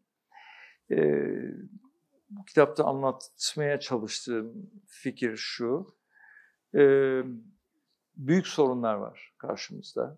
Ee, 0.92 1.34
bu 2.30 2.46
kitapta 2.46 2.86
anlatmaya 2.86 3.80
çalıştığım 3.80 4.72
fikir 4.88 5.36
şu. 5.36 5.96
Ee, 6.76 7.22
büyük 8.16 8.48
sorunlar 8.48 8.96
var 8.96 9.34
karşımızda. 9.38 10.18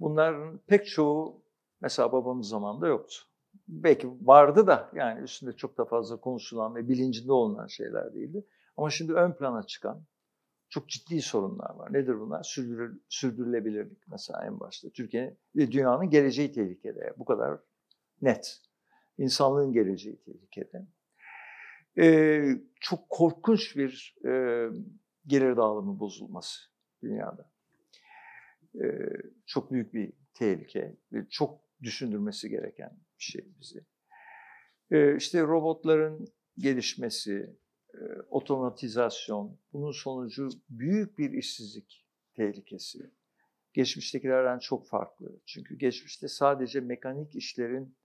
Bunların 0.00 0.58
pek 0.66 0.86
çoğu 0.86 1.42
mesela 1.80 2.12
babamız 2.12 2.48
zamanında 2.48 2.86
yoktu. 2.86 3.16
Belki 3.68 4.08
vardı 4.22 4.66
da 4.66 4.90
yani 4.94 5.22
üstünde 5.22 5.52
çok 5.52 5.78
da 5.78 5.84
fazla 5.84 6.20
konuşulan 6.20 6.74
ve 6.74 6.88
bilincinde 6.88 7.32
olunan 7.32 7.66
şeyler 7.66 8.14
değildi. 8.14 8.46
Ama 8.76 8.90
şimdi 8.90 9.12
ön 9.12 9.32
plana 9.32 9.62
çıkan 9.62 10.04
çok 10.68 10.88
ciddi 10.88 11.22
sorunlar 11.22 11.74
var. 11.74 11.92
Nedir 11.92 12.20
bunlar? 12.20 12.42
Sürdürül, 12.42 12.98
sürdürülebilirlik 13.08 14.08
mesela 14.08 14.46
en 14.46 14.60
başta. 14.60 14.90
Türkiye 14.90 15.36
ve 15.56 15.72
dünyanın 15.72 16.10
geleceği 16.10 16.52
tehlikede. 16.52 17.14
Bu 17.16 17.24
kadar 17.24 17.60
net. 18.22 18.60
İnsanlığın 19.18 19.72
geleceği 19.72 20.16
tehlikede. 20.16 20.86
Ee, 21.98 22.58
çok 22.80 23.08
korkunç 23.08 23.76
bir 23.76 24.16
e, 24.24 24.30
gelir 25.26 25.56
dağılımı 25.56 26.00
bozulması 26.00 26.60
dünyada. 27.02 27.50
Ee, 28.82 29.08
çok 29.46 29.72
büyük 29.72 29.94
bir 29.94 30.12
tehlike 30.34 30.96
çok 31.30 31.60
düşündürmesi 31.82 32.48
gereken 32.48 32.90
bir 33.18 33.24
şey 33.24 33.46
bizi. 33.60 33.84
Ee, 34.90 35.16
işte 35.16 35.42
robotların 35.42 36.26
gelişmesi, 36.58 37.56
otomatizasyon, 38.30 39.58
bunun 39.72 39.92
sonucu 39.92 40.48
büyük 40.68 41.18
bir 41.18 41.30
işsizlik 41.30 42.06
tehlikesi. 42.34 43.10
Geçmiştekilerden 43.72 44.58
çok 44.58 44.86
farklı. 44.86 45.40
Çünkü 45.46 45.78
geçmişte 45.78 46.28
sadece 46.28 46.80
mekanik 46.80 47.36
işlerin 47.36 47.96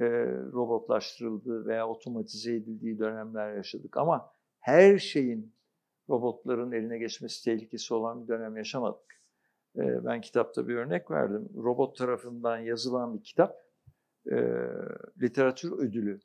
e, 0.00 0.04
robotlaştırıldığı 0.52 1.66
veya 1.66 1.88
otomatize 1.88 2.54
edildiği 2.54 2.98
dönemler 2.98 3.56
yaşadık. 3.56 3.96
Ama 3.96 4.32
her 4.58 4.98
şeyin 4.98 5.54
robotların 6.08 6.72
eline 6.72 6.98
geçmesi 6.98 7.44
tehlikesi 7.44 7.94
olan 7.94 8.22
bir 8.22 8.28
dönem 8.28 8.56
yaşamadık. 8.56 9.22
E, 9.76 10.04
ben 10.04 10.20
kitapta 10.20 10.68
bir 10.68 10.74
örnek 10.74 11.10
verdim. 11.10 11.48
Robot 11.56 11.96
tarafından 11.96 12.58
yazılan 12.58 13.14
bir 13.14 13.22
kitap 13.22 13.56
e, 14.30 14.36
literatür 15.22 15.72
ödülü 15.72 16.20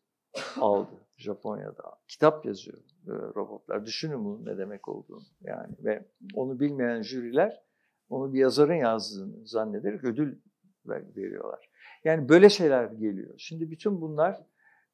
aldı 0.60 1.09
Japonya'da. 1.20 2.00
Kitap 2.08 2.46
yazıyor 2.46 2.78
e, 3.08 3.12
robotlar. 3.12 3.86
Düşünün 3.86 4.26
bunun 4.26 4.46
ne 4.46 4.58
demek 4.58 4.88
olduğunu. 4.88 5.24
Yani 5.42 5.76
ve 5.80 6.06
onu 6.34 6.60
bilmeyen 6.60 7.02
jüriler 7.02 7.62
onu 8.10 8.34
bir 8.34 8.40
yazarın 8.40 8.74
yazdığını 8.74 9.48
zannederek 9.48 10.04
ödül 10.04 10.40
ver- 10.86 11.16
veriyorlar. 11.16 11.70
Yani 12.04 12.30
böyle 12.30 12.50
şeyler 12.50 12.86
geliyor. 12.86 13.34
Şimdi 13.38 13.72
bütün 13.72 14.02
bunlar 14.02 14.46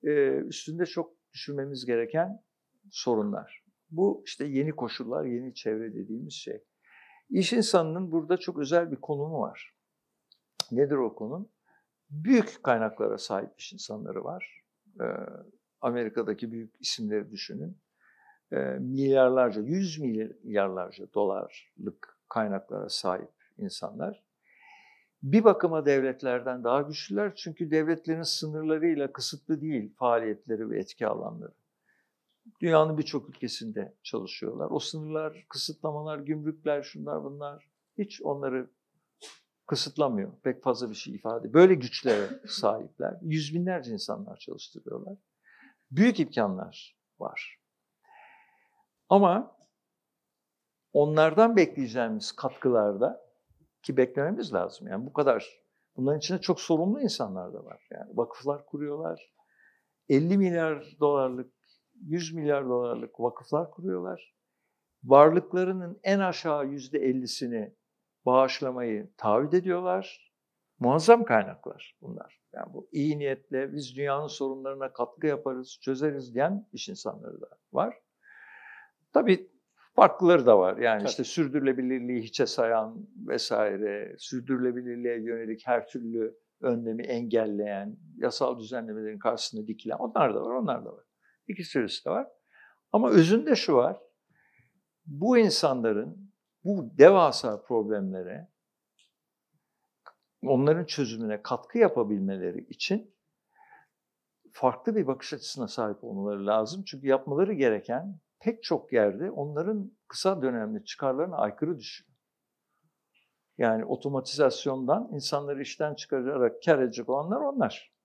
e, 0.04 0.38
üstünde 0.38 0.86
çok 0.86 1.14
düşünmemiz 1.34 1.86
gereken 1.86 2.44
sorunlar. 2.92 3.66
Bu 3.90 4.24
işte 4.26 4.46
yeni 4.46 4.72
koşullar, 4.72 5.26
yeni 5.26 5.54
çevre 5.54 5.94
dediğimiz 5.94 6.34
şey. 6.34 6.64
İş 7.30 7.54
insanının 7.54 8.12
burada 8.12 8.38
çok 8.38 8.60
özel 8.60 8.92
bir 8.92 8.96
konumu 8.96 9.40
var. 9.40 9.76
Nedir 10.72 10.96
o 10.96 11.16
konum? 11.16 11.50
Büyük 12.10 12.64
kaynaklara 12.64 13.18
sahip 13.18 13.50
iş 13.58 13.74
insanları 13.74 14.24
var. 14.24 14.64
Ee, 15.02 15.06
Amerika'daki 15.82 16.52
büyük 16.52 16.82
isimleri 16.82 17.32
düşünün. 17.32 17.78
Ee, 18.52 18.56
milyarlarca, 18.80 19.62
yüz 19.62 20.00
milyarlarca 20.00 21.14
dolarlık 21.14 22.18
kaynaklara 22.30 22.90
sahip 22.90 23.32
insanlar. 23.58 24.24
bir 25.24 25.44
bakıma 25.44 25.86
devletlerden 25.86 26.64
daha 26.64 26.82
güçlüler. 26.82 27.36
Çünkü 27.36 27.72
devletlerin 27.72 28.24
sınırlarıyla 28.24 29.12
kısıtlı 29.12 29.62
değil 29.62 29.94
faaliyetleri 29.96 30.70
ve 30.70 30.80
etki 30.80 31.08
alanları. 31.08 31.54
Dünyanın 32.62 32.98
birçok 32.98 33.30
ülkesinde 33.30 33.94
çalışıyorlar. 34.04 34.68
O 34.72 34.80
sınırlar, 34.80 35.46
kısıtlamalar, 35.50 36.20
gümrükler, 36.20 36.84
şunlar 36.84 37.24
bunlar 37.24 37.70
hiç 37.98 38.22
onları 38.22 38.70
kısıtlamıyor. 39.68 40.32
Pek 40.44 40.64
fazla 40.64 40.90
bir 40.90 40.96
şey 40.96 41.16
ifade. 41.16 41.54
Böyle 41.54 41.74
güçlere 41.74 42.40
sahipler. 42.48 43.18
Yüz 43.22 43.54
binlerce 43.56 43.92
insanlar 43.92 44.38
çalıştırıyorlar. 44.38 45.18
Büyük 45.96 46.20
imkanlar 46.20 46.98
var. 47.20 47.60
Ama 49.10 49.58
onlardan 50.94 51.56
bekleyeceğimiz 51.56 52.32
katkılarda 52.32 53.26
ki 53.84 53.98
beklememiz 53.98 54.54
lazım. 54.54 54.88
Yani 54.88 55.06
bu 55.06 55.14
kadar. 55.14 55.66
Bunların 55.98 56.18
içinde 56.18 56.42
çok 56.42 56.62
sorumlu 56.62 57.02
insanlar 57.02 57.54
da 57.54 57.66
var. 57.66 57.88
Yani 57.92 58.18
vakıflar 58.18 58.66
kuruyorlar. 58.66 59.34
50 60.10 60.38
milyar 60.38 60.96
dolarlık, 61.00 61.54
100 62.02 62.34
milyar 62.34 62.66
dolarlık 62.66 63.20
vakıflar 63.20 63.72
kuruyorlar. 63.72 64.36
Varlıklarının 65.04 66.00
en 66.04 66.20
aşağı 66.20 66.66
yüzde 66.66 66.98
50'sini 66.98 67.74
bağışlamayı 68.26 69.10
taahhüt 69.18 69.54
ediyorlar. 69.54 70.32
Muazzam 70.80 71.26
kaynaklar 71.26 71.98
bunlar. 72.02 72.45
Yani 72.56 72.74
bu 72.74 72.88
iyi 72.92 73.20
niyetle 73.20 73.74
biz 73.74 73.96
dünyanın 73.96 74.28
sorunlarına 74.28 74.94
katkı 74.94 75.28
yaparız, 75.28 75.80
çözeriz 75.82 76.36
diyen 76.36 76.68
iş 76.74 76.90
insanları 76.90 77.42
da 77.42 77.48
var. 77.74 77.98
Tabii 79.14 79.50
farklıları 79.96 80.46
da 80.46 80.60
var. 80.60 80.78
Yani 80.78 81.00
Tabii. 81.00 81.10
işte 81.10 81.24
sürdürülebilirliği 81.24 82.22
hiçe 82.22 82.46
sayan 82.46 83.08
vesaire, 83.28 84.16
sürdürülebilirliğe 84.18 85.22
yönelik 85.22 85.68
her 85.68 85.88
türlü 85.88 86.38
önlemi 86.62 87.04
engelleyen, 87.04 87.98
yasal 88.18 88.60
düzenlemelerin 88.60 89.20
karşısında 89.20 89.68
dikilen 89.68 89.98
onlar 89.98 90.36
da 90.36 90.42
var, 90.42 90.52
onlar 90.52 90.86
da 90.86 90.94
var. 90.94 91.04
İki 91.48 91.64
sürüsü 91.64 92.06
de 92.06 92.10
var. 92.10 92.28
Ama 92.92 93.10
özünde 93.10 93.56
şu 93.56 93.74
var. 93.74 93.98
Bu 95.06 95.38
insanların 95.38 96.32
bu 96.64 96.98
devasa 96.98 97.62
problemlere 97.62 98.48
onların 100.44 100.86
çözümüne 100.86 101.42
katkı 101.42 101.78
yapabilmeleri 101.78 102.66
için 102.70 103.16
farklı 104.52 104.96
bir 104.96 105.08
bakış 105.08 105.34
açısına 105.34 105.68
sahip 105.68 106.04
olmaları 106.04 106.46
lazım. 106.46 106.84
Çünkü 106.88 107.08
yapmaları 107.08 107.54
gereken 107.54 108.20
pek 108.40 108.64
çok 108.64 108.94
yerde 108.94 109.32
onların 109.32 109.92
kısa 110.08 110.42
dönemli 110.42 110.86
çıkarlarına 110.86 111.38
aykırı 111.38 111.80
düşüyor. 111.80 112.16
Yani 113.58 113.86
otomatizasyondan 113.86 115.10
insanları 115.14 115.62
işten 115.62 115.96
çıkararak 115.96 116.64
kar 116.66 116.80
edecek 116.80 117.10
olanlar 117.10 117.42
onlar. 117.42 117.96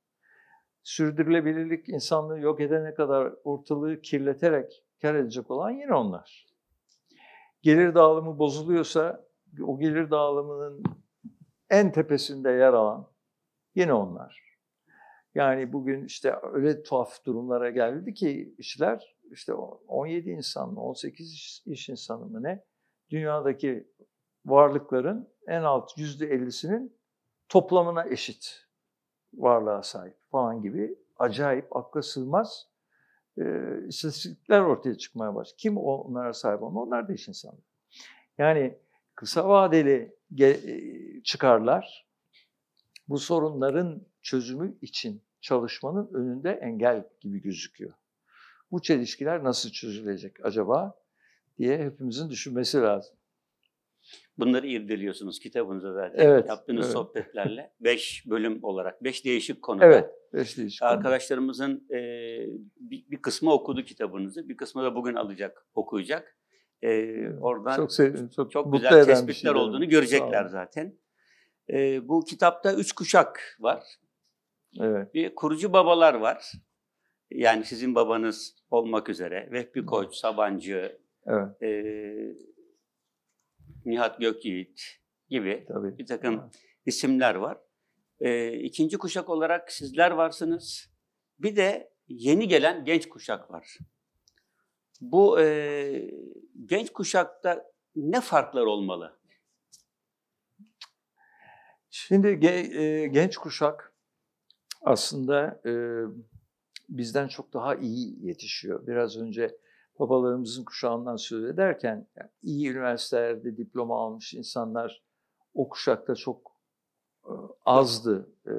Sürdürülebilirlik 0.82 1.88
insanlığı 1.88 2.40
yok 2.40 2.60
edene 2.60 2.94
kadar 2.94 3.32
ortalığı 3.44 4.00
kirleterek 4.00 4.84
kar 5.02 5.14
edecek 5.14 5.50
olan 5.50 5.70
yine 5.70 5.94
onlar. 5.94 6.46
Gelir 7.62 7.94
dağılımı 7.94 8.38
bozuluyorsa 8.38 9.26
o 9.62 9.78
gelir 9.78 10.10
dağılımının 10.10 10.82
en 11.70 11.92
tepesinde 11.92 12.50
yer 12.50 12.72
alan 12.72 13.10
yine 13.74 13.92
onlar. 13.92 14.50
Yani 15.34 15.72
bugün 15.72 16.04
işte 16.04 16.34
öyle 16.52 16.82
tuhaf 16.82 17.24
durumlara 17.24 17.70
geldi 17.70 18.14
ki 18.14 18.54
işler 18.58 19.16
işte 19.30 19.54
17 19.54 20.30
insan 20.30 20.72
mı 20.72 20.80
18 20.82 21.32
iş, 21.32 21.62
iş 21.66 21.88
insanı 21.88 22.26
mı 22.26 22.42
ne 22.42 22.64
dünyadaki 23.10 23.88
varlıkların 24.46 25.28
en 25.46 25.62
alt 25.62 25.98
yüzde 25.98 26.28
50'sinin 26.28 26.96
toplamına 27.48 28.06
eşit 28.06 28.66
varlığa 29.34 29.82
sahip 29.82 30.16
falan 30.30 30.62
gibi 30.62 30.98
acayip 31.18 31.76
akla 31.76 32.02
sığmaz 32.02 32.66
e, 33.38 33.44
istatistikler 33.88 34.60
ortaya 34.60 34.94
çıkmaya 34.94 35.34
başladı. 35.34 35.56
Kim 35.58 35.76
onlara 35.76 36.32
sahip 36.32 36.62
olma? 36.62 36.82
Onlar 36.82 37.08
da 37.08 37.12
iş 37.12 37.28
insanları. 37.28 37.62
Yani 38.38 38.78
kısa 39.14 39.48
vadeli 39.48 40.19
çıkarlar 41.24 42.06
bu 43.08 43.18
sorunların 43.18 44.06
çözümü 44.22 44.78
için 44.82 45.22
çalışmanın 45.40 46.14
önünde 46.14 46.50
engel 46.50 47.08
gibi 47.20 47.42
gözüküyor. 47.42 47.92
Bu 48.70 48.82
çelişkiler 48.82 49.44
nasıl 49.44 49.70
çözülecek 49.70 50.44
acaba 50.44 50.94
diye 51.58 51.78
hepimizin 51.78 52.30
düşünmesi 52.30 52.78
lazım. 52.78 53.16
Bunları 54.38 54.66
irdeliyorsunuz 54.66 55.38
kitabınızda 55.38 55.92
zaten. 55.92 56.18
Evet, 56.18 56.48
Yaptığınız 56.48 56.84
evet. 56.84 56.92
sohbetlerle. 56.92 57.72
Beş 57.80 58.24
bölüm 58.26 58.64
olarak, 58.64 59.04
beş 59.04 59.24
değişik 59.24 59.62
konuda. 59.62 59.86
Evet, 59.86 60.58
iş 60.58 60.78
konu. 60.78 60.88
Arkadaşlarımızın 60.88 61.86
e, 61.90 61.98
bir, 62.80 63.04
bir 63.10 63.22
kısmı 63.22 63.52
okudu 63.52 63.84
kitabınızı, 63.84 64.48
bir 64.48 64.56
kısmı 64.56 64.82
da 64.82 64.94
bugün 64.94 65.14
alacak, 65.14 65.66
okuyacak. 65.74 66.36
E, 66.82 67.28
oradan 67.40 67.76
çok 67.76 67.92
sevdim, 67.92 68.28
çok, 68.28 68.50
çok 68.50 68.72
güzel 68.72 69.04
tespitler 69.04 69.34
şeyler. 69.34 69.54
olduğunu 69.54 69.88
görecekler 69.88 70.46
zaten. 70.46 70.98
E, 71.72 72.08
bu 72.08 72.24
kitapta 72.24 72.74
üç 72.74 72.92
kuşak 72.92 73.56
var. 73.60 73.84
Evet, 74.80 75.14
Bir 75.14 75.34
kurucu 75.34 75.72
babalar 75.72 76.14
var. 76.14 76.52
Yani 77.30 77.64
sizin 77.64 77.94
babanız 77.94 78.56
olmak 78.70 79.08
üzere. 79.08 79.48
Vehbi 79.52 79.86
Koç, 79.86 80.14
Sabancı, 80.14 80.98
evet, 81.26 81.62
e, 81.62 81.84
Nihat 83.84 84.20
Gökyiğit 84.20 85.00
gibi 85.28 85.64
tabii. 85.68 85.98
bir 85.98 86.06
takım 86.06 86.50
isimler 86.86 87.34
var. 87.34 87.58
E, 88.20 88.52
ikinci 88.52 88.98
kuşak 88.98 89.28
olarak 89.28 89.72
sizler 89.72 90.10
varsınız. 90.10 90.90
Bir 91.38 91.56
de 91.56 91.92
yeni 92.08 92.48
gelen 92.48 92.84
genç 92.84 93.08
kuşak 93.08 93.50
var. 93.50 93.78
Bu 95.00 95.40
e, 95.40 96.10
genç 96.66 96.92
kuşakta 96.92 97.64
ne 97.96 98.20
farklar 98.20 98.62
olmalı? 98.62 99.16
Şimdi 101.90 102.26
ge- 102.28 102.76
e, 102.78 103.06
genç 103.06 103.36
kuşak 103.36 103.94
aslında 104.82 105.60
e, 105.66 105.72
bizden 106.88 107.28
çok 107.28 107.52
daha 107.52 107.74
iyi 107.74 108.26
yetişiyor. 108.26 108.86
Biraz 108.86 109.16
önce 109.16 109.58
babalarımızın 109.98 110.64
kuşağından 110.64 111.16
söz 111.16 111.44
ederken 111.44 112.06
yani 112.16 112.30
iyi 112.42 112.70
üniversitelerde 112.70 113.56
diploma 113.56 114.04
almış 114.04 114.34
insanlar 114.34 115.02
o 115.54 115.68
kuşakta 115.68 116.14
çok 116.14 116.52
e, 117.24 117.32
azdı 117.64 118.30
e, 118.46 118.52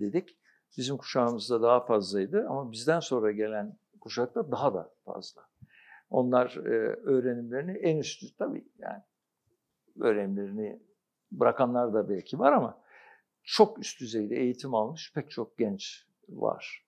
dedik. 0.00 0.38
Bizim 0.76 0.96
kuşağımızda 0.96 1.62
daha 1.62 1.80
fazlaydı 1.86 2.46
ama 2.48 2.72
bizden 2.72 3.00
sonra 3.00 3.32
gelen 3.32 3.78
kuşakta 4.00 4.52
daha 4.52 4.74
da 4.74 4.94
fazla. 5.04 5.42
Onlar 6.14 6.56
e, 6.56 6.70
öğrenimlerini 7.04 7.72
en 7.72 7.96
üstü 7.96 8.26
tabii 8.38 8.64
yani 8.78 9.02
öğrenimlerini 10.00 10.82
bırakanlar 11.32 11.94
da 11.94 12.08
belki 12.08 12.38
var 12.38 12.52
ama 12.52 12.82
çok 13.42 13.78
üst 13.78 14.00
düzeyde 14.00 14.36
eğitim 14.36 14.74
almış 14.74 15.12
pek 15.14 15.30
çok 15.30 15.58
genç 15.58 16.06
var. 16.28 16.86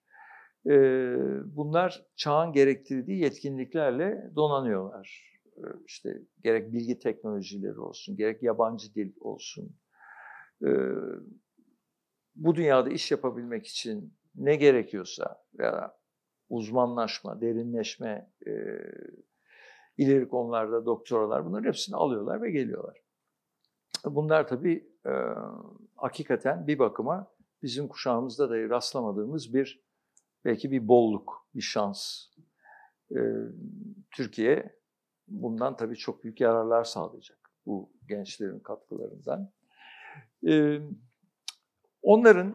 Ee, 0.67 1.17
bunlar 1.57 2.07
çağın 2.17 2.53
gerektirdiği 2.53 3.19
yetkinliklerle 3.19 4.31
donanıyorlar. 4.37 5.33
Ee, 5.57 5.61
işte 5.87 6.23
gerek 6.45 6.73
bilgi 6.73 6.99
teknolojileri 6.99 7.81
olsun, 7.81 8.17
gerek 8.17 8.43
yabancı 8.43 8.95
dil 8.95 9.13
olsun. 9.21 9.77
Ee, 10.67 10.69
bu 12.35 12.55
dünyada 12.55 12.91
iş 12.91 13.11
yapabilmek 13.11 13.67
için 13.67 14.15
ne 14.35 14.57
gerekiyorsa 14.57 15.45
ya 15.59 15.97
uzmanlaşma, 16.49 17.41
derinleşme, 17.41 18.31
e, 18.47 18.53
ileri 19.99 20.29
konularda 20.29 20.87
doktoralar 20.87 21.47
bunların 21.47 21.69
hepsini 21.69 21.97
alıyorlar 21.97 22.43
ve 22.43 22.51
geliyorlar. 22.51 23.03
Bunlar 24.05 24.49
tabii 24.49 24.89
e, 25.07 25.13
hakikaten 25.97 26.67
bir 26.67 26.79
bakıma 26.79 27.33
bizim 27.63 27.89
kuşağımızda 27.89 28.51
da 28.51 28.69
rastlamadığımız 28.69 29.55
bir 29.55 29.87
belki 30.45 30.71
bir 30.71 30.89
bolluk, 30.89 31.47
bir 31.55 31.61
şans. 31.61 32.25
E, 33.11 33.19
Türkiye 34.11 34.77
bundan 35.29 35.77
tabii 35.77 35.97
çok 35.97 36.25
büyük 36.25 36.41
yararlar 36.41 36.85
sağlayacak 36.85 37.39
bu 37.67 37.91
gençlerin 38.09 38.61
katkılarından. 38.61 39.51
E, 40.49 40.81
onların 42.03 42.55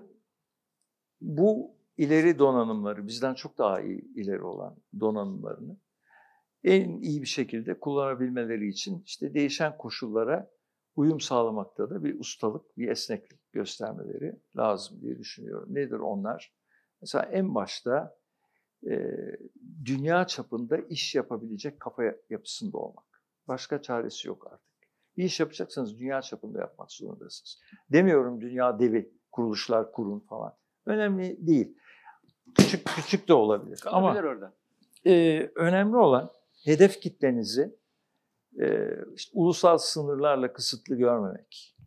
bu 1.21 1.75
ileri 2.01 2.39
donanımları, 2.39 3.07
bizden 3.07 3.33
çok 3.33 3.57
daha 3.57 3.81
iyi 3.81 4.13
ileri 4.15 4.43
olan 4.43 4.77
donanımlarını 4.99 5.77
en 6.63 7.01
iyi 7.01 7.21
bir 7.21 7.27
şekilde 7.27 7.79
kullanabilmeleri 7.79 8.67
için 8.67 9.03
işte 9.05 9.33
değişen 9.33 9.77
koşullara 9.77 10.51
uyum 10.95 11.19
sağlamakta 11.19 11.89
da 11.89 12.03
bir 12.03 12.19
ustalık, 12.19 12.77
bir 12.77 12.87
esneklik 12.87 13.53
göstermeleri 13.53 14.39
lazım 14.57 15.01
diye 15.01 15.19
düşünüyorum. 15.19 15.75
Nedir 15.75 15.99
onlar? 15.99 16.53
Mesela 17.01 17.23
en 17.25 17.55
başta 17.55 18.17
e, 18.89 19.15
dünya 19.85 20.27
çapında 20.27 20.77
iş 20.77 21.15
yapabilecek 21.15 21.79
kafa 21.79 22.03
yapısında 22.29 22.77
olmak. 22.77 23.05
Başka 23.47 23.81
çaresi 23.81 24.27
yok 24.27 24.47
artık. 24.51 24.71
Bir 25.17 25.23
iş 25.23 25.39
yapacaksanız 25.39 25.99
dünya 25.99 26.21
çapında 26.21 26.59
yapmak 26.59 26.91
zorundasınız. 26.91 27.59
Demiyorum 27.91 28.41
dünya 28.41 28.79
devi, 28.79 29.13
kuruluşlar 29.31 29.91
kurun 29.91 30.19
falan. 30.19 30.53
Önemli 30.85 31.47
değil. 31.47 31.77
Küçük 32.55 32.87
küçük 32.87 33.27
de 33.27 33.33
olabilir. 33.33 33.79
Kalabilir 33.79 34.19
Ama 34.23 34.29
orada. 34.29 34.53
e, 35.05 35.41
önemli 35.55 35.97
olan 35.97 36.31
hedef 36.63 36.99
kitlenizi 37.01 37.75
e, 38.61 38.89
işte, 39.15 39.31
ulusal 39.33 39.77
sınırlarla 39.77 40.53
kısıtlı 40.53 40.95
görmemek. 40.95 41.77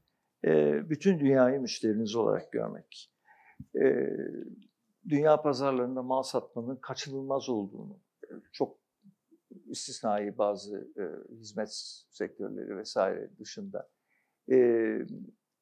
E, 0.45 0.83
bütün 0.91 1.21
dünyayı 1.21 1.61
müşteriniz 1.61 2.17
olarak 2.17 2.53
görmek. 2.53 3.11
E, 3.83 4.17
dünya 5.09 5.43
pazarlarında 5.43 6.03
mal 6.03 6.23
satmanın 6.23 6.77
kaçınılmaz 6.77 7.49
olduğunu, 7.49 7.99
çok 8.53 8.79
istisnai 9.67 10.39
bazı 10.39 10.89
e, 10.99 11.35
hizmet 11.35 11.71
sektörleri 12.11 12.77
vesaire 12.77 13.31
dışında. 13.39 13.89
E, 14.51 14.57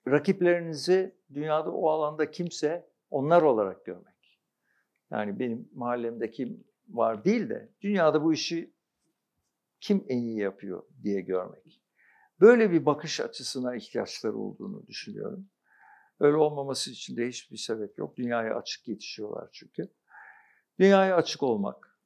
rakiplerinizi 0.09 1.15
dünyada 1.35 1.73
o 1.73 1.89
alanda 1.91 2.31
kimse 2.31 2.89
onlar 3.11 3.43
olarak 3.43 3.85
görmek. 3.85 4.12
Yani 5.13 5.39
benim 5.39 5.69
mahallemde 5.75 6.31
kim 6.31 6.65
var 6.89 7.25
değil 7.25 7.49
de 7.49 7.73
dünyada 7.81 8.25
bu 8.25 8.33
işi 8.33 8.75
kim 9.81 10.05
en 10.09 10.19
iyi 10.19 10.39
yapıyor 10.39 10.83
diye 11.03 11.21
görmek. 11.21 11.83
Böyle 12.41 12.71
bir 12.71 12.87
bakış 12.87 13.21
açısına 13.21 13.77
ihtiyaçları 13.77 14.37
olduğunu 14.37 14.87
düşünüyorum. 14.87 15.49
Öyle 16.21 16.37
olmaması 16.37 16.91
için 16.91 17.17
de 17.17 17.29
hiçbir 17.29 17.57
sebep 17.57 17.99
yok. 17.99 18.17
Dünyaya 18.17 18.57
açık 18.57 18.89
yetişiyorlar 18.89 19.49
çünkü. 19.53 19.89
Dünyaya 20.81 21.17
açık 21.17 21.43
olmak. 21.43 21.99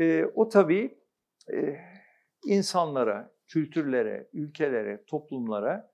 E, 0.00 0.24
o 0.24 0.48
tabii 0.48 0.98
e, 1.52 1.76
insanlara, 2.44 3.34
kültürlere, 3.46 4.28
ülkelere, 4.32 5.04
toplumlara 5.06 5.92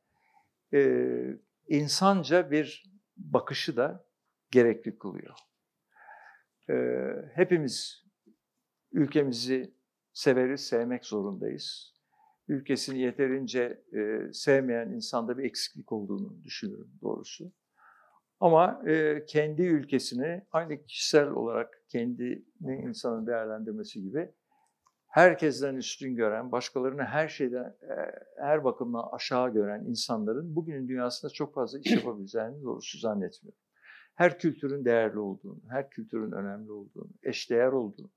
e, 0.74 1.10
insanca 1.68 2.50
bir 2.50 2.84
bakışı 3.16 3.76
da 3.76 4.06
gerekli 4.50 4.98
kılıyor. 4.98 5.34
E, 6.70 6.74
hepimiz 7.34 8.04
ülkemizi 8.92 9.74
severiz, 10.12 10.66
sevmek 10.66 11.04
zorundayız. 11.04 11.94
Ülkesini 12.48 13.00
yeterince 13.00 13.82
e, 13.92 14.32
sevmeyen 14.32 14.88
insanda 14.88 15.38
bir 15.38 15.44
eksiklik 15.44 15.92
olduğunu 15.92 16.44
düşünüyorum 16.44 16.90
doğrusu. 17.02 17.52
Ama 18.40 18.82
e, 18.86 19.24
kendi 19.26 19.62
ülkesini 19.62 20.46
aynı 20.52 20.86
kişisel 20.86 21.28
olarak 21.28 21.82
kendini 21.88 22.42
insanın 22.84 23.26
değerlendirmesi 23.26 24.02
gibi 24.02 24.32
herkesten 25.14 25.74
üstün 25.74 26.16
gören, 26.16 26.52
başkalarını 26.52 27.02
her 27.02 27.28
şeyden, 27.28 27.64
e, 27.64 27.94
her 28.38 28.64
bakımdan 28.64 29.04
aşağı 29.12 29.52
gören 29.52 29.84
insanların 29.84 30.56
bugünün 30.56 30.88
dünyasında 30.88 31.32
çok 31.32 31.54
fazla 31.54 31.78
iş 31.78 31.92
yapabileceğini 31.92 32.62
doğrusu 32.62 32.98
zannetmiyorum. 32.98 33.63
Her 34.14 34.38
kültürün 34.38 34.84
değerli 34.84 35.18
olduğunu, 35.18 35.60
her 35.70 35.90
kültürün 35.90 36.32
önemli 36.32 36.72
olduğunu, 36.72 37.10
eşdeğer 37.22 37.72
olduğunu, 37.72 38.10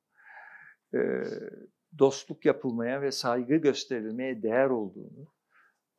e, 0.94 1.00
dostluk 2.00 2.46
yapılmaya 2.46 3.02
ve 3.02 3.12
saygı 3.12 3.56
gösterilmeye 3.56 4.44
değer 4.44 4.70
olduğunu 4.70 5.34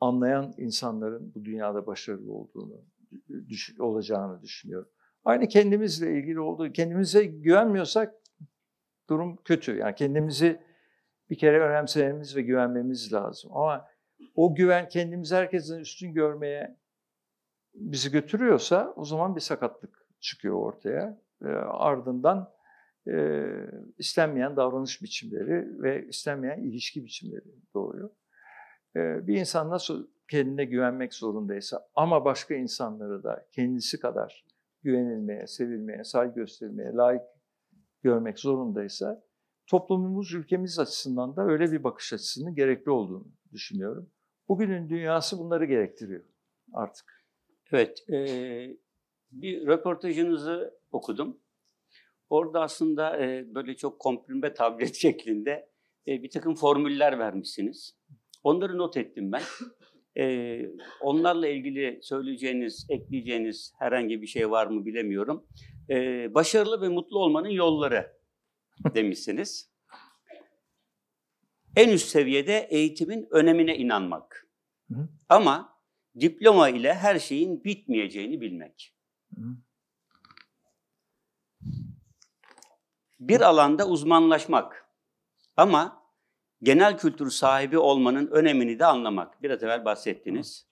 anlayan 0.01 0.55
insanların 0.57 1.33
bu 1.35 1.45
dünyada 1.45 1.87
başarılı 1.87 2.33
olduğunu 2.33 2.85
düş- 3.49 3.81
olacağını 3.81 4.43
düşünüyorum. 4.43 4.89
Aynı 5.25 5.49
kendimizle 5.49 6.19
ilgili 6.19 6.41
olduğu, 6.41 6.73
kendimize 6.73 7.25
güvenmiyorsak 7.25 8.15
durum 9.11 9.37
kötü. 9.37 9.77
Yani 9.77 9.95
kendimizi 9.95 10.61
bir 11.31 11.39
kere 11.39 11.61
önemsememiz 11.61 12.37
ve 12.37 12.43
güvenmemiz 12.43 13.13
lazım. 13.13 13.51
Ama 13.57 13.87
o 14.35 14.55
güven 14.55 14.89
kendimizi 14.89 15.35
herkesten 15.35 15.79
üstün 15.79 16.15
görmeye 16.15 16.77
bizi 17.81 18.11
götürüyorsa 18.11 18.93
o 18.97 19.05
zaman 19.05 19.37
bir 19.37 19.41
sakatlık 19.41 20.07
çıkıyor 20.21 20.57
ortaya. 20.57 21.21
E, 21.43 21.49
ardından 21.49 22.53
e, 23.09 23.45
istenmeyen 23.99 24.57
davranış 24.57 25.03
biçimleri 25.03 25.83
ve 25.83 26.07
istenmeyen 26.09 26.59
ilişki 26.59 27.05
biçimleri 27.05 27.55
doğuyor. 27.75 28.11
E, 28.97 29.27
bir 29.27 29.37
insan 29.37 29.71
nasıl 29.71 30.09
kendine 30.31 30.65
güvenmek 30.65 31.15
zorundaysa 31.15 31.89
ama 31.95 32.25
başka 32.25 32.55
insanları 32.55 33.23
da 33.23 33.47
kendisi 33.53 34.01
kadar 34.01 34.45
güvenilmeye, 34.83 35.47
sevilmeye, 35.47 36.05
saygı 36.05 36.35
gösterilmeye 36.35 36.93
layık 36.93 37.23
görmek 38.03 38.39
zorundaysa 38.39 39.23
toplumumuz, 39.67 40.35
ülkemiz 40.35 40.79
açısından 40.79 41.37
da 41.37 41.45
öyle 41.45 41.73
bir 41.73 41.85
bakış 41.85 42.13
açısının 42.13 42.55
gerekli 42.55 42.91
olduğunu 42.91 43.27
düşünüyorum. 43.53 44.11
Bugünün 44.49 44.89
dünyası 44.89 45.39
bunları 45.39 45.65
gerektiriyor 45.65 46.25
artık. 46.73 47.18
Evet, 47.73 48.11
e, 48.11 48.17
bir 49.31 49.67
röportajınızı 49.67 50.75
okudum. 50.93 51.41
Orada 52.31 52.63
aslında 52.63 53.25
e, 53.25 53.55
böyle 53.55 53.77
çok 53.77 53.99
komprime 54.01 54.55
tablet 54.55 54.95
şeklinde 55.03 55.69
e, 56.09 56.23
bir 56.23 56.31
takım 56.31 56.55
formüller 56.55 57.19
vermişsiniz. 57.19 57.97
Onları 58.43 58.79
not 58.79 58.97
ettim 58.97 59.33
ben. 59.33 59.43
E, 60.17 60.61
onlarla 61.01 61.49
ilgili 61.49 61.99
söyleyeceğiniz, 62.03 62.87
ekleyeceğiniz 62.91 63.73
herhangi 63.79 64.23
bir 64.23 64.27
şey 64.27 64.51
var 64.51 64.67
mı 64.67 64.87
bilemiyorum. 64.87 65.47
E, 65.91 65.95
başarılı 66.35 66.81
ve 66.81 66.89
mutlu 66.89 67.19
olmanın 67.19 67.49
yolları 67.49 68.13
demişsiniz. 68.95 69.71
En 71.77 71.89
üst 71.89 72.09
seviyede 72.09 72.69
eğitimin 72.71 73.29
önemine 73.31 73.77
inanmak. 73.77 74.49
Hı. 74.89 75.09
Ama 75.29 75.78
diploma 76.21 76.69
ile 76.69 76.95
her 76.95 77.19
şeyin 77.19 77.65
bitmeyeceğini 77.65 78.41
bilmek. 78.41 78.95
Bir 83.21 83.41
alanda 83.41 83.89
uzmanlaşmak 83.89 84.89
ama 85.57 86.03
genel 86.63 86.99
kültür 86.99 87.31
sahibi 87.31 87.79
olmanın 87.79 88.27
önemini 88.27 88.79
de 88.79 88.87
anlamak. 88.87 89.43
Biraz 89.43 89.63
evvel 89.63 89.85
bahsettiniz. 89.85 90.69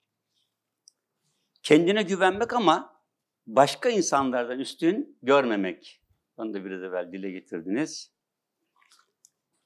Kendine 1.62 2.02
güvenmek 2.02 2.52
ama 2.52 3.02
başka 3.46 3.88
insanlardan 3.88 4.58
üstün 4.60 5.18
görmemek. 5.22 6.02
Onu 6.36 6.54
da 6.54 6.64
biraz 6.64 6.82
evvel 6.82 7.12
dile 7.12 7.30
getirdiniz. 7.30 8.12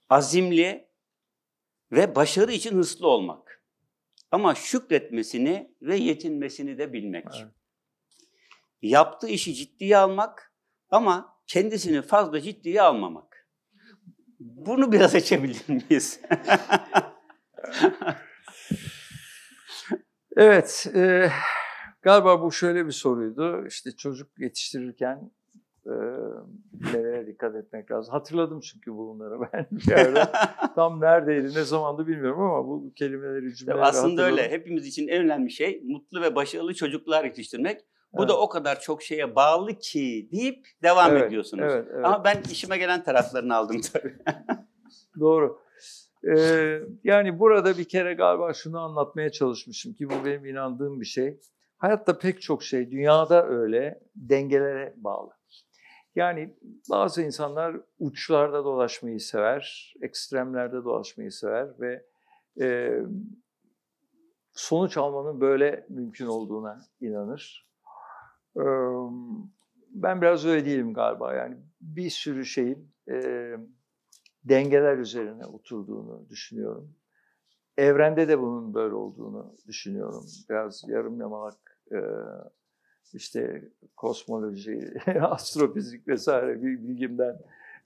Azimli 0.08 0.88
ve 1.92 2.14
başarı 2.14 2.52
için 2.52 2.76
hırslı 2.76 3.08
olmak. 3.08 3.49
Ama 4.30 4.54
şükretmesini 4.54 5.74
ve 5.82 5.96
yetinmesini 5.96 6.78
de 6.78 6.92
bilmek. 6.92 7.26
Evet. 7.36 7.52
Yaptığı 8.82 9.28
işi 9.28 9.54
ciddiye 9.54 9.96
almak 9.96 10.54
ama 10.90 11.36
kendisini 11.46 12.02
fazla 12.02 12.40
ciddiye 12.40 12.82
almamak. 12.82 13.48
Bunu 14.38 14.92
biraz 14.92 15.14
açabilir 15.20 15.68
miyiz? 15.68 16.20
Evet, 20.36 20.86
e, 20.94 21.30
galiba 22.02 22.42
bu 22.42 22.52
şöyle 22.52 22.86
bir 22.86 22.92
soruydu. 22.92 23.66
İşte 23.66 23.96
çocuk 23.96 24.38
yetiştirirken 24.38 25.30
e, 25.90 25.98
nelere 26.92 27.26
dikkat 27.26 27.54
etmek 27.56 27.90
lazım. 27.90 28.12
Hatırladım 28.12 28.60
çünkü 28.60 28.92
bunları 28.92 29.40
ben 29.52 29.94
ara. 29.94 30.32
Tam 30.74 31.00
neredeydi, 31.00 31.46
ne 31.46 31.64
zamandı 31.64 32.06
bilmiyorum 32.06 32.40
ama 32.40 32.68
bu 32.68 32.92
kelimeleri, 32.96 33.54
cümleleri 33.54 33.82
Aslında 33.82 34.22
hatırladım. 34.22 34.38
öyle. 34.38 34.50
Hepimiz 34.50 34.86
için 34.86 35.08
en 35.08 35.22
önemli 35.24 35.50
şey 35.50 35.82
mutlu 35.84 36.20
ve 36.20 36.34
başarılı 36.34 36.74
çocuklar 36.74 37.24
yetiştirmek. 37.24 37.80
Bu 38.12 38.18
Evet. 38.18 38.28
da 38.28 38.40
o 38.40 38.48
kadar 38.48 38.80
çok 38.80 39.02
şeye 39.02 39.36
bağlı 39.36 39.74
ki 39.74 40.28
deyip 40.32 40.66
devam 40.82 41.10
Evet, 41.10 41.26
ediyorsunuz. 41.26 41.64
Evet, 41.72 41.86
evet. 41.94 42.04
Ama 42.04 42.24
ben 42.24 42.42
işime 42.50 42.78
gelen 42.78 43.02
taraflarını 43.04 43.56
aldım 43.56 43.80
tabii. 43.92 44.16
Doğru. 45.20 45.60
Ee, 46.36 46.80
yani 47.04 47.38
burada 47.38 47.78
bir 47.78 47.84
kere 47.88 48.14
galiba 48.14 48.52
şunu 48.52 48.80
anlatmaya 48.80 49.30
çalışmışım 49.32 49.94
ki 49.94 50.10
bu 50.10 50.24
benim 50.24 50.44
inandığım 50.46 51.00
bir 51.00 51.06
şey. 51.06 51.40
Hayatta 51.78 52.18
pek 52.18 52.42
çok 52.42 52.62
şey, 52.62 52.90
dünyada 52.90 53.46
öyle, 53.48 54.00
dengelere 54.16 54.94
bağlı. 54.96 55.30
Yani 56.20 56.54
bazı 56.90 57.22
insanlar 57.22 57.76
uçlarda 57.98 58.64
dolaşmayı 58.64 59.20
sever, 59.20 59.94
ekstremlerde 60.02 60.84
dolaşmayı 60.84 61.32
sever 61.32 61.68
ve 61.80 62.06
e, 62.60 62.98
sonuç 64.52 64.96
almanın 64.96 65.40
böyle 65.40 65.86
mümkün 65.88 66.26
olduğuna 66.26 66.80
inanır. 67.00 67.68
Ee, 68.56 68.60
ben 69.90 70.22
biraz 70.22 70.46
öyle 70.46 70.64
değilim 70.64 70.94
galiba. 70.94 71.34
Yani 71.34 71.56
bir 71.80 72.10
sürü 72.10 72.44
şeyin 72.44 72.88
e, 73.10 73.56
dengeler 74.44 74.98
üzerine 74.98 75.46
oturduğunu 75.46 76.26
düşünüyorum. 76.28 76.94
Evrende 77.76 78.28
de 78.28 78.40
bunun 78.40 78.74
böyle 78.74 78.94
olduğunu 78.94 79.56
düşünüyorum. 79.66 80.24
Biraz 80.50 80.84
yarım 80.88 81.20
yamalak 81.20 81.78
e, 81.92 81.98
işte 83.14 83.68
kosmoloji, 83.96 84.94
astrofizik 85.20 86.08
vesaire 86.08 86.62
bir 86.62 86.88
bilgimden 86.88 87.38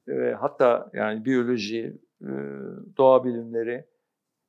ve 0.09 0.35
hatta 0.35 0.91
yani 0.93 1.25
biyoloji, 1.25 1.99
e, 2.23 2.31
doğa 2.97 3.25
bilimleri 3.25 3.85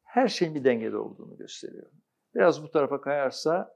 her 0.03 0.27
şeyin 0.27 0.55
bir 0.55 0.63
dengede 0.63 0.97
olduğunu 0.97 1.37
gösteriyor. 1.37 1.85
biraz 2.35 2.63
bu 2.63 2.71
tarafa 2.71 3.01
kayarsa 3.01 3.75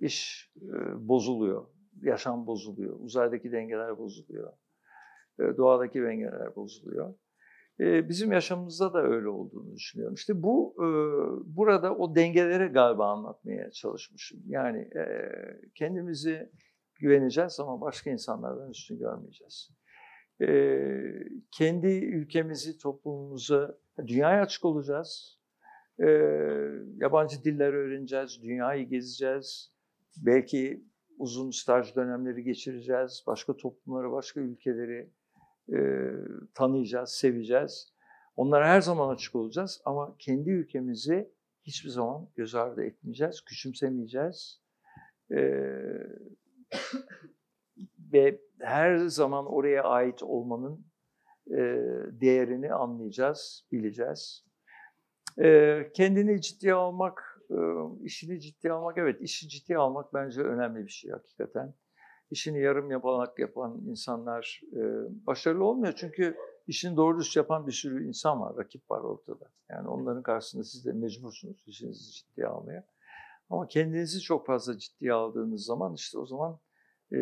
iş 0.00 0.50
e, 0.62 1.08
bozuluyor. 1.08 1.66
Yaşam 2.02 2.46
bozuluyor. 2.46 3.00
Uzaydaki 3.00 3.52
dengeler 3.52 3.98
bozuluyor. 3.98 4.52
E, 5.38 5.42
doğadaki 5.56 6.02
dengeler 6.02 6.56
bozuluyor. 6.56 7.14
Bizim 7.78 8.32
yaşamımızda 8.32 8.92
da 8.92 9.02
öyle 9.02 9.28
olduğunu 9.28 9.74
düşünüyorum. 9.74 10.14
İşte 10.14 10.42
bu 10.42 10.74
burada 11.46 11.94
o 11.94 12.14
dengeleri 12.14 12.66
galiba 12.66 13.12
anlatmaya 13.12 13.70
çalışmışım. 13.70 14.42
Yani 14.46 14.90
kendimizi 15.74 16.50
güveneceğiz 17.00 17.60
ama 17.60 17.80
başka 17.80 18.10
insanlardan 18.10 18.70
üstün 18.70 18.98
görmeyeceğiz. 18.98 19.70
Kendi 21.50 21.86
ülkemizi, 21.86 22.78
toplumumuzu, 22.78 23.78
dünyaya 24.06 24.42
açık 24.42 24.64
olacağız. 24.64 25.38
Yabancı 27.00 27.44
diller 27.44 27.72
öğreneceğiz, 27.72 28.42
dünyayı 28.42 28.88
gezeceğiz. 28.88 29.72
Belki 30.16 30.84
uzun 31.18 31.50
staj 31.50 31.96
dönemleri 31.96 32.44
geçireceğiz. 32.44 33.24
Başka 33.26 33.56
toplumları, 33.56 34.12
başka 34.12 34.40
ülkeleri 34.40 35.10
e, 35.72 35.78
tanıyacağız, 36.54 37.10
seveceğiz. 37.10 37.94
Onlara 38.36 38.68
her 38.68 38.80
zaman 38.80 39.14
açık 39.14 39.34
olacağız 39.34 39.82
ama 39.84 40.16
kendi 40.18 40.50
ülkemizi 40.50 41.30
hiçbir 41.62 41.90
zaman 41.90 42.28
göz 42.36 42.54
ardı 42.54 42.84
etmeyeceğiz, 42.84 43.44
küçümsemeyeceğiz. 43.44 44.60
E, 45.30 45.38
ve 48.12 48.40
her 48.60 48.96
zaman 48.96 49.46
oraya 49.46 49.82
ait 49.82 50.22
olmanın 50.22 50.86
e, 51.50 51.58
değerini 52.20 52.72
anlayacağız, 52.72 53.66
bileceğiz. 53.72 54.44
E, 55.42 55.90
kendini 55.94 56.40
ciddiye 56.40 56.74
almak, 56.74 57.40
e, 57.50 57.56
işini 58.04 58.40
ciddiye 58.40 58.72
almak, 58.72 58.98
evet 58.98 59.20
işi 59.20 59.48
ciddiye 59.48 59.78
almak 59.78 60.14
bence 60.14 60.40
önemli 60.40 60.84
bir 60.84 60.90
şey 60.90 61.10
hakikaten. 61.10 61.74
İşini 62.34 62.60
yarım 62.60 62.90
yapalak 62.90 63.38
yapan 63.38 63.80
insanlar 63.86 64.60
e, 64.72 64.80
başarılı 65.26 65.64
olmuyor 65.64 65.94
çünkü 65.96 66.36
işini 66.66 66.96
doğru 66.96 67.18
düz 67.18 67.36
yapan 67.36 67.66
bir 67.66 67.72
sürü 67.72 68.06
insan 68.08 68.40
var, 68.40 68.56
rakip 68.56 68.90
var 68.90 69.00
ortada. 69.00 69.52
Yani 69.70 69.88
onların 69.88 70.22
karşısında 70.22 70.64
siz 70.64 70.86
de 70.86 70.92
mecbursunuz 70.92 71.62
işinizi 71.66 72.12
ciddiye 72.12 72.46
almaya. 72.46 72.86
Ama 73.50 73.68
kendinizi 73.68 74.20
çok 74.20 74.46
fazla 74.46 74.78
ciddiye 74.78 75.12
aldığınız 75.12 75.64
zaman 75.64 75.94
işte 75.94 76.18
o 76.18 76.26
zaman 76.26 76.60
e, 77.12 77.18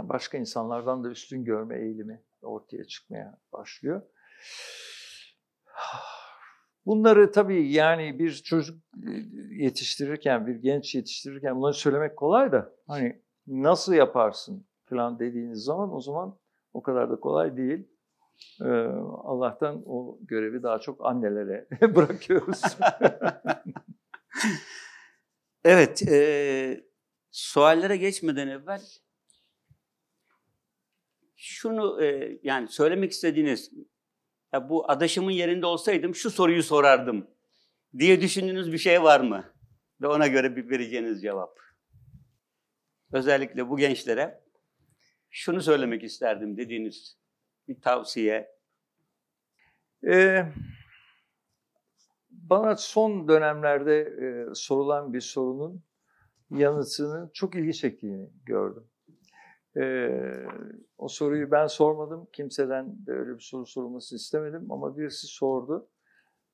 başka 0.00 0.38
insanlardan 0.38 1.04
da 1.04 1.10
üstün 1.10 1.44
görme 1.44 1.78
eğilimi 1.78 2.24
ortaya 2.42 2.84
çıkmaya 2.84 3.38
başlıyor. 3.52 4.02
Bunları 6.86 7.32
tabii 7.32 7.72
yani 7.72 8.18
bir 8.18 8.34
çocuk 8.34 8.80
yetiştirirken, 9.50 10.46
bir 10.46 10.54
genç 10.54 10.94
yetiştirirken 10.94 11.56
bunları 11.56 11.74
söylemek 11.74 12.16
kolay 12.16 12.52
da 12.52 12.72
hani 12.86 13.22
nasıl 13.46 13.92
yaparsın 13.92 14.66
falan 14.84 15.18
dediğiniz 15.18 15.64
zaman 15.64 15.94
o 15.94 16.00
zaman 16.00 16.38
o 16.72 16.82
kadar 16.82 17.10
da 17.10 17.20
kolay 17.20 17.56
değil. 17.56 17.88
Ee, 18.60 18.68
Allah'tan 19.24 19.82
o 19.86 20.18
görevi 20.20 20.62
daha 20.62 20.78
çok 20.78 21.06
annelere 21.06 21.68
bırakıyoruz. 21.94 22.62
evet, 25.64 26.02
e, 26.08 26.84
suallere 27.30 27.96
geçmeden 27.96 28.48
evvel 28.48 28.80
şunu 31.36 32.02
e, 32.04 32.38
yani 32.42 32.68
söylemek 32.68 33.10
istediğiniz 33.10 33.72
ya 34.52 34.68
bu 34.68 34.90
adaşımın 34.90 35.30
yerinde 35.30 35.66
olsaydım 35.66 36.14
şu 36.14 36.30
soruyu 36.30 36.62
sorardım 36.62 37.26
diye 37.98 38.20
düşündüğünüz 38.20 38.72
bir 38.72 38.78
şey 38.78 39.02
var 39.02 39.20
mı? 39.20 39.44
Ve 40.00 40.06
ona 40.06 40.26
göre 40.26 40.56
bir 40.56 40.70
vereceğiniz 40.70 41.22
cevap. 41.22 41.58
Özellikle 43.12 43.68
bu 43.68 43.76
gençlere 43.76 44.44
şunu 45.30 45.62
söylemek 45.62 46.04
isterdim 46.04 46.56
dediğiniz 46.56 47.18
bir 47.68 47.80
tavsiye. 47.80 48.60
Ee, 50.06 50.44
bana 52.30 52.76
son 52.76 53.28
dönemlerde 53.28 54.00
e, 54.00 54.54
sorulan 54.54 55.12
bir 55.12 55.20
sorunun 55.20 55.84
yanıtının 56.50 57.30
çok 57.34 57.54
ilgi 57.54 57.74
çektiğini 57.74 58.30
gördüm. 58.46 58.90
Ee, 59.76 60.46
o 60.98 61.08
soruyu 61.08 61.50
ben 61.50 61.66
sormadım. 61.66 62.28
Kimseden 62.32 63.06
de 63.06 63.12
öyle 63.12 63.34
bir 63.34 63.40
soru 63.40 63.66
sorulması 63.66 64.16
istemedim 64.16 64.72
ama 64.72 64.96
birisi 64.96 65.26
sordu. 65.26 65.88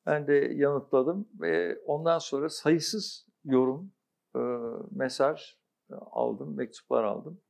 Ben 0.06 0.26
de 0.26 0.34
yanıtladım 0.34 1.28
ve 1.40 1.78
ondan 1.86 2.18
sonra 2.18 2.48
sayısız 2.48 3.28
yorum, 3.44 3.92
e, 4.36 4.40
mesaj 4.90 5.56
aldım, 6.10 6.56
mektuplar 6.56 7.04
aldım. 7.04 7.40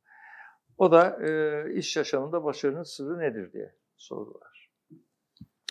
O 0.79 0.93
da 0.93 1.27
e, 1.27 1.75
iş 1.75 1.97
yaşamında 1.97 2.45
başarının 2.45 2.83
sırrı 2.83 3.19
nedir 3.19 3.53
diye 3.53 3.75
sordular. 3.97 4.73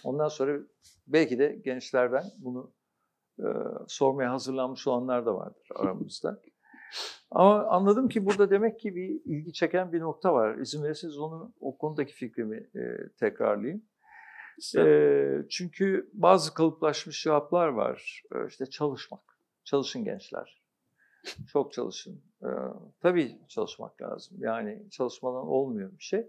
Ondan 0.03 0.27
sonra 0.27 0.59
belki 1.07 1.39
de 1.39 1.61
gençlerden 1.65 2.23
bunu 2.37 2.73
e, 3.39 3.45
sormaya 3.87 4.31
hazırlanmış 4.31 4.87
olanlar 4.87 5.25
da 5.25 5.35
vardır 5.35 5.67
aramızda. 5.75 6.41
Ama 7.35 7.65
anladım 7.65 8.09
ki 8.09 8.25
burada 8.25 8.49
demek 8.49 8.79
ki 8.79 8.95
bir 8.95 9.21
ilgi 9.25 9.53
çeken 9.53 9.93
bir 9.93 9.99
nokta 9.99 10.33
var. 10.33 10.57
İzin 10.57 10.83
verirseniz 10.83 11.17
onu 11.17 11.53
o 11.59 11.77
konudaki 11.77 12.13
fikrimi 12.13 12.57
e, 12.57 13.09
tekrarlayayım. 13.19 13.83
E, 14.77 14.85
çünkü 15.49 16.09
bazı 16.13 16.53
kalıplaşmış 16.53 17.23
cevaplar 17.23 17.67
var. 17.67 18.23
E, 18.35 18.47
işte 18.47 18.65
çalışmak. 18.65 19.39
Çalışın 19.63 20.03
gençler. 20.03 20.63
Çok 21.51 21.73
çalışın. 21.73 22.23
E, 22.43 22.49
tabii 23.01 23.39
çalışmak 23.47 24.01
lazım. 24.01 24.37
Yani 24.39 24.89
çalışmadan 24.91 25.47
olmuyor 25.47 25.91
bir 25.97 26.03
şey. 26.03 26.27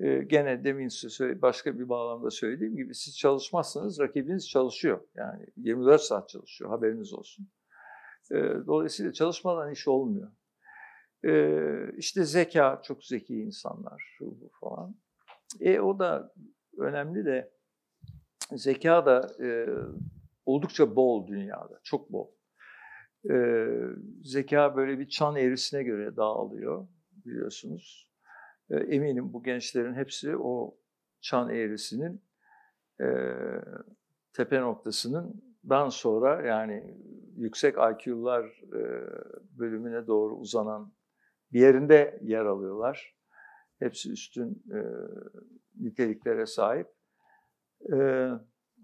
E, 0.00 0.18
gene 0.18 0.64
demin 0.64 0.88
size 0.88 1.42
başka 1.42 1.78
bir 1.78 1.88
bağlamda 1.88 2.30
söylediğim 2.30 2.76
gibi 2.76 2.94
siz 2.94 3.18
çalışmazsanız 3.18 4.00
rakibiniz 4.00 4.48
çalışıyor. 4.48 5.00
Yani 5.14 5.46
24 5.56 6.00
saat 6.00 6.28
çalışıyor. 6.28 6.70
Haberiniz 6.70 7.12
olsun. 7.12 7.48
Dolayısıyla 8.66 9.12
çalışmadan 9.12 9.72
iş 9.72 9.88
olmuyor. 9.88 10.32
İşte 11.96 12.24
zeka, 12.24 12.80
çok 12.84 13.04
zeki 13.04 13.34
insanlar, 13.34 14.02
şu 14.18 14.24
bu 14.26 14.50
falan. 14.60 14.96
E 15.60 15.80
o 15.80 15.98
da 15.98 16.32
önemli 16.78 17.24
de 17.24 17.50
zeka 18.52 19.06
da 19.06 19.44
e, 19.44 19.66
oldukça 20.46 20.96
bol 20.96 21.26
dünyada, 21.26 21.80
çok 21.82 22.12
bol. 22.12 22.30
E, 23.30 23.66
zeka 24.24 24.76
böyle 24.76 24.98
bir 24.98 25.08
çan 25.08 25.36
eğrisine 25.36 25.82
göre 25.82 26.16
dağılıyor 26.16 26.88
biliyorsunuz. 27.10 28.10
E, 28.70 28.76
eminim 28.76 29.32
bu 29.32 29.42
gençlerin 29.42 29.94
hepsi 29.94 30.36
o 30.36 30.78
çan 31.20 31.50
eğrisinin 31.50 32.24
e, 33.00 33.06
tepe 34.32 34.60
noktasının 34.60 35.47
dan 35.68 35.88
sonra 35.88 36.46
yani 36.46 36.96
yüksek 37.36 37.74
IQ'lar 37.74 38.44
e, 38.74 38.82
bölümüne 39.58 40.06
doğru 40.06 40.34
uzanan 40.36 40.92
bir 41.52 41.60
yerinde 41.60 42.20
yer 42.22 42.44
alıyorlar. 42.44 43.16
Hepsi 43.78 44.12
üstün 44.12 44.62
e, 44.72 44.80
niteliklere 45.80 46.46
sahip. 46.46 46.88
E, 47.92 48.28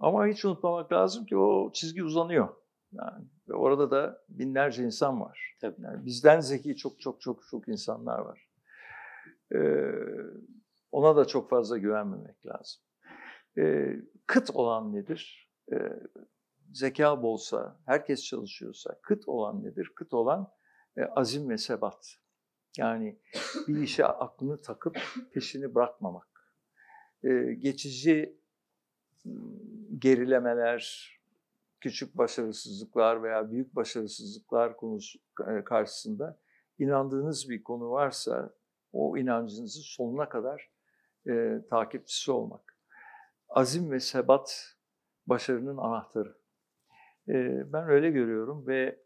ama 0.00 0.26
hiç 0.26 0.44
unutmamak 0.44 0.92
lazım 0.92 1.26
ki 1.26 1.36
o 1.36 1.72
çizgi 1.72 2.04
uzanıyor. 2.04 2.48
Yani 2.92 3.24
ve 3.48 3.54
orada 3.54 3.90
da 3.90 4.24
binlerce 4.28 4.84
insan 4.84 5.20
var. 5.20 5.56
Tabii. 5.60 5.82
Yani 5.82 6.06
bizden 6.06 6.40
zeki 6.40 6.76
çok 6.76 7.00
çok 7.00 7.20
çok 7.20 7.46
çok 7.50 7.68
insanlar 7.68 8.18
var. 8.18 8.48
Ee, 9.54 9.92
ona 10.92 11.16
da 11.16 11.24
çok 11.24 11.50
fazla 11.50 11.78
güvenmemek 11.78 12.46
lazım. 12.46 12.82
Ee, 13.58 13.96
kıt 14.26 14.50
olan 14.54 14.92
nedir? 14.92 15.50
Ee, 15.72 16.00
zeka 16.74 17.22
bolsa, 17.22 17.76
herkes 17.86 18.24
çalışıyorsa, 18.24 18.98
kıt 19.02 19.28
olan 19.28 19.64
nedir? 19.64 19.92
Kıt 19.94 20.14
olan 20.14 20.52
e, 20.96 21.02
azim 21.04 21.50
ve 21.50 21.58
sebat. 21.58 22.16
Yani 22.78 23.18
bir 23.68 23.82
işe 23.82 24.06
aklını 24.06 24.60
takıp 24.60 24.96
peşini 25.32 25.74
bırakmamak. 25.74 26.28
E, 27.24 27.54
geçici 27.58 28.38
gerilemeler, 29.98 31.10
küçük 31.80 32.18
başarısızlıklar 32.18 33.22
veya 33.22 33.50
büyük 33.50 33.76
başarısızlıklar 33.76 34.76
konusu 34.76 35.18
e, 35.48 35.64
karşısında 35.64 36.38
inandığınız 36.78 37.50
bir 37.50 37.62
konu 37.62 37.90
varsa 37.90 38.54
o 38.92 39.18
inancınızı 39.18 39.80
sonuna 39.80 40.28
kadar 40.28 40.70
e, 41.28 41.60
takipçisi 41.70 42.30
olmak. 42.30 42.78
Azim 43.48 43.90
ve 43.90 44.00
sebat 44.00 44.76
başarının 45.26 45.76
anahtarı. 45.76 46.43
Ben 47.72 47.88
öyle 47.88 48.10
görüyorum 48.10 48.66
ve 48.66 49.04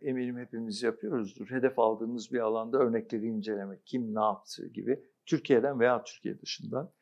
eminim 0.00 0.38
hepimiz 0.38 0.82
yapıyoruzdur. 0.82 1.50
Hedef 1.50 1.78
aldığımız 1.78 2.32
bir 2.32 2.38
alanda 2.38 2.78
örnekleri 2.78 3.26
incelemek, 3.26 3.86
kim 3.86 4.14
ne 4.14 4.20
yaptı 4.20 4.68
gibi 4.68 5.04
Türkiye'den 5.26 5.80
veya 5.80 6.02
Türkiye 6.04 6.40
dışından 6.40 6.92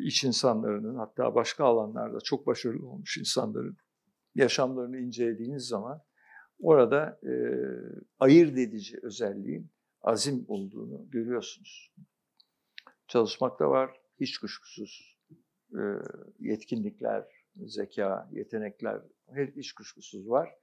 iş 0.00 0.24
insanlarının 0.24 0.94
hatta 0.94 1.34
başka 1.34 1.64
alanlarda 1.64 2.18
çok 2.20 2.46
başarılı 2.46 2.88
olmuş 2.88 3.18
insanların 3.18 3.76
yaşamlarını 4.34 4.98
incelediğiniz 4.98 5.66
zaman 5.66 6.02
orada 6.58 7.20
e, 7.22 7.32
ayırt 8.18 8.58
edici 8.58 8.98
özelliğin 9.02 9.70
azim 10.02 10.44
olduğunu 10.48 11.10
görüyorsunuz. 11.10 11.94
Çalışmak 13.08 13.60
da 13.60 13.70
var, 13.70 14.00
hiç 14.20 14.38
kuşkusuz. 14.38 15.18
Yetkinlikler, 16.38 17.24
zeka, 17.56 18.28
yetenekler 18.32 19.00
hiç 19.56 19.72
kuşkusuz 19.72 20.28
var. 20.28 20.54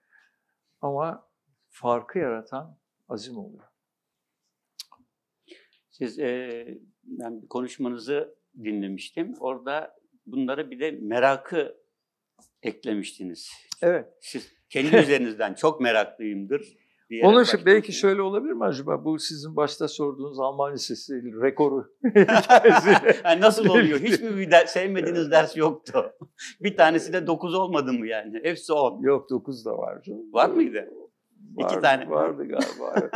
Ama 0.81 1.29
farkı 1.69 2.19
yaratan 2.19 2.77
azim 3.09 3.37
oluyor. 3.37 3.63
Siz 5.89 6.19
e, 6.19 6.67
ben 7.03 7.41
konuşmanızı 7.47 8.35
dinlemiştim. 8.63 9.33
Orada 9.39 9.97
bunlara 10.25 10.71
bir 10.71 10.79
de 10.79 10.91
merakı 10.91 11.77
eklemiştiniz. 12.63 13.51
Evet. 13.81 14.13
Siz 14.21 14.53
kendi 14.69 14.95
üzerinizden 15.03 15.53
çok 15.53 15.81
meraklıyımdır. 15.81 16.80
Diyerek 17.11 17.29
Onun 17.29 17.43
için 17.43 17.57
belki 17.57 17.67
başlamışsınız. 17.67 17.95
şöyle 18.01 18.21
olabilir 18.21 18.53
mi 18.53 18.65
acaba? 18.65 19.05
Bu 19.05 19.19
sizin 19.19 19.55
başta 19.55 19.87
sorduğunuz 19.87 20.39
Alman 20.39 20.73
Lisesi 20.73 21.13
rekoru. 21.41 21.85
Yani 23.25 23.41
nasıl 23.41 23.69
oluyor? 23.69 23.99
Hiç 23.99 24.21
mi 24.21 24.37
bir 24.37 24.51
ders, 24.51 24.69
sevmediğiniz 24.71 25.31
ders 25.31 25.57
yoktu? 25.57 26.11
Bir 26.61 26.77
tanesi 26.77 27.13
de 27.13 27.27
9 27.27 27.55
olmadı 27.55 27.93
mı 27.93 28.07
yani? 28.07 28.39
Hepsi 28.43 28.73
10. 28.73 29.01
Yok 29.01 29.29
9 29.29 29.65
da 29.65 29.77
var. 29.77 30.01
canım. 30.01 30.33
Var 30.33 30.49
mıydı? 30.49 30.89
İki 31.57 31.63
Vardı, 31.65 31.81
tane. 31.81 32.09
Vardı 32.09 32.43
galiba. 32.47 33.09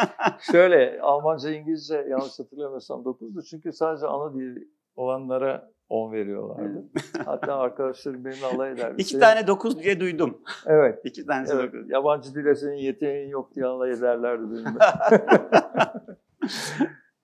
Şöyle 0.51 0.99
Almanca, 1.01 1.51
İngilizce 1.51 1.95
yanlış 2.09 2.39
hatırlamıyorsam 2.39 3.01
9'du. 3.01 3.43
Çünkü 3.49 3.73
sadece 3.73 4.05
ana 4.07 4.33
dili 4.33 4.67
olanlara 4.95 5.71
10 5.89 6.11
veriyorlardı. 6.11 6.83
Hatta 7.25 7.55
arkadaşlarım 7.55 8.25
benimle 8.25 8.45
alay 8.45 8.71
ederdi. 8.71 9.01
İki 9.01 9.09
Senin- 9.09 9.21
tane 9.21 9.47
9 9.47 9.79
diye 9.79 9.99
duydum. 9.99 10.41
Evet. 10.65 10.99
İki 11.03 11.25
tanesi 11.25 11.53
evet. 11.53 11.73
9. 11.73 11.89
Yabancı 11.89 12.35
dile 12.35 12.55
senin 12.55 12.75
yeteneğin 12.77 13.29
yok 13.29 13.55
diye 13.55 13.65
alay 13.65 13.91
ederlerdi 13.91 14.43
benimle. 14.43 14.79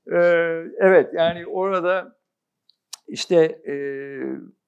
Ee, 0.12 0.18
evet 0.80 1.10
yani 1.14 1.46
orada 1.48 2.16
işte 3.08 3.36
e, 3.68 3.76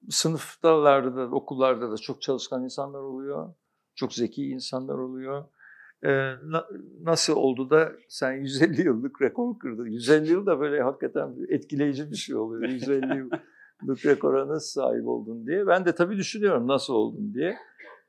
sınıftalarda 0.09 1.15
da 1.15 1.35
okullarda 1.35 1.91
da 1.91 1.97
çok 1.97 2.21
çalışkan 2.21 2.63
insanlar 2.63 2.99
oluyor. 2.99 3.53
Çok 3.95 4.13
zeki 4.13 4.49
insanlar 4.49 4.95
oluyor. 4.95 5.43
Ee, 6.03 6.09
na- 6.43 6.67
nasıl 7.01 7.35
oldu 7.35 7.69
da 7.69 7.91
sen 8.09 8.31
150 8.31 8.81
yıllık 8.81 9.21
rekor 9.21 9.59
kırdın? 9.59 9.85
150 9.85 10.31
yıl 10.31 10.45
da 10.45 10.59
böyle 10.59 10.81
hakikaten 10.81 11.35
etkileyici 11.49 12.11
bir 12.11 12.15
şey 12.15 12.35
oluyor. 12.35 12.69
150 12.69 13.17
yıllık 13.17 13.41
rekora 13.87 14.47
nasıl 14.47 14.81
sahip 14.81 15.07
oldun 15.07 15.47
diye. 15.47 15.67
Ben 15.67 15.85
de 15.85 15.95
tabii 15.95 16.17
düşünüyorum 16.17 16.67
nasıl 16.67 16.93
oldum 16.93 17.33
diye. 17.33 17.57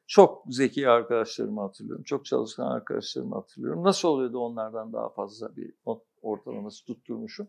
Çok 0.07 0.45
zeki 0.49 0.89
arkadaşlarımı 0.89 1.61
hatırlıyorum. 1.61 2.05
Çok 2.05 2.25
çalışkan 2.25 2.67
arkadaşlarımı 2.67 3.35
hatırlıyorum. 3.35 3.85
Nasıl 3.85 4.09
oluyordu 4.09 4.39
onlardan 4.39 4.93
daha 4.93 5.09
fazla 5.09 5.57
bir 5.57 5.75
ortalaması 6.23 6.85
tutturmuşum. 6.85 7.49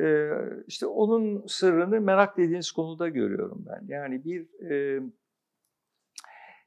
Ee, 0.00 0.30
işte 0.66 0.86
onun 0.86 1.46
sırrını 1.46 2.00
merak 2.00 2.36
dediğiniz 2.36 2.72
konuda 2.72 3.08
görüyorum 3.08 3.64
ben. 3.66 3.86
Yani 3.88 4.24
bir 4.24 4.70
e, 4.70 5.02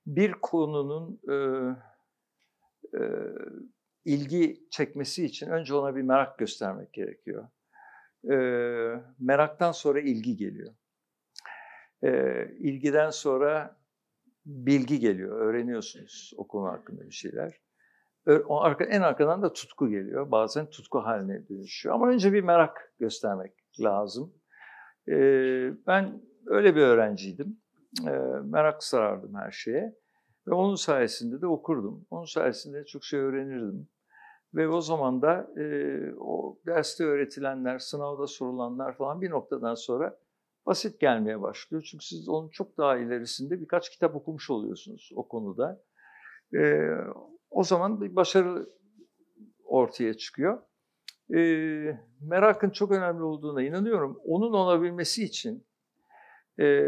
bir 0.06 0.32
konunun 0.32 1.20
e, 1.30 1.36
e, 2.98 3.02
ilgi 4.06 4.68
çekmesi 4.70 5.26
için 5.26 5.50
önce 5.50 5.74
ona 5.74 5.96
bir 5.96 6.02
merak 6.02 6.38
göstermek 6.40 6.94
gerekiyor. 6.94 7.48
E, 8.32 8.36
meraktan 9.20 9.72
sonra 9.72 10.00
ilgi 10.00 10.38
geliyor. 10.38 10.74
E, 12.04 12.12
ilgiden 12.60 13.10
sonra 13.10 13.78
bilgi 14.46 15.00
geliyor, 15.00 15.40
öğreniyorsunuz 15.40 16.34
o 16.38 16.48
konu 16.48 16.68
hakkında 16.68 17.06
bir 17.06 17.12
şeyler. 17.12 17.62
O 18.48 18.62
arka, 18.62 18.84
en 18.84 19.02
arkadan 19.02 19.42
da 19.42 19.54
tutku 19.54 19.90
geliyor. 19.90 20.32
Bazen 20.32 20.70
tutku 20.70 21.00
haline 21.00 21.48
dönüşüyor. 21.50 21.96
Ama 21.96 22.08
önce 22.08 22.34
bir 22.34 22.44
merak 22.44 22.94
göstermek 23.00 23.52
lazım. 23.80 24.34
Ee, 25.08 25.72
ben 25.88 26.22
öyle 26.46 26.76
bir 26.76 26.82
öğrenciydim. 26.82 27.62
Ee, 28.08 28.10
merak 28.44 28.84
sarardım 28.84 29.36
her 29.36 29.52
şeye. 29.52 29.96
Ve 30.48 30.54
onun 30.54 30.76
sayesinde 30.76 31.42
de 31.42 31.48
okurdum. 31.48 32.08
Onun 32.10 32.26
sayesinde 32.26 32.86
çok 32.86 33.04
şey 33.04 33.20
öğrenirdim. 33.20 33.88
Ve 34.56 34.68
o 34.68 34.82
zaman 34.82 35.22
da 35.22 35.48
e, 35.58 35.66
o 36.20 36.58
derste 36.66 37.04
öğretilenler, 37.04 37.80
sınavda 37.80 38.28
sorulanlar 38.28 38.98
falan 38.98 39.22
bir 39.22 39.30
noktadan 39.30 39.76
sonra 39.76 40.20
basit 40.66 41.00
gelmeye 41.00 41.42
başlıyor. 41.42 41.88
Çünkü 41.92 42.06
siz 42.06 42.30
onun 42.30 42.50
çok 42.50 42.78
daha 42.78 42.98
ilerisinde 42.98 43.62
birkaç 43.62 43.90
kitap 43.90 44.16
okumuş 44.16 44.50
oluyorsunuz 44.50 45.12
o 45.16 45.28
konuda. 45.28 45.84
Ee, 46.54 46.90
o 47.50 47.64
zaman 47.64 48.02
bir 48.02 48.16
başarı 48.16 48.70
ortaya 49.64 50.14
çıkıyor. 50.14 50.62
Ee, 51.36 52.00
merakın 52.22 52.70
çok 52.70 52.92
önemli 52.92 53.24
olduğuna 53.24 53.64
inanıyorum. 53.64 54.20
Onun 54.26 54.54
olabilmesi 54.54 55.24
için 55.24 55.66
e, 56.60 56.84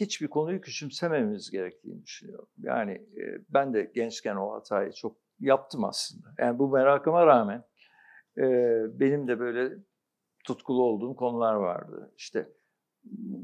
hiçbir 0.00 0.28
konuyu 0.28 0.60
küçümsememiz 0.60 1.50
gerektiğini 1.50 2.02
düşünüyorum. 2.02 2.48
Yani 2.58 2.92
e, 2.92 3.38
ben 3.48 3.74
de 3.74 3.90
gençken 3.94 4.36
o 4.36 4.52
hatayı 4.52 4.92
çok 4.92 5.16
yaptım 5.42 5.84
aslında. 5.84 6.28
Yani 6.38 6.58
bu 6.58 6.68
merakıma 6.68 7.26
rağmen 7.26 7.64
e, 8.38 8.42
benim 9.00 9.28
de 9.28 9.38
böyle 9.38 9.76
tutkulu 10.44 10.82
olduğum 10.82 11.16
konular 11.16 11.54
vardı. 11.54 12.12
İşte 12.16 12.48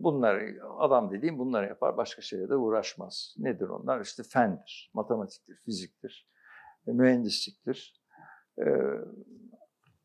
bunları 0.01 0.59
adam 0.79 1.11
dediğim 1.11 1.39
bunları 1.39 1.67
yapar 1.67 1.97
başka 1.97 2.23
şeye 2.23 2.49
de 2.49 2.57
uğraşmaz. 2.57 3.35
Nedir 3.39 3.69
onlar? 3.69 4.01
İşte 4.01 4.23
fendir, 4.23 4.91
matematiktir, 4.95 5.57
fiziktir, 5.57 6.29
e, 6.87 6.93
mühendisliktir. 6.93 8.03
E, 8.59 8.65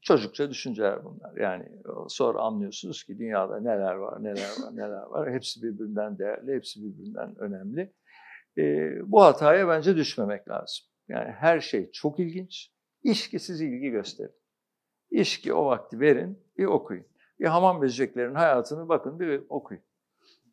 çocukça 0.01 0.49
düşünceler 0.49 1.05
bunlar. 1.05 1.37
Yani 1.37 1.69
sonra 2.07 2.39
anlıyorsunuz 2.39 3.03
ki 3.03 3.17
dünyada 3.17 3.59
neler 3.59 3.95
var, 3.95 4.23
neler 4.23 4.49
var, 4.61 4.71
neler 4.75 5.03
var. 5.03 5.31
Hepsi 5.31 5.63
birbirinden 5.63 6.17
değerli, 6.17 6.55
hepsi 6.55 6.83
birbirinden 6.83 7.35
önemli. 7.39 7.93
E, 8.57 8.93
bu 9.11 9.23
hataya 9.23 9.67
bence 9.67 9.95
düşmemek 9.95 10.49
lazım. 10.49 10.92
Yani 11.07 11.31
her 11.31 11.59
şey 11.59 11.91
çok 11.91 12.19
ilginç. 12.19 12.73
İş 13.03 13.29
ki 13.29 13.39
siz 13.39 13.61
ilgi 13.61 13.89
gösterin. 13.89 14.35
İş 15.11 15.41
ki 15.41 15.53
o 15.53 15.65
vakti 15.65 15.99
verin, 15.99 16.39
bir 16.57 16.65
okuyun. 16.65 17.05
Bir 17.39 17.45
hamam 17.45 17.81
böceklerin 17.81 18.35
hayatını 18.35 18.89
bakın 18.89 19.19
bir 19.19 19.43
okuyun. 19.49 19.83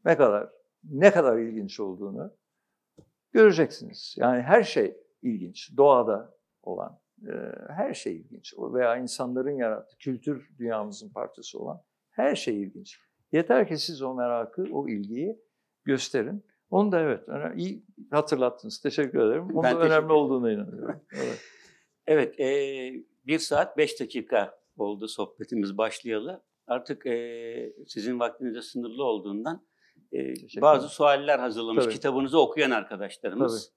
Ne 0.04 0.16
kadar 0.16 0.50
ne 0.84 1.10
kadar 1.10 1.38
ilginç 1.38 1.80
olduğunu 1.80 2.36
göreceksiniz. 3.32 4.14
Yani 4.18 4.42
her 4.42 4.62
şey 4.62 4.96
ilginç. 5.22 5.76
Doğada 5.76 6.34
olan 6.62 7.00
e, 7.28 7.32
her 7.68 7.94
şey 7.94 8.16
ilginç. 8.16 8.54
Veya 8.58 8.96
insanların 8.96 9.56
yarattığı 9.56 9.96
kültür 9.98 10.50
dünyamızın 10.58 11.08
parçası 11.08 11.58
olan 11.58 11.82
her 12.10 12.34
şey 12.34 12.62
ilginç. 12.62 13.00
Yeter 13.32 13.68
ki 13.68 13.78
siz 13.78 14.02
o 14.02 14.14
merakı, 14.14 14.66
o 14.72 14.88
ilgiyi 14.88 15.40
gösterin. 15.84 16.44
Onu 16.70 16.92
da 16.92 17.00
evet, 17.00 17.20
iyi 17.56 17.84
hatırlattınız. 18.10 18.80
Teşekkür 18.80 19.18
ederim. 19.18 19.44
Onun 19.44 19.62
Ben 19.62 19.74
da 19.74 19.78
önemli 19.78 19.92
ederim. 19.94 20.10
olduğuna 20.10 20.52
inanıyorum. 20.52 21.00
Evet. 21.16 21.40
Evet, 22.06 22.40
e, 22.40 22.46
bir 23.26 23.38
saat 23.38 23.78
beş 23.78 24.00
dakika 24.00 24.58
oldu 24.76 25.08
sohbetimiz 25.08 25.78
başlayalı. 25.78 26.42
Artık 26.66 27.06
e, 27.06 27.72
sizin 27.86 28.20
vaktiniz 28.20 28.54
de 28.54 28.62
sınırlı 28.62 29.04
olduğundan 29.04 29.66
e, 30.12 30.34
bazı 30.60 30.88
sualler 30.88 31.38
hazırlamış 31.38 31.84
Tabii. 31.84 31.94
kitabınızı 31.94 32.40
okuyan 32.40 32.70
arkadaşlarımız. 32.70 33.72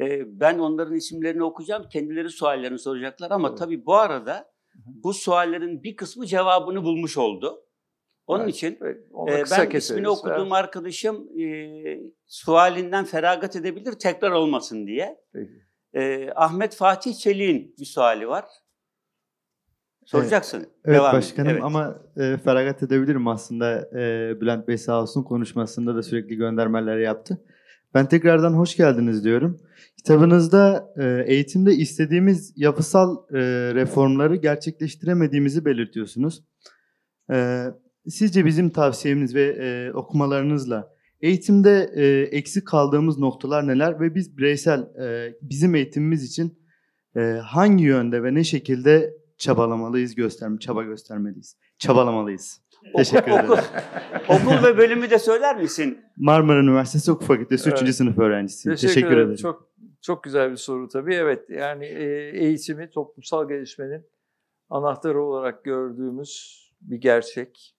E, 0.00 0.22
ben 0.40 0.58
onların 0.58 0.94
isimlerini 0.94 1.44
okuyacağım, 1.44 1.88
kendileri 1.88 2.30
suallerini 2.30 2.78
soracaklar 2.78 3.30
ama 3.30 3.48
Tabii. 3.48 3.58
tabii 3.58 3.86
bu 3.86 3.94
arada 3.94 4.50
bu 4.86 5.14
suallerin 5.14 5.82
bir 5.82 5.96
kısmı 5.96 6.26
cevabını 6.26 6.84
bulmuş 6.84 7.18
oldu. 7.18 7.64
Onun 8.28 8.44
Evet, 8.44 8.54
için 8.54 8.78
evet. 8.82 8.96
E, 9.28 9.44
ben 9.50 9.76
ismini 9.76 10.08
okuduğum 10.08 10.52
arkadaşım 10.52 11.40
e, 11.40 11.46
sualinden 12.26 13.04
feragat 13.04 13.56
edebilir 13.56 13.92
tekrar 13.92 14.30
olmasın 14.30 14.86
diye. 14.86 15.18
Peki. 15.32 15.52
E, 15.94 16.30
Ahmet 16.34 16.74
Fatih 16.74 17.14
Çelik'in 17.14 17.74
bir 17.78 17.84
suali 17.84 18.28
var. 18.28 18.44
Soracaksın. 20.04 20.66
Evet 20.84 20.98
Devam 20.98 21.12
başkanım 21.12 21.50
Evet. 21.50 21.62
ama 21.64 22.02
e, 22.16 22.36
feragat 22.36 22.82
edebilirim 22.82 23.28
aslında. 23.28 23.88
E, 23.98 24.34
Bülent 24.40 24.68
Bey 24.68 24.78
sağ 24.78 25.02
olsun 25.02 25.22
konuşmasında 25.22 25.94
da 25.94 26.02
sürekli 26.02 26.36
göndermeler 26.36 26.98
yaptı. 26.98 27.44
Ben 27.94 28.08
tekrardan 28.08 28.52
hoş 28.52 28.76
geldiniz 28.76 29.24
diyorum. 29.24 29.60
Kitabınızda 29.96 30.92
e, 30.96 31.32
eğitimde 31.34 31.72
istediğimiz 31.72 32.52
yapısal 32.56 33.16
e, 33.34 33.38
reformları 33.74 34.36
gerçekleştiremediğimizi 34.36 35.64
belirtiyorsunuz. 35.64 36.44
E, 37.32 37.64
sizce 38.10 38.44
bizim 38.44 38.70
tavsiyemiz 38.70 39.34
ve 39.34 39.44
e, 39.44 39.92
okumalarınızla 39.92 40.94
eğitimde 41.20 41.90
e, 41.94 42.36
eksik 42.36 42.66
kaldığımız 42.66 43.18
noktalar 43.18 43.66
neler 43.66 44.00
ve 44.00 44.14
biz 44.14 44.38
bireysel 44.38 44.80
e, 44.80 45.34
bizim 45.42 45.74
eğitimimiz 45.74 46.24
için 46.24 46.58
e, 47.16 47.20
hangi 47.44 47.84
yönde 47.84 48.22
ve 48.22 48.34
ne 48.34 48.44
şekilde 48.44 49.14
çabalamalıyız, 49.38 50.14
gösterme, 50.14 50.58
çaba 50.58 50.82
göstermeliyiz, 50.82 51.56
çabalamalıyız. 51.78 52.60
Teşekkür 52.96 53.30
Okul, 53.30 53.44
ederim. 53.44 53.64
okul 54.28 54.64
ve 54.66 54.78
bölümü 54.78 55.10
de 55.10 55.18
söyler 55.18 55.56
misin? 55.56 55.98
Marmara 56.16 56.60
Üniversitesi 56.60 57.10
Hukuk 57.10 57.26
Fakültesi 57.26 57.70
Evet. 57.70 57.82
3. 57.82 57.94
sınıf 57.94 58.18
öğrencisiyim. 58.18 58.76
Teşekkür, 58.76 58.94
Teşekkür, 58.94 59.12
ederim. 59.12 59.26
ederim. 59.26 59.42
Çok 59.42 59.68
çok 60.00 60.24
güzel 60.24 60.50
bir 60.50 60.56
soru 60.56 60.88
tabii. 60.88 61.14
Evet 61.14 61.50
yani 61.50 61.86
e, 61.86 62.30
eğitimi 62.34 62.90
toplumsal 62.90 63.48
gelişmenin 63.48 64.06
anahtarı 64.70 65.22
olarak 65.22 65.64
gördüğümüz 65.64 66.62
bir 66.80 66.96
gerçek. 66.96 67.77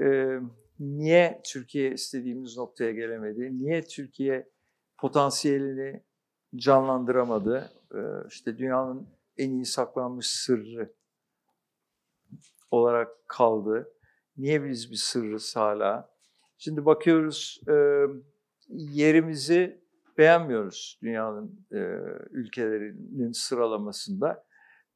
E, 0.00 0.38
niye 0.80 1.40
Türkiye 1.44 1.92
istediğimiz 1.92 2.56
noktaya 2.56 2.92
gelemedi? 2.92 3.58
Niye 3.58 3.82
Türkiye 3.82 4.48
potansiyelini 4.98 6.02
canlandıramadı? 6.56 7.72
E, 7.94 8.00
işte 8.28 8.58
dünyanın 8.58 9.08
en 9.36 9.50
iyi 9.50 9.64
saklanmış 9.64 10.26
sırrı 10.26 10.92
olarak 12.70 13.28
kaldı. 13.28 13.92
Niye 14.36 14.64
biz 14.64 14.90
bir 14.90 14.96
sırrız 14.96 15.56
hala? 15.56 16.12
Şimdi 16.58 16.86
bakıyoruz 16.86 17.60
e, 17.68 18.06
yerimizi 18.68 19.82
beğenmiyoruz 20.18 20.98
dünyanın 21.02 21.66
e, 21.72 21.78
ülkelerinin 22.30 23.32
sıralamasında. 23.32 24.44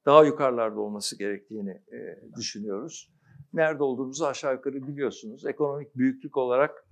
Daha 0.07 0.25
yukarılarda 0.25 0.81
olması 0.81 1.19
gerektiğini 1.19 1.83
e, 1.93 2.21
düşünüyoruz. 2.37 3.16
Nerede 3.57 3.83
olduğumuzu 3.83 4.25
aşağı 4.25 4.53
yukarı 4.55 4.87
biliyorsunuz. 4.87 5.47
Ekonomik 5.47 5.97
büyüklük 5.97 6.37
olarak 6.37 6.87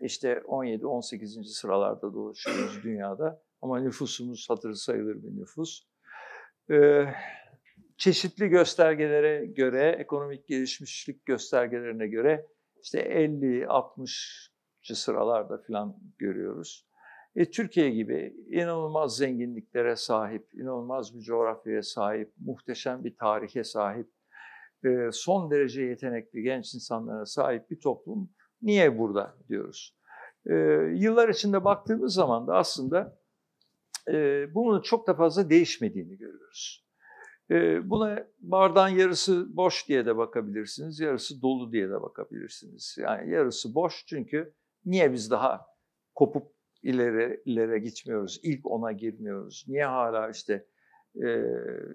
işte 0.00 0.32
17-18. 0.32 1.44
sıralarda 1.44 2.14
dolaşıyoruz 2.14 2.80
dünyada. 2.84 3.42
Ama 3.62 3.80
nüfusumuz 3.80 4.50
hatırı 4.50 4.76
sayılır 4.76 5.22
bir 5.22 5.40
nüfus. 5.40 5.82
E, 6.70 7.04
çeşitli 7.96 8.48
göstergelere 8.48 9.46
göre, 9.46 9.96
ekonomik 9.98 10.46
gelişmişlik 10.46 11.26
göstergelerine 11.26 12.06
göre 12.06 12.46
işte 12.82 13.00
50-60 13.00 14.50
sıralarda 14.94 15.62
falan 15.66 15.96
görüyoruz. 16.18 16.86
E, 17.36 17.50
Türkiye 17.50 17.90
gibi 17.90 18.34
inanılmaz 18.50 19.16
zenginliklere 19.16 19.96
sahip, 19.96 20.54
inanılmaz 20.54 21.14
bir 21.14 21.20
coğrafyaya 21.20 21.82
sahip, 21.82 22.32
muhteşem 22.38 23.04
bir 23.04 23.16
tarihe 23.16 23.64
sahip, 23.64 24.10
son 25.12 25.50
derece 25.50 25.82
yetenekli 25.82 26.42
genç 26.42 26.74
insanlara 26.74 27.26
sahip 27.26 27.70
bir 27.70 27.80
toplum 27.80 28.30
niye 28.62 28.98
burada 28.98 29.36
diyoruz. 29.48 29.96
E, 30.46 30.54
yıllar 30.94 31.28
içinde 31.28 31.64
baktığımız 31.64 32.14
zaman 32.14 32.46
da 32.46 32.56
aslında 32.56 33.18
e, 34.08 34.46
bunun 34.54 34.80
çok 34.80 35.06
da 35.06 35.14
fazla 35.14 35.50
değişmediğini 35.50 36.18
görüyoruz. 36.18 36.86
E, 37.50 37.90
buna 37.90 38.26
bardağın 38.38 38.88
yarısı 38.88 39.56
boş 39.56 39.88
diye 39.88 40.06
de 40.06 40.16
bakabilirsiniz, 40.16 41.00
yarısı 41.00 41.42
dolu 41.42 41.72
diye 41.72 41.88
de 41.88 42.02
bakabilirsiniz. 42.02 42.96
Yani 43.00 43.30
yarısı 43.30 43.74
boş 43.74 44.04
çünkü 44.06 44.54
niye 44.84 45.12
biz 45.12 45.30
daha 45.30 45.66
kopup 46.14 46.52
ileri 46.82 47.42
ileri 47.44 47.82
gitmiyoruz, 47.82 48.40
ilk 48.42 48.66
ona 48.66 48.92
girmiyoruz? 48.92 49.64
Niye 49.68 49.84
hala 49.84 50.30
işte 50.30 50.66
e, 51.16 51.44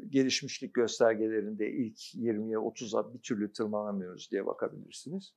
gelişmişlik 0.09 0.73
göstergelerinde 0.73 1.71
ilk 1.71 1.97
20'ye 2.15 2.57
30'a 2.57 3.13
bir 3.13 3.19
türlü 3.19 3.53
tırmanamıyoruz 3.53 4.31
diye 4.31 4.45
bakabilirsiniz. 4.45 5.33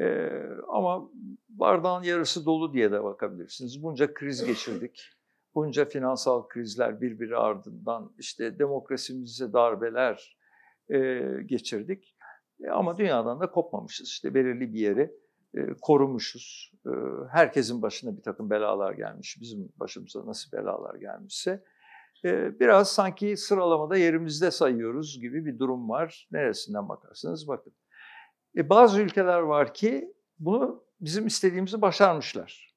E, 0.00 0.28
ama 0.68 1.10
bardağın 1.48 2.02
yarısı 2.02 2.46
dolu 2.46 2.72
diye 2.72 2.92
de 2.92 3.04
bakabilirsiniz. 3.04 3.82
Bunca 3.82 4.14
kriz 4.14 4.44
geçirdik. 4.44 5.02
Bunca 5.54 5.84
finansal 5.84 6.48
krizler 6.48 7.00
birbiri 7.00 7.36
ardından 7.36 8.12
işte 8.18 8.58
demokrasimize 8.58 9.52
darbeler 9.52 10.38
e, 10.90 11.20
geçirdik. 11.46 12.16
E, 12.64 12.70
ama 12.70 12.98
dünyadan 12.98 13.40
da 13.40 13.50
kopmamışız. 13.50 14.08
İşte 14.08 14.34
belirli 14.34 14.74
bir 14.74 14.80
yeri 14.80 15.14
e, 15.54 15.60
korumuşuz. 15.82 16.72
E, 16.86 16.90
herkesin 17.30 17.82
başına 17.82 18.16
bir 18.16 18.22
takım 18.22 18.50
belalar 18.50 18.92
gelmiş. 18.92 19.38
Bizim 19.40 19.72
başımıza 19.76 20.26
nasıl 20.26 20.52
belalar 20.52 20.94
gelmişse. 20.94 21.64
E, 22.24 22.60
biraz 22.60 22.92
sanki 22.92 23.36
sıralamada 23.36 23.96
yerimizde 23.96 24.50
sayıyoruz 24.50 25.20
gibi 25.20 25.46
bir 25.46 25.58
durum 25.58 25.88
var. 25.88 26.28
Neresinden 26.32 26.88
bakarsanız 26.88 27.48
bakın. 27.48 27.72
E, 28.56 28.68
bazı 28.68 29.00
ülkeler 29.00 29.40
var 29.40 29.74
ki 29.74 30.14
bunu 30.38 30.84
bizim 31.00 31.26
istediğimizi 31.26 31.82
başarmışlar. 31.82 32.70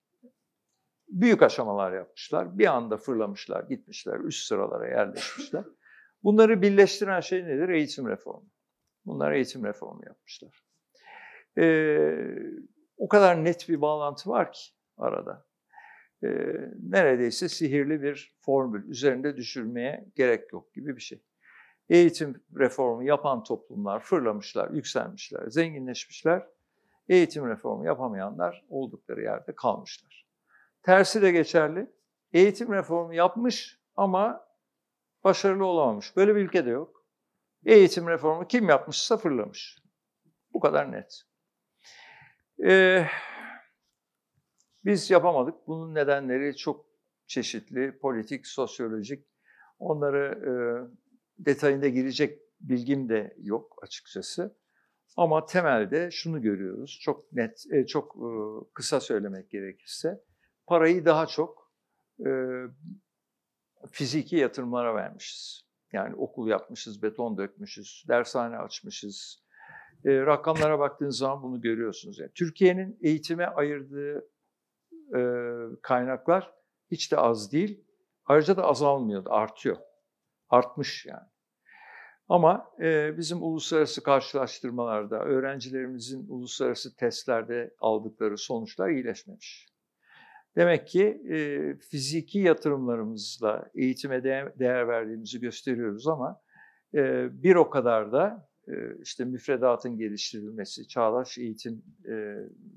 Büyük 1.08 1.42
aşamalar 1.42 1.94
yapmışlar. 1.94 2.58
Bir 2.58 2.68
anda 2.68 2.98
fırlamışlar, 2.98 3.64
gitmişler, 3.64 4.20
üst 4.20 4.48
sıralara 4.48 4.88
yerleşmişler. 4.88 5.64
Bunları 6.24 6.62
birleştiren 6.62 7.20
şey 7.20 7.46
nedir? 7.46 7.70
Eğitim 7.70 8.08
reformu. 8.08 8.50
Bunlar 9.06 9.32
eğitim 9.32 9.66
reformu 9.66 10.02
yapmışlar. 10.06 10.64
Ee, 11.58 12.16
o 12.98 13.08
kadar 13.08 13.44
net 13.44 13.70
bir 13.70 13.82
bağlantı 13.82 14.30
var 14.30 14.52
ki 14.52 14.62
arada. 14.98 15.46
Ee, 16.24 16.30
neredeyse 16.90 17.50
sihirli 17.50 18.02
bir 18.02 18.36
formül. 18.40 18.90
Üzerinde 18.90 19.38
düşürmeye 19.38 20.06
gerek 20.16 20.54
yok 20.54 20.74
gibi 20.74 20.96
bir 20.96 21.02
şey. 21.02 21.22
Eğitim 21.90 22.44
reformu 22.56 23.04
yapan 23.04 23.44
toplumlar 23.44 24.00
fırlamışlar, 24.00 24.70
yükselmişler, 24.70 25.48
zenginleşmişler. 25.48 26.48
Eğitim 27.10 27.48
reformu 27.50 27.86
yapamayanlar 27.86 28.66
oldukları 28.70 29.22
yerde 29.22 29.56
kalmışlar. 29.56 30.28
Tersi 30.84 31.22
de 31.22 31.32
geçerli. 31.32 31.92
Eğitim 32.34 32.74
reformu 32.74 33.14
yapmış 33.14 33.80
ama 33.96 34.48
başarılı 35.24 35.66
olamamış. 35.66 36.16
Böyle 36.16 36.36
bir 36.36 36.42
ülke 36.42 36.66
de 36.66 36.70
yok. 36.70 37.06
Eğitim 37.66 38.08
reformu 38.08 38.48
kim 38.48 38.70
yapmışsa 38.70 39.18
fırlamış. 39.18 39.78
Bu 40.54 40.60
kadar 40.60 40.92
net. 40.92 41.24
Ee, 42.66 43.06
biz 44.86 45.12
yapamadık. 45.12 45.68
Bunun 45.68 45.96
nedenleri 45.96 46.56
çok 46.56 46.86
çeşitli, 47.28 47.98
politik, 47.98 48.48
sosyolojik. 48.48 49.26
Onları 49.80 50.40
e, 50.50 50.54
detayında 51.46 51.88
girecek 51.88 52.40
bilgim 52.60 53.10
de 53.10 53.36
yok 53.38 53.80
açıkçası. 53.82 54.56
Ama 55.18 55.46
temelde 55.46 56.12
şunu 56.12 56.42
görüyoruz, 56.42 57.00
çok 57.02 57.34
net, 57.34 57.64
e, 57.72 57.86
çok 57.86 58.16
e, 58.16 58.30
kısa 58.74 59.00
söylemek 59.00 59.50
gerekirse, 59.50 60.24
parayı 60.68 61.06
daha 61.06 61.26
çok 61.26 61.72
e, 62.26 62.30
fiziki 63.92 64.36
yatırımlara 64.36 64.96
vermişiz. 64.96 65.64
Yani 65.92 66.16
okul 66.16 66.48
yapmışız, 66.48 67.04
beton 67.04 67.38
dökmüşüz, 67.38 68.06
dershane 68.08 68.58
açmışız. 68.58 69.44
E, 70.06 70.18
rakamlara 70.22 70.80
baktığınız 70.80 71.18
zaman 71.18 71.44
bunu 71.44 71.62
görüyorsunuz. 71.62 72.20
Yani 72.20 72.32
Türkiye'nin 72.36 73.00
eğitime 73.02 73.46
ayırdığı 73.46 74.30
kaynaklar 75.82 76.54
hiç 76.92 77.12
de 77.12 77.18
az 77.18 77.52
değil. 77.52 77.86
Ayrıca 78.26 78.58
da 78.58 78.64
azalmıyor, 78.64 79.24
artıyor. 79.30 79.78
Artmış 80.50 81.06
yani. 81.06 81.28
Ama 82.30 82.72
e, 82.82 83.18
bizim 83.18 83.44
uluslararası 83.44 84.04
karşılaştırmalarda, 84.04 85.20
öğrencilerimizin 85.20 86.28
uluslararası 86.30 86.96
testlerde 86.96 87.76
aldıkları 87.80 88.38
sonuçlar 88.38 88.90
iyileşmemiş. 88.90 89.68
Demek 90.56 90.88
ki 90.88 91.22
e, 91.30 91.38
fiziki 91.78 92.40
yatırımlarımızla 92.40 93.70
eğitime 93.76 94.24
değer, 94.24 94.60
değer 94.60 94.88
verdiğimizi 94.88 95.40
gösteriyoruz 95.40 96.08
ama 96.08 96.42
e, 96.94 97.28
bir 97.44 97.56
o 97.56 97.70
kadar 97.70 98.12
da 98.12 98.50
e, 98.50 98.53
işte 99.02 99.26
müfredatın 99.26 99.98
geliştirilmesi, 99.98 100.88
çağdaş 100.88 101.38
eğitim 101.38 101.84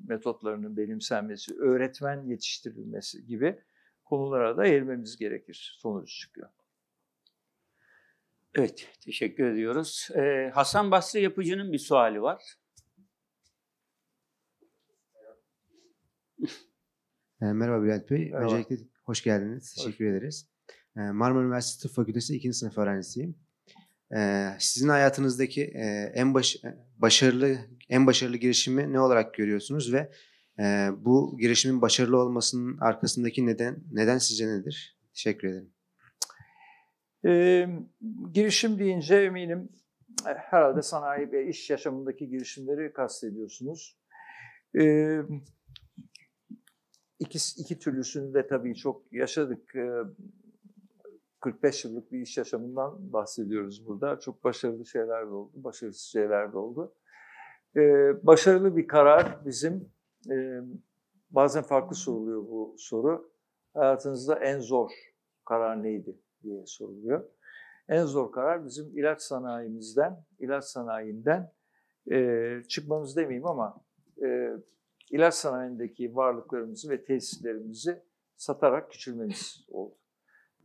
metotlarının 0.09 0.77
benimsenmesi, 0.77 1.55
öğretmen 1.55 2.25
yetiştirilmesi 2.25 3.27
gibi 3.27 3.59
konulara 4.05 4.57
da 4.57 4.67
eğilmemiz 4.67 5.17
gerekir 5.17 5.77
sonuç 5.81 6.21
çıkıyor. 6.21 6.49
Evet, 8.55 8.89
teşekkür 9.01 9.45
ediyoruz. 9.45 10.09
Ee, 10.15 10.51
Hasan 10.55 10.91
Basri 10.91 11.23
Yapıcı'nın 11.23 11.73
bir 11.73 11.79
suali 11.79 12.23
var. 12.23 12.43
E, 17.43 17.45
Merhaba 17.45 17.83
Bülent 17.83 18.11
Bey. 18.11 18.31
Merhaba. 18.31 18.45
Öncelikle 18.45 18.77
hoş 19.05 19.23
geldiniz. 19.23 19.75
Teşekkür 19.75 20.07
ederiz. 20.07 20.49
E, 20.97 21.01
Marmara 21.01 21.45
Üniversitesi 21.45 21.83
Tıp 21.83 21.97
Fakültesi 21.97 22.37
2. 22.37 22.53
sınıf 22.53 22.79
öğrencisiyim. 22.79 23.39
E, 24.17 24.49
Sizin 24.59 24.89
hayatınızdaki 24.89 25.63
e, 25.63 26.13
en 26.15 26.35
baş, 26.35 26.57
e, 26.57 26.75
başarılı 26.97 27.57
en 27.89 28.07
başarılı 28.07 28.37
girişimi 28.37 28.93
ne 28.93 29.01
olarak 29.01 29.35
görüyorsunuz 29.35 29.93
ve 29.93 30.11
e, 30.59 30.89
bu 30.99 31.39
girişimin 31.41 31.83
başarılı 31.83 32.17
olmasının 32.23 32.79
arkasındaki 32.81 33.47
neden 33.47 33.77
neden 33.93 34.19
sizce 34.19 34.47
nedir? 34.49 34.99
Teşekkür 35.15 35.49
ederim. 35.49 35.73
Ee, 37.27 37.67
girişim 38.33 38.79
deyince 38.79 39.17
eminim 39.17 39.69
e, 40.27 40.35
herhalde 40.35 40.83
sanayi 40.83 41.33
ve 41.33 41.49
iş 41.49 41.71
yaşamındaki 41.71 42.29
girişimleri 42.29 42.93
kastediyorsunuz. 42.93 43.99
Ee, 44.81 45.21
iki, 47.19 47.39
iki 47.57 47.79
türlüsünü 47.79 48.35
de 48.35 48.47
tabii 48.47 48.75
çok 48.75 49.13
yaşadık. 49.13 49.77
Ee, 49.77 49.91
45 51.47 51.85
yıllık 51.85 52.13
bir 52.13 52.21
iş 52.21 52.39
yaşamından 52.39 53.13
bahsediyoruz 53.13 53.87
burada. 53.87 54.21
Çok 54.21 54.45
başarılı 54.45 54.87
şeyler 54.87 55.27
de 55.27 55.31
oldu, 55.31 55.53
başarısız 55.55 56.03
şeyler 56.03 56.53
de 56.53 56.59
oldu. 56.59 56.95
e, 57.77 57.81
başarılı 58.27 58.77
bir 58.77 58.87
karar 58.87 59.47
bizim, 59.47 59.89
e, 60.31 60.61
bazen 61.31 61.63
farklı 61.63 61.97
soruluyor 61.97 62.43
bu 62.43 62.75
soru. 62.79 63.31
Hayatınızda 63.75 64.35
en 64.39 64.59
zor 64.59 64.91
karar 65.45 65.83
neydi 65.83 66.17
diye 66.43 66.67
soruluyor. 66.67 67.25
En 67.89 68.05
zor 68.05 68.33
karar 68.33 68.67
bizim 68.67 68.99
ilaç 68.99 69.23
sanayimizden, 69.23 70.25
ilaç 70.39 70.65
sanayinden 70.65 71.53
e, 72.11 72.63
çıkmamız 72.69 73.17
demeyeyim 73.17 73.47
ama 73.47 73.81
e, 74.23 74.53
ilaç 75.11 75.35
sanayindeki 75.35 76.17
varlıklarımızı 76.17 76.91
ve 76.91 77.05
tesislerimizi 77.05 78.03
satarak 78.37 78.91
küçülmemiz 78.91 79.67
oldu. 79.69 79.95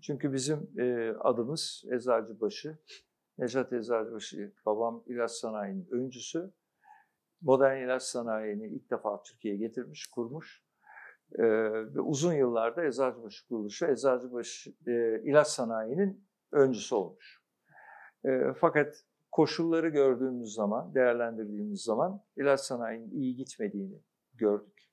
Çünkü 0.01 0.33
bizim 0.33 0.69
e, 0.79 1.09
adımız 1.19 1.83
Eczacıbaşı. 1.91 2.77
Necat 3.37 3.73
Eczacıbaşı, 3.73 4.53
babam 4.65 5.03
ilaç 5.07 5.31
sanayinin 5.31 5.87
öncüsü. 5.91 6.51
Modern 7.41 7.77
ilaç 7.77 8.03
sanayini 8.03 8.67
ilk 8.67 8.91
defa 8.91 9.23
Türkiye'ye 9.23 9.59
getirmiş, 9.59 10.07
kurmuş. 10.07 10.63
E, 11.31 11.43
ve 11.93 12.01
uzun 12.01 12.33
yıllarda 12.33 12.85
Eczacıbaşı 12.85 13.47
kuruluşu, 13.47 13.85
Eczacıbaşı 13.85 14.73
e, 14.87 15.21
ilaç 15.23 15.47
sanayinin 15.47 16.27
öncüsü 16.51 16.95
olmuş. 16.95 17.41
E, 18.25 18.53
fakat 18.57 18.95
koşulları 19.31 19.89
gördüğümüz 19.89 20.53
zaman, 20.53 20.95
değerlendirdiğimiz 20.95 21.81
zaman 21.81 22.23
ilaç 22.37 22.59
sanayinin 22.59 23.11
iyi 23.11 23.35
gitmediğini 23.35 24.01
gördük. 24.33 24.89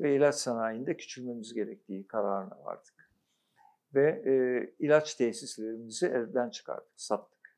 Ve 0.00 0.16
ilaç 0.16 0.34
sanayinde 0.34 0.96
küçülmemiz 0.96 1.54
gerektiği 1.54 2.06
kararına 2.06 2.64
vardık. 2.64 2.97
Ve 3.94 4.22
e, 4.26 4.34
ilaç 4.78 5.14
tesislerimizi 5.14 6.06
elden 6.06 6.50
çıkardık, 6.50 6.92
sattık. 6.96 7.56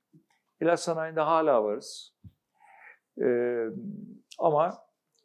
İlaç 0.61 0.81
sanayinde 0.81 1.21
hala 1.21 1.65
varız. 1.65 2.15
E, 3.23 3.67
ama 4.39 4.79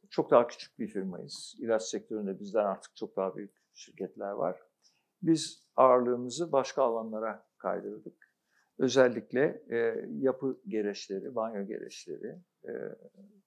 çok 0.10 0.32
daha 0.32 0.48
küçük 0.48 0.80
bir 0.80 0.88
firmayız. 0.88 1.56
İlaç 1.60 1.84
sektöründe 1.84 2.40
bizden 2.40 2.65
artık 2.65 2.95
çok 2.95 3.15
daha 3.15 3.36
büyük 3.36 3.53
şirketler 3.73 4.32
var. 4.32 4.61
Biz 5.22 5.64
ağırlığımızı 5.76 6.52
başka 6.52 6.84
alanlara 6.84 7.45
kaydırdık. 7.57 8.32
Özellikle 8.80 9.64
e, 9.69 10.06
yapı 10.19 10.61
gereçleri, 10.68 11.36
banyo 11.36 11.65
gereçleri, 11.68 12.40
e, 12.68 12.72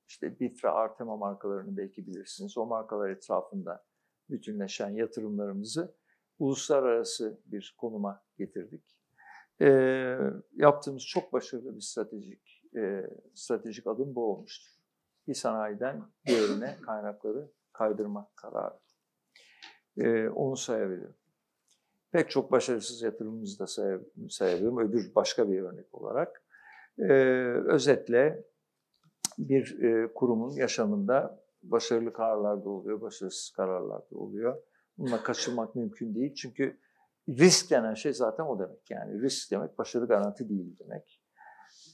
işte 0.08 0.40
Bifra, 0.40 0.72
Artema 0.72 1.16
markalarını 1.16 1.76
belki 1.76 2.06
bilirsiniz. 2.06 2.58
O 2.58 2.66
markalar 2.66 3.10
etrafında 3.10 3.84
bütünleşen 4.30 4.90
yatırımlarımızı 4.90 5.94
uluslararası 6.38 7.40
bir 7.46 7.74
konuma 7.78 8.22
getirdik. 8.38 8.82
E, 9.60 9.68
yaptığımız 10.56 11.06
çok 11.06 11.32
başarılı 11.32 11.76
bir 11.76 11.80
stratejik 11.80 12.62
e, 12.76 13.10
stratejik 13.34 13.86
adım 13.86 14.14
bu 14.14 14.32
olmuştur. 14.32 14.70
Bir 15.28 15.34
sanayiden 15.34 16.02
diğerine 16.26 16.76
kaynakları 16.86 17.48
kaydırma 17.72 18.30
kararı. 18.36 18.78
E, 19.98 20.28
onu 20.28 20.56
sayabilirim. 20.56 21.14
Pek 22.12 22.30
çok 22.30 22.52
başarısız 22.52 23.02
yatırımımızı 23.02 23.58
da 23.58 23.66
sayabilirim. 24.28 24.78
Öbür 24.78 25.14
başka 25.14 25.50
bir 25.50 25.62
örnek 25.62 25.94
olarak. 25.94 26.42
Ee, 26.98 27.12
özetle 27.66 28.44
bir 29.38 29.82
e, 29.82 30.12
kurumun 30.12 30.50
yaşamında 30.50 31.44
başarılı 31.62 32.12
kararlar 32.12 32.64
da 32.64 32.68
oluyor, 32.68 33.00
başarısız 33.00 33.50
kararlar 33.50 34.02
da 34.10 34.18
oluyor. 34.18 34.62
Bununla 34.98 35.22
kaçırmak 35.22 35.74
mümkün 35.74 36.14
değil. 36.14 36.34
Çünkü 36.34 36.78
risk 37.28 37.70
denen 37.70 37.94
şey 37.94 38.12
zaten 38.12 38.44
o 38.44 38.58
demek. 38.58 38.90
Yani 38.90 39.22
risk 39.22 39.50
demek 39.50 39.78
başarı 39.78 40.06
garanti 40.06 40.48
değil 40.48 40.78
demek. 40.78 41.22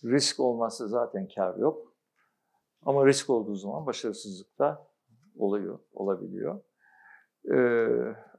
Risk 0.04 0.40
olmazsa 0.40 0.88
zaten 0.88 1.28
kar 1.34 1.56
yok. 1.56 1.94
Ama 2.82 3.06
risk 3.06 3.30
olduğu 3.30 3.54
zaman 3.54 3.86
başarısızlık 3.86 4.58
da 4.58 4.86
oluyor, 5.36 5.78
olabiliyor. 5.92 6.60
Ee, 7.44 7.54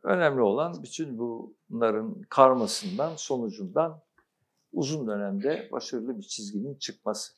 önemli 0.04 0.42
olan 0.42 0.84
bütün 0.84 1.18
bunların 1.18 2.22
karmasından, 2.30 3.16
sonucundan 3.16 4.02
uzun 4.74 5.08
dönemde 5.08 5.70
başarılı 5.72 6.18
bir 6.18 6.24
çizginin 6.24 6.76
çıkması. 6.76 7.34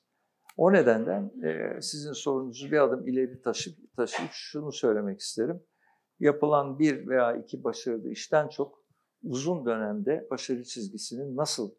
O 0.57 0.73
nedenle 0.73 1.31
e, 1.49 1.81
sizin 1.81 2.13
sorunuzu 2.13 2.71
bir 2.71 2.83
adım 2.83 3.07
ileri 3.07 3.41
taşıyıp, 3.41 3.95
taşıyıp 3.95 4.31
şunu 4.31 4.71
söylemek 4.71 5.19
isterim. 5.19 5.63
Yapılan 6.19 6.79
bir 6.79 7.07
veya 7.07 7.35
iki 7.35 7.63
başarılı 7.63 8.09
işten 8.09 8.47
çok 8.47 8.83
uzun 9.23 9.65
dönemde 9.65 10.27
başarı 10.31 10.63
çizgisinin 10.63 11.37
nasıl 11.37 11.71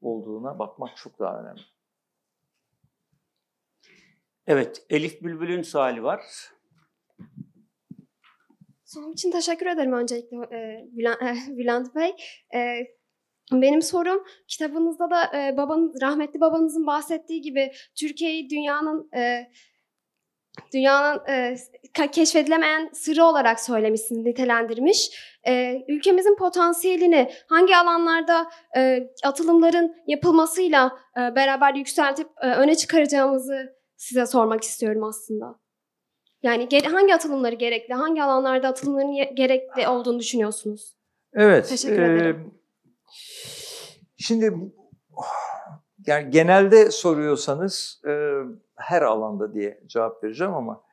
olduğuna 0.00 0.58
bakmak 0.58 0.96
çok 0.96 1.18
daha 1.18 1.40
önemli. 1.42 1.62
Evet, 4.46 4.86
Elif 4.90 5.22
Bülbül'ün 5.22 5.62
suali 5.62 6.02
var. 6.02 6.22
Sunum 8.84 9.12
için 9.12 9.30
teşekkür 9.30 9.66
ederim 9.66 9.92
öncelikle 9.92 10.36
e, 10.36 10.88
Bülent, 11.56 11.88
e, 11.88 11.94
Bey. 11.94 12.12
E, 12.54 12.86
benim 13.52 13.82
sorum 13.82 14.24
kitabınızda 14.48 15.10
da 15.10 15.24
e, 15.36 15.56
rahmetli 16.02 16.40
babanızın 16.40 16.86
bahsettiği 16.86 17.40
gibi 17.40 17.72
Türkiye'yi 17.94 18.50
dünyanın 18.50 19.10
e, 19.16 19.50
dünyanın 20.72 21.20
e, 21.28 21.56
keşfedilemeyen 22.12 22.90
sırrı 22.92 23.24
olarak 23.24 23.60
söylemişsiniz, 23.60 24.24
nitelendirmiş. 24.24 25.10
E, 25.46 25.84
ülkemizin 25.88 26.36
potansiyelini 26.36 27.32
hangi 27.46 27.76
alanlarda 27.76 28.50
e, 28.76 29.10
atılımların 29.24 29.96
yapılmasıyla 30.06 30.98
e, 31.16 31.20
beraber 31.36 31.74
yükseltip 31.74 32.28
e, 32.42 32.46
öne 32.46 32.74
çıkaracağımızı 32.74 33.76
size 33.96 34.26
sormak 34.26 34.62
istiyorum 34.62 35.04
aslında. 35.04 35.62
Yani 36.42 36.68
hangi 36.84 37.14
atılımları 37.14 37.54
gerekli, 37.54 37.94
hangi 37.94 38.22
alanlarda 38.22 38.68
atılımların 38.68 39.34
gerekli 39.34 39.88
olduğunu 39.88 40.18
düşünüyorsunuz? 40.18 40.96
Evet. 41.34 41.68
Teşekkür 41.68 42.02
ederim. 42.02 42.54
şimdi 44.16 44.52
yani 46.06 46.30
genelde 46.30 46.90
soruyorsanız 46.90 48.02
e, 48.06 48.10
her 48.76 49.02
alanda 49.02 49.54
diye 49.54 49.80
cevap 49.86 50.24
vereceğim 50.24 50.54
ama 50.54 50.84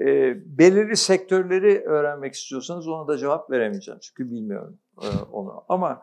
e, 0.00 0.34
belirli 0.58 0.96
sektörleri 0.96 1.80
öğrenmek 1.80 2.34
istiyorsanız 2.34 2.88
ona 2.88 3.08
da 3.08 3.18
cevap 3.18 3.50
veremeyeceğim 3.50 4.00
çünkü 4.02 4.30
bilmiyorum 4.30 4.78
e, 5.02 5.06
onu. 5.32 5.64
Ama 5.68 6.02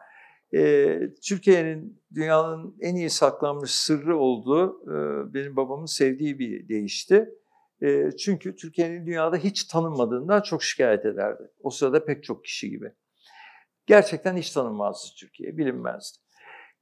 e, 0.54 1.00
Türkiye'nin 1.24 2.02
dünyanın 2.14 2.76
en 2.82 2.96
iyi 2.96 3.10
saklanmış 3.10 3.72
sırrı 3.72 4.18
olduğu 4.18 4.84
e, 4.84 4.94
benim 5.34 5.56
babamın 5.56 5.86
sevdiği 5.86 6.40
bir 6.40 6.68
deyişti 6.68 7.30
çünkü 8.20 8.56
Türkiye'nin 8.56 9.06
dünyada 9.06 9.38
hiç 9.38 9.64
tanınmadığından 9.64 10.42
çok 10.42 10.64
şikayet 10.64 11.06
ederdi. 11.06 11.44
O 11.64 11.70
sırada 11.70 12.06
pek 12.06 12.24
çok 12.24 12.46
kişi 12.46 12.70
gibi. 12.70 12.92
Gerçekten 13.86 14.38
hiç 14.38 14.52
tanınmazdı 14.52 15.16
Türkiye, 15.20 15.58
bilinmezdi. 15.58 16.18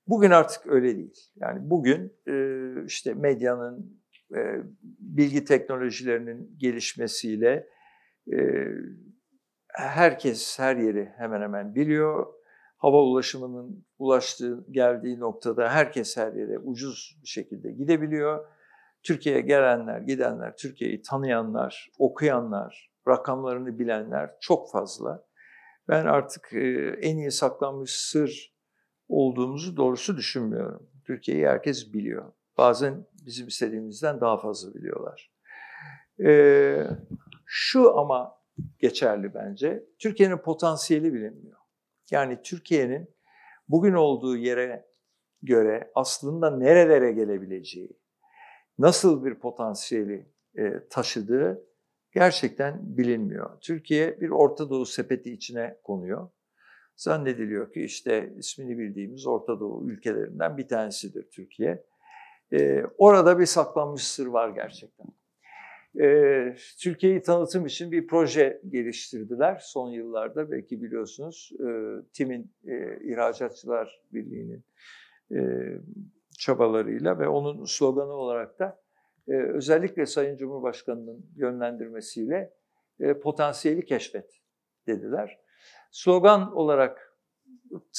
Bugün 0.08 0.32
artık 0.32 0.68
öyle 0.68 0.96
değil. 0.98 1.16
Yani 1.36 1.70
bugün 1.70 2.14
işte 2.86 3.14
medyanın, 3.14 3.99
bilgi 5.00 5.46
teknolojilerinin 5.46 6.56
gelişmesiyle 6.58 7.70
herkes 9.74 10.60
her 10.60 10.76
yeri 10.76 11.10
hemen 11.18 11.42
hemen 11.42 11.76
biliyor. 11.76 12.34
Hava 12.78 13.04
ulaşımının 13.04 13.86
ulaştığı, 13.98 14.66
geldiği 14.72 15.20
noktada 15.20 15.70
herkes 15.70 16.18
her 16.18 16.34
yere 16.34 16.60
ucuz 16.60 17.20
bir 17.24 17.28
şekilde 17.28 17.72
gidebiliyor 17.72 18.46
Türkiye'ye 19.04 19.42
gelenler, 19.42 20.00
gidenler, 20.02 20.58
Türkiye'yi 20.58 21.02
tanıyanlar, 21.02 21.90
okuyanlar, 21.98 22.92
rakamlarını 23.08 23.80
bilenler 23.80 24.32
çok 24.42 24.72
fazla. 24.72 25.26
Ben 25.88 26.06
artık 26.06 26.54
e, 26.54 26.96
en 27.02 27.18
iyi 27.18 27.32
saklanmış 27.32 27.92
sır 27.92 28.56
olduğumuzu 29.08 29.78
doğrusu 29.78 30.18
düşünmüyorum. 30.18 30.90
Türkiye'yi 31.06 31.48
herkes 31.48 31.94
biliyor. 31.94 32.34
Bazen 32.58 33.06
bizim 33.30 33.48
istediğimizden 33.48 34.22
daha 34.22 34.38
fazla 34.38 34.74
biliyorlar. 34.74 35.32
Ee, 36.26 36.88
şu 37.46 37.98
ama 37.98 38.36
geçerli 38.80 39.34
bence. 39.34 39.84
Türkiye'nin 40.00 40.38
potansiyeli 40.38 41.14
bilinmiyor. 41.14 41.60
Yani 42.12 42.42
Türkiye'nin 42.42 43.16
bugün 43.68 43.94
olduğu 43.94 44.38
yere 44.38 44.86
göre 45.42 45.92
aslında 45.96 46.58
nerelere 46.58 47.12
gelebileceği, 47.12 48.00
nasıl 48.78 49.26
bir 49.26 49.36
potansiyeli 49.36 50.32
e, 50.58 50.88
taşıdığı 50.90 51.66
gerçekten 52.12 52.98
bilinmiyor. 52.98 53.60
Türkiye 53.62 54.22
bir 54.22 54.30
Orta 54.30 54.70
Doğu 54.70 54.86
sepeti 54.86 55.34
içine 55.34 55.78
konuyor. 55.84 56.30
Zannediliyor 56.96 57.74
ki 57.74 57.82
işte 57.82 58.34
ismini 58.38 58.78
bildiğimiz 58.78 59.28
Orta 59.28 59.60
Doğu 59.60 59.90
ülkelerinden 59.90 60.58
bir 60.58 60.68
tanesidir 60.68 61.30
Türkiye. 61.32 61.86
E, 62.54 62.84
orada 62.98 63.40
bir 63.40 63.46
saklanmış 63.46 64.08
sır 64.08 64.28
var 64.28 64.50
gerçekten. 64.50 65.08
E, 66.02 66.56
Türkiye'yi 66.80 67.22
tanıtım 67.22 67.66
için 67.66 67.92
bir 67.92 68.08
proje 68.08 68.62
geliştirdiler 68.70 69.62
son 69.64 69.90
yıllarda. 69.90 70.52
Belki 70.52 70.82
biliyorsunuz 70.82 71.52
e, 71.60 71.68
TİM'in, 72.14 72.52
e, 72.68 73.00
İhracatçılar 73.04 74.02
Birliği'nin 74.14 74.64
e, 75.32 75.40
çabalarıyla 76.40 77.20
ve 77.20 77.28
onun 77.28 77.66
sloganı 77.66 78.14
olarak 78.14 78.60
da 78.60 78.82
e, 79.28 79.34
özellikle 79.34 80.06
Sayın 80.06 80.38
Cumhurbaşkanı'nın 80.38 81.26
yönlendirmesiyle 81.36 82.54
e, 83.00 83.20
potansiyeli 83.20 83.86
keşfet 83.86 84.42
dediler. 84.88 85.40
Slogan 85.92 86.56
olarak 86.56 87.09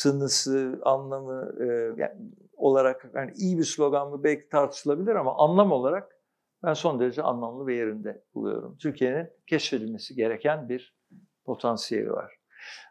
tınısı, 0.02 0.80
anlamı 0.84 1.52
e, 1.60 1.64
yani 1.96 2.14
olarak 2.56 3.10
yani 3.14 3.32
iyi 3.36 3.58
bir 3.58 3.64
slogan 3.64 4.10
mı 4.10 4.24
belki 4.24 4.48
tartışılabilir 4.48 5.14
ama 5.14 5.36
anlam 5.38 5.72
olarak 5.72 6.16
ben 6.62 6.74
son 6.74 7.00
derece 7.00 7.22
anlamlı 7.22 7.66
ve 7.66 7.74
yerinde 7.74 8.24
buluyorum. 8.34 8.76
Türkiye'nin 8.78 9.30
keşfedilmesi 9.46 10.14
gereken 10.14 10.68
bir 10.68 10.96
potansiyeli 11.44 12.12
var. 12.12 12.34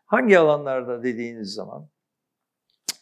Hangi 0.05 0.39
alanlarda 0.39 1.03
dediğiniz 1.03 1.53
zaman 1.53 1.89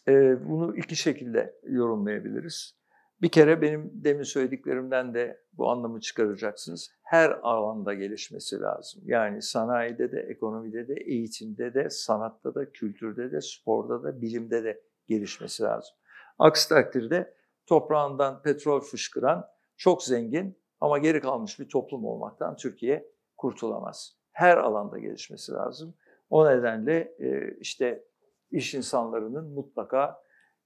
e, 0.08 0.12
bunu 0.48 0.76
iki 0.76 0.96
şekilde 0.96 1.54
yorumlayabiliriz. 1.62 2.77
Bir 3.22 3.28
kere 3.28 3.62
benim 3.62 3.90
demin 3.94 4.22
söylediklerimden 4.22 5.14
de 5.14 5.40
bu 5.52 5.70
anlamı 5.70 6.00
çıkaracaksınız. 6.00 6.90
Her 7.02 7.30
alanda 7.30 7.94
gelişmesi 7.94 8.60
lazım. 8.60 9.02
Yani 9.04 9.42
sanayide 9.42 10.12
de, 10.12 10.20
ekonomide 10.20 10.88
de, 10.88 10.94
eğitimde 10.94 11.74
de, 11.74 11.90
sanatta 11.90 12.54
da, 12.54 12.72
kültürde 12.72 13.32
de, 13.32 13.40
sporda 13.40 14.02
da, 14.02 14.20
bilimde 14.20 14.64
de 14.64 14.82
gelişmesi 15.06 15.62
lazım. 15.62 15.96
Aksi 16.38 16.68
takdirde 16.68 17.34
toprağından 17.66 18.42
petrol 18.42 18.80
fışkıran, 18.80 19.46
çok 19.76 20.02
zengin 20.02 20.58
ama 20.80 20.98
geri 20.98 21.20
kalmış 21.20 21.60
bir 21.60 21.68
toplum 21.68 22.04
olmaktan 22.04 22.56
Türkiye 22.56 23.10
kurtulamaz. 23.36 24.16
Her 24.32 24.56
alanda 24.56 24.98
gelişmesi 24.98 25.52
lazım. 25.52 25.94
O 26.30 26.50
nedenle 26.50 27.14
işte 27.60 28.04
iş 28.50 28.74
insanlarının 28.74 29.44
mutlaka 29.44 30.22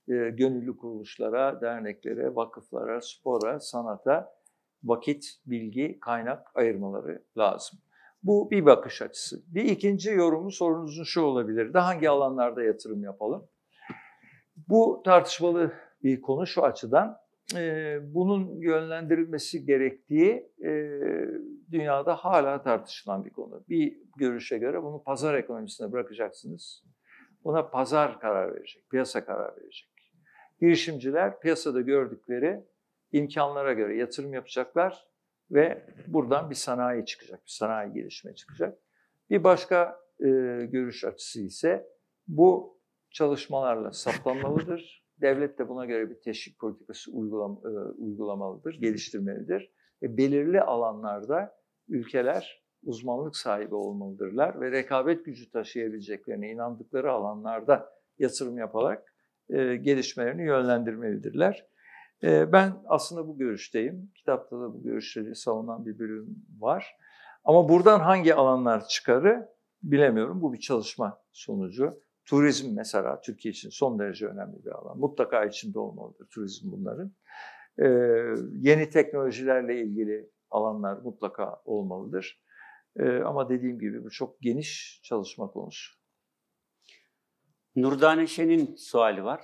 gönüllü 0.09 0.77
kuruluşlara, 0.77 1.61
derneklere, 1.61 2.35
vakıflara, 2.35 3.01
spora, 3.01 3.61
sanata 3.61 4.35
vakit, 4.85 5.25
bilgi, 5.47 5.99
kaynak 6.01 6.47
ayırmaları 6.55 7.23
lazım. 7.39 7.79
Bu 8.23 8.51
bir 8.51 8.67
bakış 8.67 9.03
açısı. 9.03 9.43
Bir 9.47 9.65
ikinci 9.65 10.11
yorumu 10.11 10.51
sorunuzun 10.51 11.05
şu 11.05 11.23
olabilir. 11.23 11.75
De 11.75 11.79
hangi 11.79 12.11
alanlarda 12.11 12.63
yatırım 12.63 13.05
yapalım? 13.05 13.49
Bu 14.69 15.03
tartışmalı 15.05 15.73
bir 16.03 16.23
konu 16.23 16.47
şu 16.47 16.65
açıdan. 16.65 17.19
E, 17.57 17.99
bunun 18.15 18.61
yönlendirilmesi 18.61 19.67
gerektiği 19.67 20.51
e, 20.65 20.71
dünyada 21.71 22.15
hala 22.15 22.63
tartışılan 22.63 23.25
bir 23.25 23.31
konu. 23.31 23.65
Bir 23.69 23.99
görüşe 24.17 24.59
göre 24.59 24.83
bunu 24.83 25.03
pazar 25.03 25.35
ekonomisine 25.35 25.93
bırakacaksınız. 25.93 26.85
Buna 27.45 27.71
pazar 27.71 28.21
karar 28.21 28.55
verecek, 28.55 28.91
piyasa 28.91 29.25
karar 29.25 29.57
verecek. 29.57 29.92
Girişimciler 30.63 31.41
piyasada 31.41 31.81
gördükleri 31.81 32.65
imkanlara 33.13 33.73
göre 33.73 33.97
yatırım 33.97 34.35
yapacaklar 34.35 35.09
ve 35.51 35.87
buradan 36.07 36.51
bir 36.51 36.55
sanayi 36.55 37.05
çıkacak, 37.05 37.45
bir 37.47 37.51
sanayi 37.51 37.93
gelişme 37.93 38.35
çıkacak. 38.35 38.79
Bir 39.31 39.45
başka 39.45 40.01
e, 40.21 40.27
görüş 40.71 41.05
açısı 41.05 41.41
ise 41.41 41.89
bu 42.29 42.79
çalışmalarla 43.11 43.93
saptanmalıdır. 43.93 45.07
Devlet 45.21 45.59
de 45.59 45.69
buna 45.69 45.87
göre 45.87 46.11
bir 46.11 46.21
teşvik 46.21 46.59
politikası 46.59 47.13
uygulam, 47.13 47.61
e, 47.65 47.69
uygulamalıdır, 48.03 48.75
geliştirmelidir. 48.75 49.73
Ve 50.03 50.17
belirli 50.17 50.61
alanlarda 50.61 51.59
ülkeler 51.89 52.65
uzmanlık 52.85 53.37
sahibi 53.37 53.75
olmalıdırlar 53.75 54.61
ve 54.61 54.71
rekabet 54.71 55.25
gücü 55.25 55.51
taşıyabileceklerine 55.51 56.51
inandıkları 56.51 57.13
alanlarda 57.13 57.93
yatırım 58.19 58.59
yaparak 58.59 59.12
e, 59.53 59.77
gelişmelerini 59.77 60.47
yönlendirmelidirler. 60.47 61.67
E, 62.23 62.53
ben 62.53 62.73
aslında 62.87 63.29
bu 63.29 63.39
görüşteyim. 63.39 64.11
Kitapta 64.15 64.61
da 64.61 64.75
bu 64.75 64.83
görüşleri 64.83 65.35
savunan 65.37 65.87
bir 65.87 65.99
bölüm 65.99 66.45
var. 66.59 66.97
Ama 67.45 67.69
buradan 67.69 68.01
hangi 68.01 68.35
alanlar 68.35 68.89
çıkarı 68.89 69.49
bilemiyorum. 69.83 70.43
Bu 70.43 70.53
bir 70.53 70.61
çalışma 70.61 71.23
sonucu. 71.33 71.91
Turizm 72.25 72.75
mesela 72.75 73.21
Türkiye 73.21 73.53
için 73.53 73.71
son 73.71 73.99
derece 73.99 74.27
önemli 74.27 74.65
bir 74.65 74.71
alan. 74.71 74.99
Mutlaka 74.99 75.45
içinde 75.45 75.79
olmalıdır 75.79 76.27
turizm 76.27 76.73
bunların. 76.73 77.13
Ee, 77.79 77.87
yeni 78.53 78.91
teknolojilerle 78.91 79.81
ilgili 79.81 80.31
alanlar 80.51 80.97
mutlaka 80.97 81.63
olmalıdır. 81.65 82.43
Ee, 82.97 83.19
ama 83.19 83.49
dediğim 83.49 83.79
gibi 83.79 84.05
bu 84.05 84.11
çok 84.11 84.41
geniş 84.41 85.01
çalışma 85.05 85.47
konusu. 85.47 86.02
Nurdane 87.77 88.27
Şen'in 88.27 88.75
suali 88.77 89.25
var. 89.25 89.41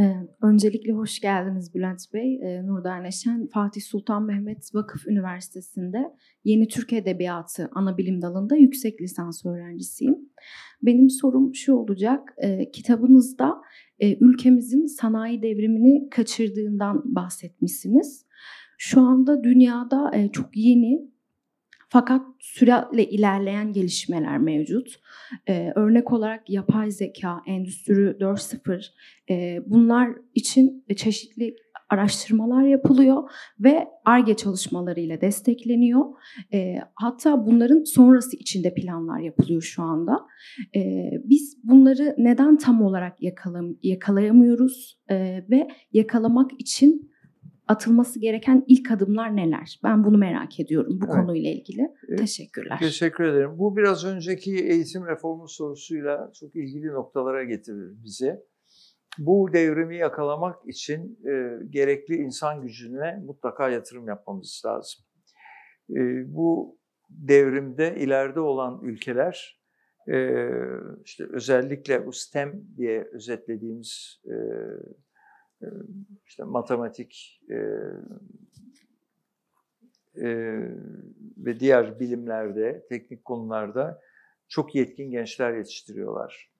Ee, 0.00 0.14
öncelikle 0.42 0.92
hoş 0.92 1.20
geldiniz 1.20 1.74
Bülent 1.74 2.00
Bey. 2.14 2.40
Ee, 2.42 2.66
Nurdane 2.66 3.10
Şen, 3.10 3.46
Fatih 3.46 3.82
Sultan 3.82 4.22
Mehmet 4.22 4.74
Vakıf 4.74 5.06
Üniversitesi'nde 5.06 5.98
Yeni 6.44 6.68
Türk 6.68 6.92
Edebiyatı 6.92 7.70
ana 7.74 7.98
bilim 7.98 8.22
dalında 8.22 8.56
yüksek 8.56 9.00
lisans 9.00 9.46
öğrencisiyim. 9.46 10.16
Benim 10.82 11.10
sorum 11.10 11.54
şu 11.54 11.74
olacak, 11.74 12.34
e, 12.36 12.70
kitabınızda 12.70 13.60
e, 13.98 14.16
ülkemizin 14.18 14.86
sanayi 14.86 15.42
devrimini 15.42 16.10
kaçırdığından 16.10 17.02
bahsetmişsiniz. 17.04 18.26
Şu 18.78 19.00
anda 19.00 19.44
dünyada 19.44 20.16
e, 20.16 20.32
çok 20.32 20.56
yeni 20.56 21.10
fakat 21.90 22.22
süratle 22.38 23.04
ilerleyen 23.04 23.72
gelişmeler 23.72 24.38
mevcut. 24.38 25.00
Ee, 25.48 25.72
örnek 25.74 26.12
olarak 26.12 26.50
yapay 26.50 26.90
zeka, 26.90 27.42
endüstri 27.46 27.92
4.0 27.92 28.86
e, 29.30 29.58
bunlar 29.66 30.10
için 30.34 30.84
çeşitli 30.96 31.56
araştırmalar 31.90 32.62
yapılıyor 32.62 33.30
ve 33.60 33.88
ARGE 34.04 34.36
çalışmalarıyla 34.36 35.20
destekleniyor. 35.20 36.04
E, 36.52 36.76
hatta 36.94 37.46
bunların 37.46 37.84
sonrası 37.84 38.36
içinde 38.36 38.74
planlar 38.74 39.18
yapılıyor 39.18 39.62
şu 39.62 39.82
anda. 39.82 40.26
E, 40.76 41.10
biz 41.24 41.58
bunları 41.64 42.14
neden 42.18 42.56
tam 42.56 42.82
olarak 42.82 43.22
yakalam 43.22 43.76
yakalayamıyoruz 43.82 44.98
e, 45.10 45.44
ve 45.50 45.68
yakalamak 45.92 46.50
için 46.58 47.09
atılması 47.70 48.20
gereken 48.20 48.64
ilk 48.66 48.90
adımlar 48.90 49.36
neler? 49.36 49.80
Ben 49.84 50.04
bunu 50.04 50.18
merak 50.18 50.60
ediyorum 50.60 51.00
bu 51.00 51.04
evet. 51.04 51.14
konuyla 51.14 51.50
ilgili. 51.50 51.88
Evet. 52.08 52.18
Teşekkürler. 52.18 52.78
Teşekkür 52.78 53.24
ederim. 53.24 53.58
Bu 53.58 53.76
biraz 53.76 54.04
önceki 54.04 54.56
eğitim 54.56 55.06
reformu 55.06 55.48
sorusuyla 55.48 56.30
çok 56.40 56.56
ilgili 56.56 56.86
noktalara 56.86 57.44
getirir 57.44 57.92
bize. 58.04 58.42
Bu 59.18 59.52
devrimi 59.52 59.96
yakalamak 59.96 60.56
için 60.68 61.18
e, 61.26 61.58
gerekli 61.70 62.14
insan 62.14 62.62
gücüne 62.62 63.16
mutlaka 63.24 63.68
yatırım 63.68 64.08
yapmamız 64.08 64.62
lazım. 64.66 65.04
E, 65.90 66.00
bu 66.34 66.78
devrimde 67.10 67.96
ileride 67.96 68.40
olan 68.40 68.80
ülkeler 68.82 69.60
e, 70.08 70.38
işte 71.04 71.24
özellikle 71.32 72.06
bu 72.06 72.12
STEM 72.12 72.64
diye 72.76 73.08
özetlediğimiz 73.12 74.20
e, 74.24 74.34
işte 76.26 76.44
matematik 76.44 77.42
e, 77.50 77.56
e, 80.16 80.28
ve 81.36 81.60
diğer 81.60 82.00
bilimlerde, 82.00 82.86
teknik 82.88 83.24
konularda 83.24 84.00
çok 84.48 84.74
yetkin 84.74 85.10
gençler 85.10 85.54
yetiştiriyorlar. 85.54 86.50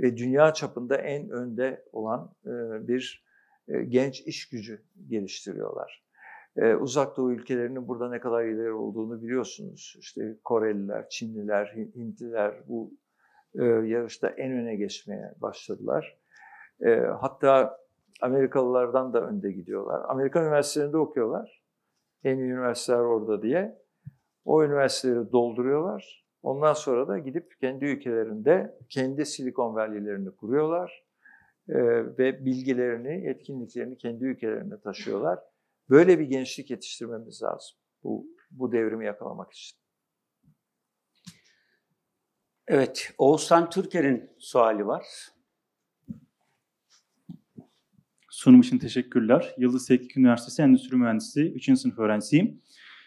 Ve 0.00 0.16
dünya 0.16 0.54
çapında 0.54 0.96
en 0.96 1.30
önde 1.30 1.84
olan 1.92 2.34
e, 2.46 2.50
bir 2.88 3.24
genç 3.88 4.20
iş 4.20 4.48
gücü 4.48 4.82
geliştiriyorlar. 5.08 6.04
E, 6.56 6.74
uzak 6.74 7.16
Doğu 7.16 7.32
ülkelerinin 7.32 7.88
burada 7.88 8.10
ne 8.10 8.20
kadar 8.20 8.44
ileri 8.44 8.72
olduğunu 8.72 9.22
biliyorsunuz. 9.22 9.96
İşte 9.98 10.36
Koreliler, 10.44 11.08
Çinliler, 11.08 11.66
Hintliler 11.96 12.68
bu 12.68 12.94
yarışta 13.84 14.28
en 14.28 14.52
öne 14.52 14.76
geçmeye 14.76 15.34
başladılar. 15.40 16.18
E, 16.84 16.90
hatta 17.20 17.81
Amerikalılardan 18.22 19.12
da 19.12 19.26
önde 19.26 19.52
gidiyorlar. 19.52 20.02
Amerikan 20.08 20.44
üniversitelerinde 20.44 20.96
okuyorlar. 20.96 21.62
En 22.24 22.38
iyi 22.38 22.50
üniversiteler 22.50 22.98
orada 22.98 23.42
diye. 23.42 23.82
O 24.44 24.64
üniversiteleri 24.64 25.32
dolduruyorlar. 25.32 26.26
Ondan 26.42 26.72
sonra 26.72 27.08
da 27.08 27.18
gidip 27.18 27.60
kendi 27.60 27.84
ülkelerinde 27.84 28.78
kendi 28.88 29.26
Silikon 29.26 29.74
Valley'lerini 29.74 30.30
kuruyorlar. 30.36 31.04
Ee, 31.68 31.74
ve 32.18 32.44
bilgilerini, 32.44 33.26
yetkinliklerini 33.26 33.98
kendi 33.98 34.24
ülkelerine 34.24 34.80
taşıyorlar. 34.80 35.38
Böyle 35.90 36.18
bir 36.18 36.24
gençlik 36.24 36.70
yetiştirmemiz 36.70 37.42
lazım 37.42 37.78
bu, 38.02 38.26
bu 38.50 38.72
devrimi 38.72 39.06
yakalamak 39.06 39.52
için. 39.52 39.78
Evet, 42.68 43.10
Oğuzhan 43.18 43.70
Türker'in 43.70 44.30
suali 44.38 44.86
var. 44.86 45.06
Sunum 48.42 48.60
için 48.60 48.78
teşekkürler. 48.78 49.54
Yıldız 49.58 49.86
Teknik 49.86 50.16
Üniversitesi 50.16 50.62
Endüstri 50.62 50.96
Mühendisi 50.96 51.52
3. 51.52 51.78
sınıf 51.78 51.98
öğrencisiyim. 51.98 52.60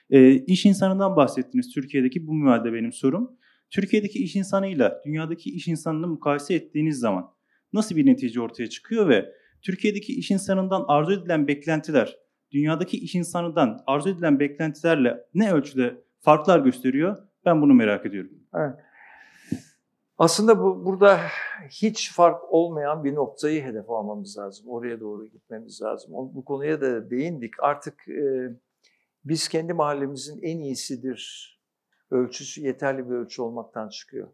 E, 0.10 0.36
iş 0.36 0.66
insanından 0.66 1.16
bahsettiniz 1.16 1.74
Türkiye'deki 1.74 2.28
bu 2.28 2.34
müvalde 2.34 2.74
benim 2.74 2.94
sorum. 2.94 3.32
Türkiye'deki 3.72 4.24
iş 4.24 4.36
insanıyla 4.36 5.02
dünyadaki 5.06 5.49
iş 5.49 5.68
insanını 5.68 6.07
mukayese 6.07 6.53
ettiğiniz 6.53 6.99
zaman 6.99 7.32
nasıl 7.74 7.95
bir 7.95 8.06
netice 8.06 8.41
ortaya 8.41 8.70
çıkıyor 8.70 9.10
ve 9.10 9.32
Türkiye'deki 9.62 10.14
iş 10.16 10.32
insanından 10.32 10.86
arzu 10.88 11.14
edilen 11.14 11.48
beklentiler 11.48 12.18
dünyadaki 12.52 12.98
iş 12.98 13.16
insanından 13.16 13.84
arzu 13.88 14.10
edilen 14.10 14.40
beklentilerle 14.40 15.18
ne 15.34 15.52
ölçüde 15.52 16.02
farklar 16.20 16.60
gösteriyor? 16.60 17.18
Ben 17.45 17.62
bunu 17.62 17.74
merak 17.74 18.06
ediyorum. 18.06 18.32
Aslında 20.18 20.60
bu 20.60 20.86
burada 20.86 21.20
hiç 21.70 22.14
fark 22.14 22.54
olmayan 22.54 23.04
bir 23.04 23.16
noktayı 23.16 23.64
hedef 23.64 23.90
almamız 23.90 24.38
lazım. 24.38 24.68
Oraya 24.70 25.00
doğru 25.00 25.26
gitmemiz 25.26 25.82
lazım. 25.82 26.12
Bu 26.14 26.46
konuya 26.46 26.82
da 26.82 27.10
değindik. 27.10 27.54
Artık 27.60 28.08
e, 28.08 28.50
biz 29.26 29.48
kendi 29.48 29.74
mahallemizin 29.74 30.42
en 30.42 30.60
iyisidir 30.60 31.52
ölçüsü 32.12 32.62
yeterli 32.62 33.10
bir 33.10 33.16
ölçü 33.16 33.42
olmaktan 33.42 33.90
çıkıyor. 33.90 34.28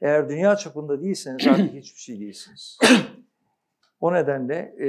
Eğer 0.00 0.28
dünya 0.28 0.56
çapında 0.56 1.02
değilseniz 1.02 1.46
artık 1.48 1.74
hiçbir 1.74 2.00
şey 2.00 2.20
değilsiniz. 2.20 2.78
O 4.00 4.14
nedenle 4.14 4.74
e, 4.80 4.88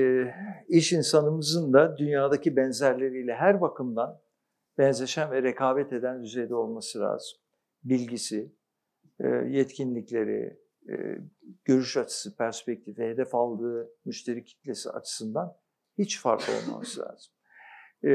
iş 0.68 0.94
insanımızın 0.94 1.74
da 1.74 1.98
dünyadaki 1.98 2.56
benzerleriyle 2.56 3.36
her 3.36 3.62
bakımdan 3.62 4.20
benzeşen 4.78 5.32
ve 5.32 5.44
rekabet 5.44 5.94
eden 5.94 6.24
düzeyde 6.24 6.56
olması 6.56 7.00
lazım. 7.00 7.40
Bilgisi, 7.84 8.52
yetkinlikleri, 9.50 10.60
e, 10.90 11.18
görüş 11.66 11.98
açısı, 11.98 12.36
perspektifi, 12.36 13.04
hedef 13.04 13.36
aldığı 13.36 13.92
müşteri 14.06 14.44
kitlesi 14.44 14.90
açısından 14.90 15.58
hiç 15.98 16.22
fark 16.22 16.44
olmaması 16.50 17.02
lazım. 17.06 17.34
E, 18.04 18.12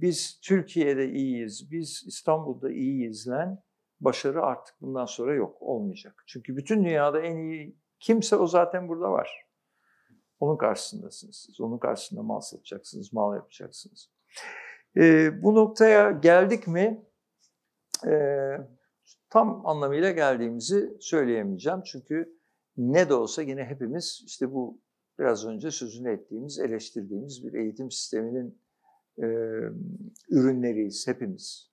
Biz 0.00 0.40
Türkiye'de 0.40 1.08
iyiyiz, 1.08 1.70
biz 1.70 2.04
İstanbul'da 2.06 2.70
iyiyizlen 2.70 3.62
başarı 4.00 4.42
artık 4.42 4.80
bundan 4.80 5.06
sonra 5.06 5.34
yok, 5.34 5.62
olmayacak. 5.62 6.24
Çünkü 6.26 6.56
bütün 6.56 6.84
dünyada 6.84 7.20
en 7.20 7.36
iyi 7.36 7.76
kimse 8.00 8.36
o 8.36 8.46
zaten 8.46 8.88
burada 8.88 9.10
var. 9.10 9.44
Onun 10.40 10.56
karşısındasınız 10.56 11.36
siz. 11.46 11.60
Onun 11.60 11.78
karşısında 11.78 12.22
mal 12.22 12.40
satacaksınız, 12.40 13.12
mal 13.12 13.34
yapacaksınız. 13.34 14.10
E, 14.96 15.32
bu 15.42 15.54
noktaya 15.54 16.10
geldik 16.10 16.66
mi 16.66 17.04
e, 18.06 18.14
tam 19.34 19.66
anlamıyla 19.66 20.10
geldiğimizi 20.10 20.96
söyleyemeyeceğim. 21.00 21.82
Çünkü 21.84 22.38
ne 22.76 23.08
de 23.08 23.14
olsa 23.14 23.42
yine 23.42 23.64
hepimiz 23.64 24.22
işte 24.26 24.52
bu 24.52 24.80
biraz 25.18 25.46
önce 25.46 25.70
sözünü 25.70 26.12
ettiğimiz, 26.12 26.58
eleştirdiğimiz 26.58 27.44
bir 27.44 27.54
eğitim 27.54 27.90
sisteminin 27.90 28.62
e, 29.18 29.26
ürünleriyiz 30.30 31.06
hepimiz. 31.06 31.72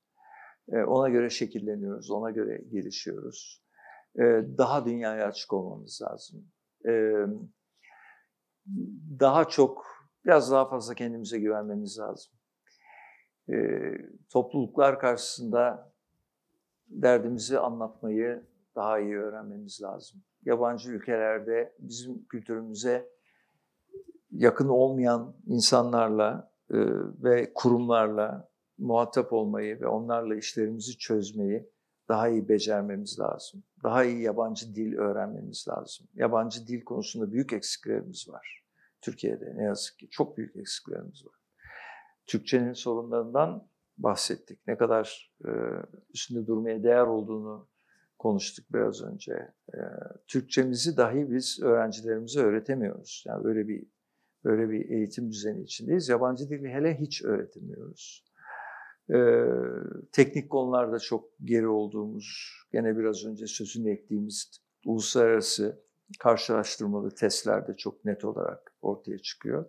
E, 0.71 0.83
ona 0.83 1.09
göre 1.09 1.29
şekilleniyoruz, 1.29 2.11
ona 2.11 2.31
göre 2.31 2.61
gelişiyoruz. 2.71 3.63
E, 4.15 4.23
daha 4.57 4.85
dünyaya 4.85 5.27
açık 5.27 5.53
olmamız 5.53 6.01
lazım. 6.01 6.51
E, 6.87 7.13
daha 9.19 9.47
çok, 9.47 9.85
biraz 10.25 10.51
daha 10.51 10.69
fazla 10.69 10.93
kendimize 10.95 11.39
güvenmemiz 11.39 11.99
lazım. 11.99 12.33
E, 13.49 13.55
topluluklar 14.29 14.99
karşısında 14.99 15.90
derdimizi 16.91 17.59
anlatmayı 17.59 18.43
daha 18.75 18.99
iyi 18.99 19.17
öğrenmemiz 19.17 19.81
lazım. 19.81 20.21
Yabancı 20.45 20.91
ülkelerde 20.91 21.75
bizim 21.79 22.25
kültürümüze 22.25 23.09
yakın 24.31 24.67
olmayan 24.67 25.35
insanlarla 25.47 26.51
e, 26.69 26.77
ve 27.23 27.53
kurumlarla 27.53 28.49
muhatap 28.77 29.33
olmayı 29.33 29.81
ve 29.81 29.87
onlarla 29.87 30.35
işlerimizi 30.35 30.97
çözmeyi 30.97 31.69
daha 32.09 32.29
iyi 32.29 32.49
becermemiz 32.49 33.19
lazım. 33.19 33.63
Daha 33.83 34.03
iyi 34.03 34.21
yabancı 34.21 34.75
dil 34.75 34.97
öğrenmemiz 34.97 35.65
lazım. 35.69 36.07
Yabancı 36.13 36.67
dil 36.67 36.83
konusunda 36.83 37.31
büyük 37.31 37.53
eksiklerimiz 37.53 38.29
var. 38.29 38.63
Türkiye'de 39.01 39.53
ne 39.55 39.63
yazık 39.63 39.99
ki 39.99 40.09
çok 40.09 40.37
büyük 40.37 40.55
eksiklerimiz 40.55 41.25
var. 41.25 41.35
Türkçenin 42.25 42.73
sorunlarından 42.73 43.67
bahsettik. 44.03 44.59
Ne 44.67 44.77
kadar 44.77 45.33
e, 45.45 45.49
üstünde 46.13 46.47
durmaya 46.47 46.83
değer 46.83 47.07
olduğunu 47.07 47.67
konuştuk 48.19 48.65
biraz 48.73 49.03
önce. 49.03 49.33
E, 49.73 49.79
Türkçemizi 50.27 50.97
dahi 50.97 51.31
biz 51.31 51.59
öğrencilerimize 51.61 52.41
öğretemiyoruz. 52.41 53.23
Yani 53.27 53.43
böyle 53.43 53.67
bir 53.67 53.85
böyle 54.43 54.69
bir 54.69 54.89
eğitim 54.89 55.31
düzeni 55.31 55.61
içindeyiz. 55.61 56.09
Yabancı 56.09 56.49
dili 56.49 56.69
hele 56.69 56.99
hiç 56.99 57.23
öğretemiyoruz. 57.23 58.25
E, 59.13 59.45
teknik 60.11 60.49
konularda 60.49 60.99
çok 60.99 61.29
geri 61.43 61.67
olduğumuz, 61.67 62.57
gene 62.71 62.97
biraz 62.97 63.25
önce 63.25 63.47
sözünü 63.47 63.91
ettiğimiz 63.91 64.51
uluslararası 64.85 65.81
karşılaştırmalı 66.19 67.11
testlerde 67.11 67.73
çok 67.73 68.05
net 68.05 68.25
olarak 68.25 68.73
ortaya 68.81 69.17
çıkıyor. 69.17 69.65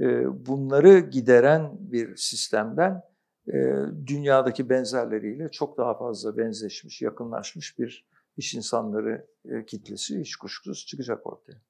E, 0.00 0.06
bunları 0.46 0.98
gideren 0.98 1.70
bir 1.80 2.16
sistemden 2.16 3.02
e, 3.48 3.74
dünyadaki 4.06 4.70
benzerleriyle 4.70 5.48
çok 5.48 5.78
daha 5.78 5.98
fazla 5.98 6.36
benzeşmiş, 6.36 7.02
yakınlaşmış 7.02 7.78
bir 7.78 8.04
iş 8.36 8.54
insanları 8.54 9.26
e, 9.44 9.64
kitlesi 9.66 10.20
hiç 10.20 10.36
kuşkusuz 10.36 10.86
çıkacak 10.86 11.26
ortaya. 11.26 11.60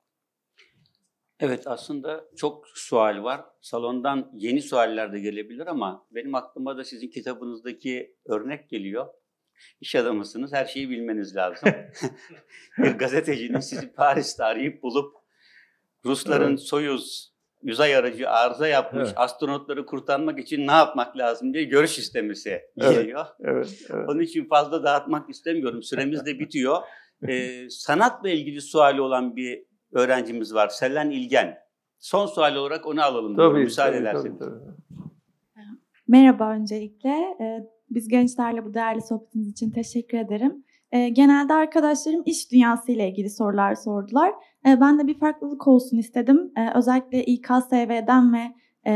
Evet 1.40 1.66
aslında 1.66 2.24
çok 2.36 2.68
sual 2.68 3.22
var. 3.22 3.44
Salondan 3.60 4.30
yeni 4.34 4.62
sualler 4.62 5.12
de 5.12 5.20
gelebilir 5.20 5.66
ama 5.66 6.06
benim 6.10 6.34
aklıma 6.34 6.76
da 6.76 6.84
sizin 6.84 7.09
kitabınızdaki 7.09 8.16
örnek 8.26 8.70
geliyor. 8.70 9.06
İş 9.80 9.94
adamısınız, 9.94 10.52
her 10.52 10.64
şeyi 10.64 10.90
bilmeniz 10.90 11.36
lazım. 11.36 11.68
bir 12.78 12.90
gazetecinin 12.90 13.60
sizi 13.60 13.92
Paris'te 13.92 14.44
arayıp 14.44 14.82
bulup 14.82 15.16
Rusların 16.05 16.51
Evet. 16.51 16.60
Soyuz 16.60 17.30
uzay 17.65 17.97
aracı 17.97 18.31
arıza 18.31 18.69
yapmış, 18.69 19.03
Evet. 19.07 19.12
astronotları 19.16 19.87
kurtarmak 19.87 20.39
için 20.39 20.66
ne 20.66 20.73
yapmak 20.73 21.16
lazım 21.16 21.55
diye 21.55 21.65
görüş 21.65 21.99
istemesi 21.99 22.61
Evet. 22.81 22.95
geliyor. 22.99 23.27
Evet, 23.41 23.78
evet. 23.91 24.09
Onun 24.09 24.20
için 24.20 24.45
fazla 24.49 24.85
dağıtmak 24.85 25.31
istemiyorum. 25.31 25.82
Süremiz 25.82 26.27
de 26.27 26.39
bitiyor. 26.39 26.77
Ee, 27.28 27.66
sanatla 27.70 28.28
ilgili 28.31 28.61
suali 28.61 29.01
olan 29.01 29.37
bir 29.37 29.65
öğrencimiz 29.93 30.55
var. 30.55 30.69
Selen 30.69 31.11
İlgen. 31.11 31.59
Son 31.99 32.27
sual 32.27 32.55
olarak 32.57 32.87
onu 32.87 33.03
alalım. 33.03 33.37
diyorum, 33.37 33.53
Tabii, 33.55 33.65
müsaade 33.65 33.93
tabii, 33.97 34.03
ederseniz. 34.03 34.39
tabii, 34.39 34.51
tabii. 34.51 35.01
Merhaba 36.09 36.51
öncelikle. 36.53 37.09
Ee, 37.41 37.61
Biz 37.91 38.09
gençlerle 38.09 38.65
bu 38.65 38.74
değerli 38.74 39.01
sohbetiniz 39.03 39.49
için 39.49 39.70
teşekkür 39.70 40.19
ederim. 40.19 40.65
Ee, 40.92 41.08
Genelde 41.08 41.54
arkadaşlarım 41.54 42.22
iş 42.26 42.52
dünyası 42.52 42.92
ile 42.92 43.08
ilgili 43.08 43.30
sorular 43.30 43.74
sordular. 43.74 44.32
Ee, 44.66 44.80
Ben 44.80 44.98
de 44.98 45.06
bir 45.06 45.18
farklılık 45.18 45.68
olsun 45.68 45.98
istedim. 45.98 46.52
Ee, 46.56 46.78
Özellikle 46.78 47.24
İKSV'den 47.24 48.32
ve 48.32 48.54
e, 48.86 48.92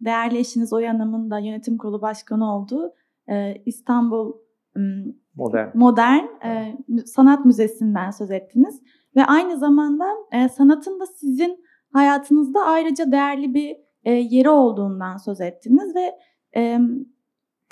değerli 0.00 0.38
eşiniz 0.38 0.72
Oya 0.72 0.94
Hanım'ın 0.94 1.30
da 1.30 1.38
yönetim 1.38 1.78
kurulu 1.78 2.02
başkanı 2.02 2.54
olduğu 2.54 2.92
e, 3.28 3.54
İstanbul 3.66 4.32
Modern. 5.34 5.68
Modern 5.74 6.24
e, 6.44 6.76
Sanat 7.06 7.44
Müzesi'nden 7.44 8.10
söz 8.10 8.30
ettiniz. 8.30 8.82
Ve 9.16 9.24
aynı 9.24 9.58
zamanda 9.58 10.04
e, 10.32 10.48
sanatın 10.48 11.00
da 11.00 11.06
sizin 11.06 11.64
hayatınızda 11.92 12.60
ayrıca 12.64 13.12
değerli 13.12 13.54
bir 13.54 13.76
e, 14.04 14.12
yeri 14.12 14.48
olduğundan 14.50 15.16
söz 15.16 15.40
ettiniz. 15.40 15.94
Ve 15.94 16.12
e, 16.56 16.78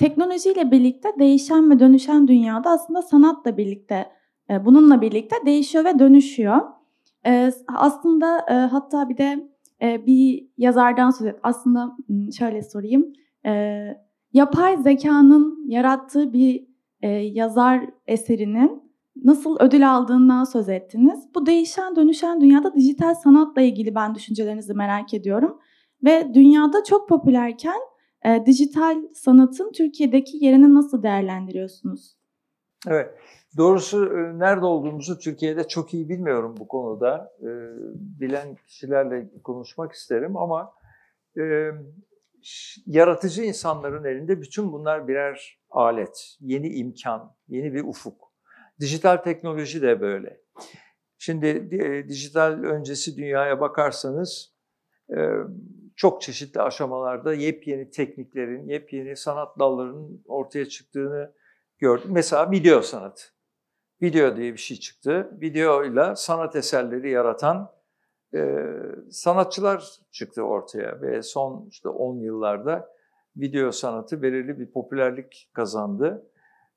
teknolojiyle 0.02 0.70
birlikte 0.70 1.08
değişen 1.18 1.70
ve 1.70 1.78
dönüşen 1.78 2.28
dünyada 2.28 2.70
aslında 2.70 3.02
sanatla 3.02 3.56
birlikte, 3.56 4.06
e, 4.50 4.64
bununla 4.64 5.00
birlikte 5.00 5.36
değişiyor 5.46 5.84
ve 5.84 5.98
dönüşüyor. 5.98 6.60
E, 7.26 7.52
aslında 7.68 8.46
e, 8.50 8.54
hatta 8.54 9.08
bir 9.08 9.16
de 9.16 9.50
e, 9.82 10.06
bir 10.06 10.48
yazardan 10.58 11.10
söz 11.10 11.26
et. 11.26 11.36
Aslında 11.42 11.96
m, 12.08 12.32
şöyle 12.32 12.62
sorayım. 12.62 13.12
E, 13.46 13.82
yapay 14.32 14.76
zekanın 14.76 15.68
yarattığı 15.68 16.32
bir 16.32 16.66
e, 17.02 17.08
yazar 17.10 17.90
eserinin 18.06 18.82
nasıl 19.24 19.56
ödül 19.60 19.92
aldığından 19.92 20.44
söz 20.44 20.68
ettiniz. 20.68 21.28
Bu 21.34 21.46
değişen 21.46 21.96
dönüşen 21.96 22.40
dünyada 22.40 22.74
dijital 22.74 23.14
sanatla 23.14 23.62
ilgili 23.62 23.94
ben 23.94 24.14
düşüncelerinizi 24.14 24.74
merak 24.74 25.14
ediyorum. 25.14 25.58
Ve 26.04 26.34
dünyada 26.34 26.84
çok 26.84 27.08
popülerken 27.08 27.80
e, 28.24 28.46
dijital 28.46 29.02
sanatın 29.14 29.72
Türkiye'deki 29.72 30.44
yerini 30.44 30.74
nasıl 30.74 31.02
değerlendiriyorsunuz? 31.02 32.16
Evet. 32.88 33.10
Doğrusu 33.56 34.06
e, 34.06 34.38
nerede 34.38 34.66
olduğumuzu 34.66 35.18
Türkiye'de 35.18 35.68
çok 35.68 35.94
iyi 35.94 36.08
bilmiyorum 36.08 36.54
bu 36.58 36.68
konuda. 36.68 37.32
E, 37.40 37.48
Bilen 38.20 38.56
kişilerle 38.66 39.30
konuşmak 39.44 39.92
isterim 39.92 40.36
ama 40.36 40.74
e, 41.38 41.70
yaratıcı 42.86 43.42
insanların 43.42 44.04
elinde 44.04 44.40
bütün 44.40 44.72
bunlar 44.72 45.08
birer 45.08 45.58
alet, 45.70 46.36
yeni 46.40 46.68
imkan, 46.68 47.34
yeni 47.48 47.74
bir 47.74 47.84
ufuk. 47.84 48.32
Dijital 48.80 49.16
teknoloji 49.16 49.82
de 49.82 50.00
böyle. 50.00 50.40
Şimdi 51.18 51.46
e, 51.72 52.08
dijital 52.08 52.52
öncesi 52.52 53.16
dünyaya 53.16 53.60
bakarsanız 53.60 54.54
e, 55.10 55.18
çok 56.02 56.22
çeşitli 56.22 56.60
aşamalarda 56.60 57.34
yepyeni 57.34 57.90
tekniklerin, 57.90 58.68
yepyeni 58.68 59.16
sanat 59.16 59.58
dallarının 59.58 60.22
ortaya 60.26 60.68
çıktığını 60.68 61.32
gördüm. 61.78 62.10
Mesela 62.12 62.50
video 62.50 62.82
sanatı. 62.82 63.22
Video 64.02 64.36
diye 64.36 64.52
bir 64.52 64.58
şey 64.58 64.76
çıktı. 64.76 65.30
Videoyla 65.40 66.16
sanat 66.16 66.56
eserleri 66.56 67.10
yaratan 67.10 67.72
e, 68.34 68.66
sanatçılar 69.10 69.84
çıktı 70.12 70.42
ortaya 70.42 71.00
ve 71.00 71.22
son 71.22 71.66
işte 71.70 71.88
10 71.88 72.18
yıllarda 72.18 72.88
video 73.36 73.72
sanatı 73.72 74.22
belirli 74.22 74.58
bir 74.58 74.66
popülerlik 74.66 75.50
kazandı. 75.52 76.30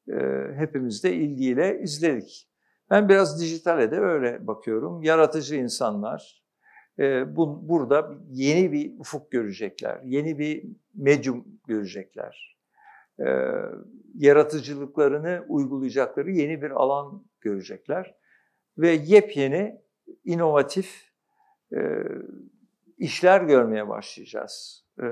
E, 0.10 0.15
hepimiz 0.56 1.03
de 1.03 1.14
ilgiyle 1.14 1.80
izledik. 1.81 2.49
Ben 2.89 3.10
biraz 3.10 3.41
dijitale 3.41 3.91
de 3.91 3.99
öyle 3.99 4.47
bakıyorum. 4.47 5.03
Yaratıcı 5.03 5.56
insanlar 5.56 6.44
e, 6.99 7.35
bu, 7.35 7.69
burada 7.69 8.11
yeni 8.31 8.72
bir 8.72 8.99
ufuk 8.99 9.31
görecekler, 9.31 10.01
yeni 10.03 10.39
bir 10.39 10.65
medyum 10.93 11.45
görecekler. 11.67 12.57
E, 13.19 13.26
yaratıcılıklarını 14.15 15.45
uygulayacakları 15.47 16.31
yeni 16.31 16.61
bir 16.61 16.72
alan 16.72 17.26
görecekler 17.41 18.15
ve 18.77 18.89
yepyeni, 18.89 19.81
inovatif 20.26 21.11
e, 21.76 21.80
işler 22.97 23.41
görmeye 23.41 23.88
başlayacağız. 23.89 24.85
E, 24.99 25.05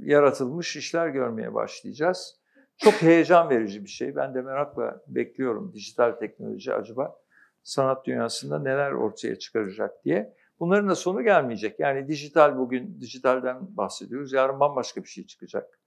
yaratılmış 0.00 0.76
işler 0.76 1.08
görmeye 1.08 1.54
başlayacağız. 1.54 2.38
Çok 2.76 2.94
heyecan 2.94 3.50
verici 3.50 3.84
bir 3.84 3.88
şey. 3.88 4.16
Ben 4.16 4.34
de 4.34 4.42
merakla 4.42 5.02
bekliyorum 5.08 5.72
dijital 5.74 6.12
teknoloji 6.12 6.74
acaba 6.74 7.16
sanat 7.62 8.06
dünyasında 8.06 8.58
neler 8.58 8.92
ortaya 8.92 9.38
çıkaracak 9.38 10.04
diye. 10.04 10.34
Bunların 10.60 10.88
da 10.88 10.94
sonu 10.94 11.22
gelmeyecek. 11.22 11.80
Yani 11.80 12.08
dijital 12.08 12.58
bugün 12.58 13.00
dijitalden 13.00 13.76
bahsediyoruz. 13.76 14.32
Yarın 14.32 14.60
bambaşka 14.60 15.02
bir 15.02 15.08
şey 15.08 15.26
çıkacak. 15.26 15.80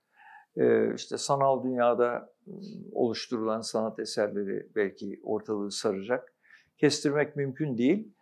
Ee, 0.57 0.95
işte 0.95 1.17
sanal 1.17 1.63
dünyada 1.63 2.33
ıı, 2.47 2.55
oluşturulan 2.91 3.61
sanat 3.61 3.99
eserleri 3.99 4.67
belki 4.75 5.19
ortalığı 5.23 5.71
saracak. 5.71 6.33
Kestirmek 6.77 7.35
mümkün 7.35 7.77
değil. 7.77 8.13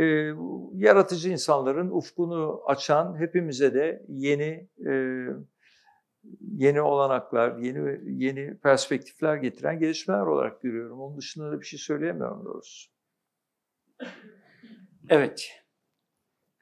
Ee, 0.00 0.32
yaratıcı 0.74 1.30
insanların 1.30 1.90
ufkunu 1.90 2.62
açan, 2.66 3.20
hepimize 3.20 3.74
de 3.74 4.04
yeni 4.08 4.68
e, 4.86 5.24
yeni 6.40 6.80
olanaklar, 6.80 7.58
yeni 7.58 8.00
yeni 8.24 8.58
perspektifler 8.58 9.36
getiren 9.36 9.78
gelişmeler 9.78 10.26
olarak 10.26 10.62
görüyorum. 10.62 11.00
Onun 11.00 11.16
dışında 11.16 11.52
da 11.52 11.60
bir 11.60 11.66
şey 11.66 11.78
söyleyemiyorum 11.78 12.44
doğrusu. 12.44 12.90
Evet. 15.08 15.50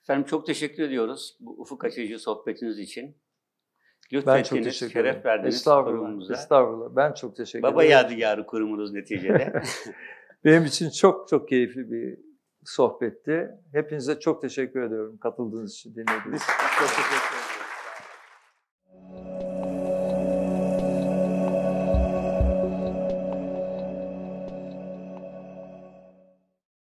Efendim 0.07 0.25
çok 0.27 0.47
teşekkür 0.47 0.83
ediyoruz 0.83 1.37
bu 1.41 1.51
ufuk 1.61 1.85
açıcı 1.85 2.19
sohbetiniz 2.19 2.79
için. 2.79 3.17
Ben 4.13 4.19
çok 4.21 4.27
Lütfettiniz, 4.29 4.65
teşekkür 4.65 4.93
şeref 4.93 5.07
ederim. 5.11 5.25
verdiniz 5.25 5.55
Estağfurullah. 5.55 6.01
kurumumuza. 6.01 6.35
Estağfurullah. 6.35 6.97
Ben 6.97 7.13
çok 7.13 7.37
teşekkür 7.37 7.63
Baba 7.63 7.85
ederim. 7.85 7.93
yadigarı 7.99 8.47
kurumunuz 8.47 8.93
neticede. 8.93 9.63
Benim 10.45 10.65
için 10.65 10.91
çok 10.91 11.29
çok 11.29 11.49
keyifli 11.49 11.91
bir 11.91 12.19
sohbetti. 12.65 13.51
Hepinize 13.73 14.21
çok 14.21 14.43
teşekkür 14.43 14.83
ediyorum 14.83 15.19
katıldığınız 15.19 15.75
için, 15.75 15.95
dinlediğiniz 15.95 16.43
için. 16.43 16.53
Çok 16.79 16.89
teşekkür 16.89 17.17
ederim. 17.17 17.56